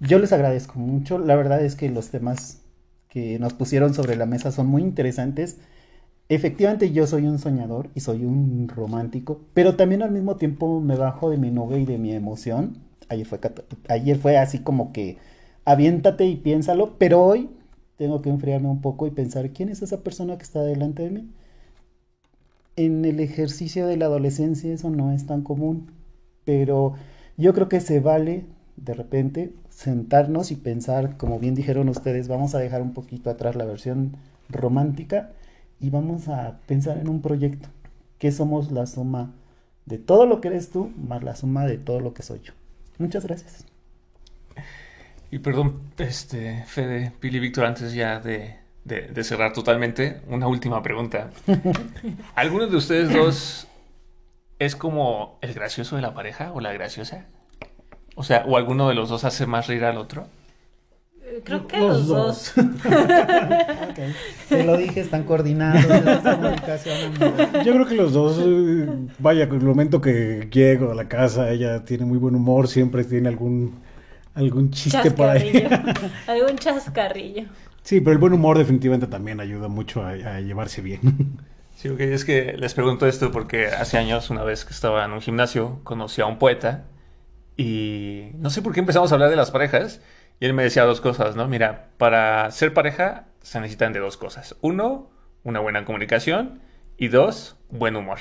[0.00, 2.62] Yo les agradezco mucho, la verdad es que los temas
[3.16, 5.56] que nos pusieron sobre la mesa son muy interesantes.
[6.28, 10.96] Efectivamente yo soy un soñador y soy un romántico, pero también al mismo tiempo me
[10.96, 12.76] bajo de mi nube y de mi emoción.
[13.08, 13.40] Ayer fue,
[13.88, 15.16] ayer fue así como que
[15.64, 17.48] aviéntate y piénsalo, pero hoy
[17.96, 21.10] tengo que enfriarme un poco y pensar quién es esa persona que está delante de
[21.10, 21.30] mí.
[22.76, 25.90] En el ejercicio de la adolescencia eso no es tan común,
[26.44, 26.92] pero
[27.38, 28.44] yo creo que se vale
[28.76, 33.56] de repente sentarnos y pensar, como bien dijeron ustedes, vamos a dejar un poquito atrás
[33.56, 34.16] la versión
[34.48, 35.32] romántica
[35.80, 37.68] y vamos a pensar en un proyecto,
[38.18, 39.32] que somos la suma
[39.84, 42.54] de todo lo que eres tú, más la suma de todo lo que soy yo.
[42.96, 43.66] Muchas gracias.
[45.30, 51.30] Y perdón, este, Fede, Pili, Víctor, antes ya de, de, cerrar totalmente, una última pregunta.
[52.34, 53.68] ¿Alguno de ustedes dos
[54.58, 57.26] es como el gracioso de la pareja o la graciosa?
[58.16, 60.26] O sea, ¿o alguno de los dos hace más reír al otro?
[61.22, 62.54] Eh, creo que los, dos.
[64.48, 65.84] Te lo dije, están coordinados.
[67.64, 68.88] Yo creo que los dos, eh,
[69.18, 73.28] vaya, el momento que llego a la casa, ella tiene muy buen humor, siempre tiene
[73.28, 73.74] algún
[74.34, 75.66] algún chiste por ahí.
[76.26, 77.44] algún chascarrillo.
[77.82, 81.38] Sí, pero el buen humor definitivamente también ayuda mucho a, llevarse bien.
[81.76, 85.12] Sí, ok, es que les pregunto esto porque hace años, una vez que estaba en
[85.12, 86.84] un gimnasio, conocí a un poeta
[87.56, 90.00] y no sé por qué empezamos a hablar de las parejas
[90.40, 91.48] y él me decía dos cosas, ¿no?
[91.48, 94.56] Mira, para ser pareja se necesitan de dos cosas.
[94.60, 95.10] Uno,
[95.42, 96.60] una buena comunicación
[96.98, 98.18] y dos, buen humor.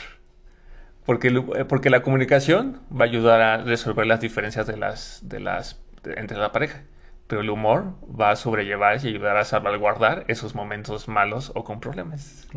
[1.06, 1.32] Porque,
[1.68, 6.38] porque la comunicación va a ayudar a resolver las diferencias de las, de las entre
[6.38, 6.84] la pareja.
[7.28, 11.80] Pero el humor va a sobrellevar y ayudar a salvaguardar esos momentos malos o con
[11.80, 12.48] problemas.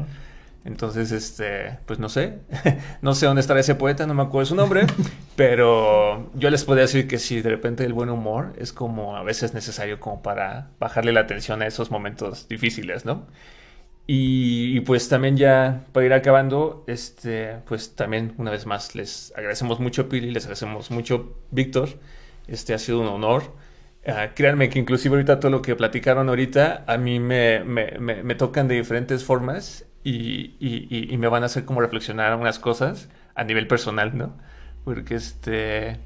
[0.69, 2.39] Entonces, este, pues no sé,
[3.03, 4.87] no sé dónde estará ese poeta, no me acuerdo su nombre,
[5.37, 9.23] pero yo les podría decir que sí, de repente el buen humor es como a
[9.23, 13.27] veces necesario como para bajarle la atención a esos momentos difíciles, ¿no?
[14.07, 19.81] Y, pues también ya para ir acabando, este, pues también una vez más les agradecemos
[19.81, 21.91] mucho Pili, les agradecemos mucho Víctor
[22.49, 23.43] este ha sido un honor.
[24.07, 28.35] Uh, créanme que inclusive ahorita todo lo que platicaron ahorita a mí me, me, me,
[28.37, 33.45] tocan de diferentes formas y, y, me van a hacer como reflexionar unas cosas a
[33.45, 34.33] nivel personal, ¿no?
[34.85, 36.01] Porque este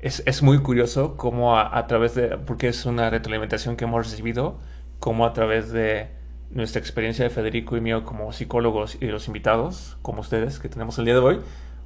[0.00, 4.58] es, es muy curioso cómo a, través de, porque es una retroalimentación que hemos recibido,
[4.98, 6.08] cómo a través de
[6.50, 10.98] nuestra experiencia de Federico y mío como psicólogos y los invitados, como ustedes que tenemos
[10.98, 11.40] el día de hoy,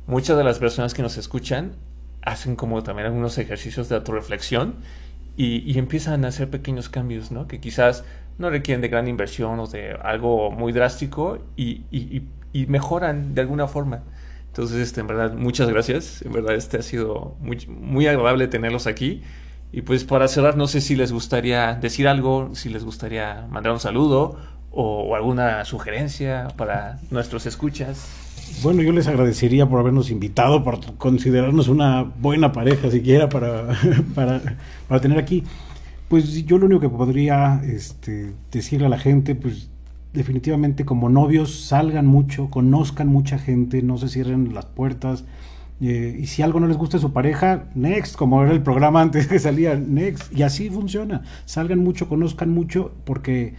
[0.07, 1.73] muchas de las personas que nos escuchan
[2.23, 4.77] hacen como también algunos ejercicios de autorreflexión
[5.37, 7.47] y, y empiezan a hacer pequeños cambios, ¿no?
[7.47, 8.05] Que quizás
[8.41, 12.23] no requieren de gran inversión o de algo muy drástico y, y,
[12.53, 14.03] y mejoran de alguna forma.
[14.49, 16.23] Entonces, este, en verdad, muchas gracias.
[16.23, 19.23] En verdad, este ha sido muy, muy agradable tenerlos aquí.
[19.73, 23.73] Y pues para cerrar, no sé si les gustaría decir algo, si les gustaría mandar
[23.73, 24.37] un saludo
[24.73, 28.09] o, o alguna sugerencia para nuestros escuchas.
[28.63, 33.69] Bueno, yo les agradecería por habernos invitado, por considerarnos una buena pareja siquiera para,
[34.17, 34.41] para,
[34.89, 35.45] para tener aquí.
[36.11, 39.71] Pues yo lo único que podría este, decirle a la gente, pues
[40.13, 45.25] definitivamente como novios salgan mucho, conozcan mucha gente, no se cierren las puertas.
[45.81, 49.01] Eh, y si algo no les gusta de su pareja, next, como era el programa
[49.03, 50.37] antes que salía, next.
[50.37, 51.23] Y así funciona.
[51.45, 53.55] Salgan mucho, conozcan mucho, porque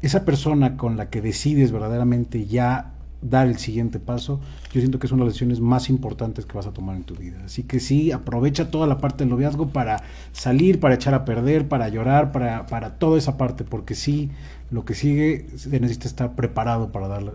[0.00, 4.40] esa persona con la que decides verdaderamente ya dar el siguiente paso,
[4.72, 7.04] yo siento que es una de las decisiones más importantes que vas a tomar en
[7.04, 7.38] tu vida.
[7.44, 11.68] Así que sí, aprovecha toda la parte del noviazgo para salir, para echar a perder,
[11.68, 14.30] para llorar, para, para toda esa parte, porque sí,
[14.70, 17.32] lo que sigue se necesita estar preparado para darle,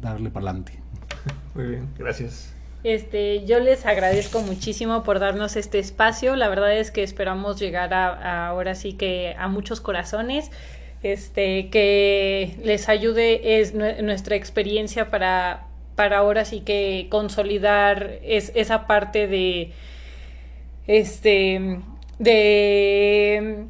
[0.00, 0.72] darle para adelante.
[1.54, 2.52] Muy bien, gracias.
[2.84, 6.36] Este, yo les agradezco muchísimo por darnos este espacio.
[6.36, 10.52] La verdad es que esperamos llegar a ahora sí que a muchos corazones
[11.02, 18.86] este, que les ayude es nuestra experiencia para, para ahora sí que consolidar es, esa
[18.86, 19.72] parte de,
[20.86, 21.80] este,
[22.18, 23.66] de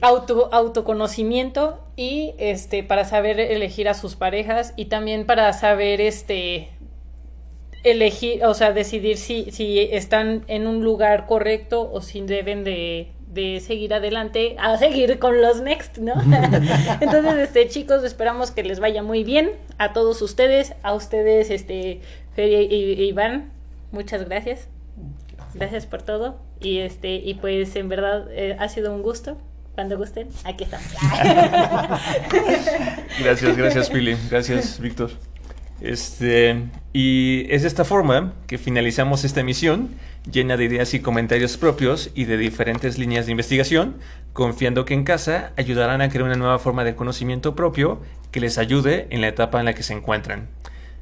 [0.00, 6.70] auto, autoconocimiento y este, para saber elegir a sus parejas y también para saber este,
[7.84, 13.08] elegir, o sea, decidir si, si están en un lugar correcto o si deben de,
[13.32, 16.14] de seguir adelante a seguir con los next, ¿no?
[17.00, 22.00] Entonces, este chicos, esperamos que les vaya muy bien a todos ustedes, a ustedes, este
[22.34, 23.50] Fer y, Iván,
[23.90, 24.68] muchas gracias.
[25.54, 26.40] Gracias por todo.
[26.60, 29.38] Y este, y pues en verdad eh, ha sido un gusto.
[29.74, 30.86] Cuando gusten, aquí estamos.
[33.18, 34.18] gracias, gracias, Pili.
[34.30, 35.12] Gracias, Víctor.
[35.82, 39.90] Este, y es de esta forma que finalizamos esta emisión
[40.30, 43.96] llena de ideas y comentarios propios y de diferentes líneas de investigación,
[44.32, 48.00] confiando que en casa ayudarán a crear una nueva forma de conocimiento propio
[48.30, 50.46] que les ayude en la etapa en la que se encuentran.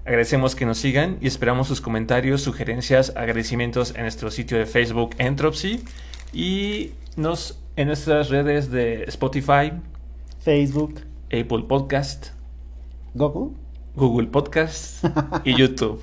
[0.06, 5.14] Agradecemos que nos sigan y esperamos sus comentarios, sugerencias, agradecimientos en nuestro sitio de Facebook
[5.18, 5.84] Entropy
[6.32, 9.72] y nos en nuestras redes de Spotify,
[10.38, 12.28] Facebook, Apple Podcast,
[13.12, 13.54] Google,
[13.94, 15.04] Google Podcast
[15.44, 16.02] y YouTube.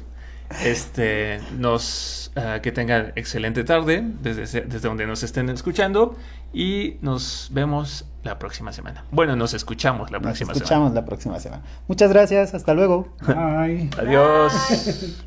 [0.63, 6.15] Este, nos ah, que tengan excelente tarde desde, desde donde nos estén escuchando
[6.53, 9.03] y nos vemos la próxima semana.
[9.11, 10.53] Bueno, nos escuchamos la próxima semana.
[10.53, 11.63] Nos escuchamos la próxima semana.
[11.87, 13.09] Muchas gracias, hasta luego.
[13.27, 13.89] Bye.
[13.97, 15.25] Adiós.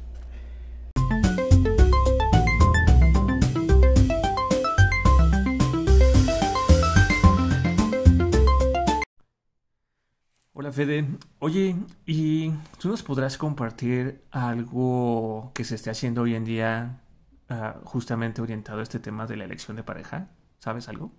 [10.60, 11.06] Hola Fede,
[11.38, 11.74] oye,
[12.04, 17.00] ¿y tú nos podrás compartir algo que se esté haciendo hoy en día
[17.48, 20.28] ah, justamente orientado a este tema de la elección de pareja?
[20.58, 21.12] ¿Sabes algo?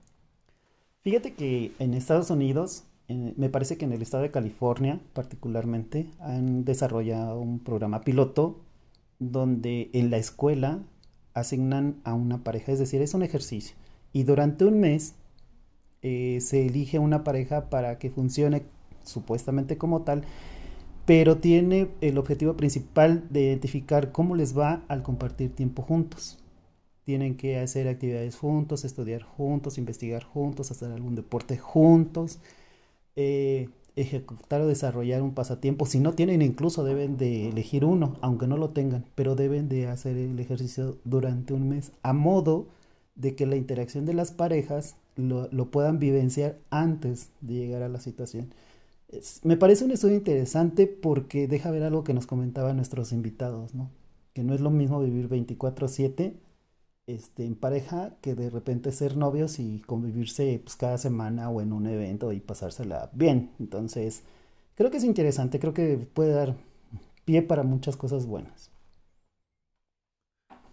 [1.00, 6.64] Fíjate que en Estados Unidos, me parece que en el estado de California particularmente, han
[6.64, 8.62] desarrollado un programa piloto
[9.18, 10.84] donde en la escuela
[11.34, 13.76] asignan a una pareja, es decir, es un ejercicio.
[14.14, 15.16] Y durante un mes
[16.04, 18.66] eh, se elige una pareja para que funcione
[19.04, 20.24] supuestamente como tal,
[21.06, 26.38] pero tiene el objetivo principal de identificar cómo les va al compartir tiempo juntos.
[27.04, 32.40] Tienen que hacer actividades juntos, estudiar juntos, investigar juntos, hacer algún deporte juntos,
[33.16, 35.86] eh, ejecutar o desarrollar un pasatiempo.
[35.86, 39.88] Si no tienen, incluso deben de elegir uno, aunque no lo tengan, pero deben de
[39.88, 42.68] hacer el ejercicio durante un mes a modo
[43.16, 47.90] de que la interacción de las parejas lo, lo puedan vivenciar antes de llegar a
[47.90, 48.54] la situación
[49.44, 53.90] me parece un estudio interesante porque deja ver algo que nos comentaban nuestros invitados, ¿no?
[54.34, 56.36] Que no es lo mismo vivir 24/7
[57.08, 61.74] este, en pareja que de repente ser novios y convivirse pues, cada semana o en
[61.74, 63.52] un evento y pasársela bien.
[63.60, 64.24] Entonces,
[64.76, 66.56] creo que es interesante, creo que puede dar
[67.26, 68.70] pie para muchas cosas buenas.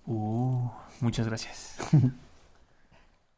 [0.07, 0.69] Uh,
[1.01, 1.77] muchas gracias.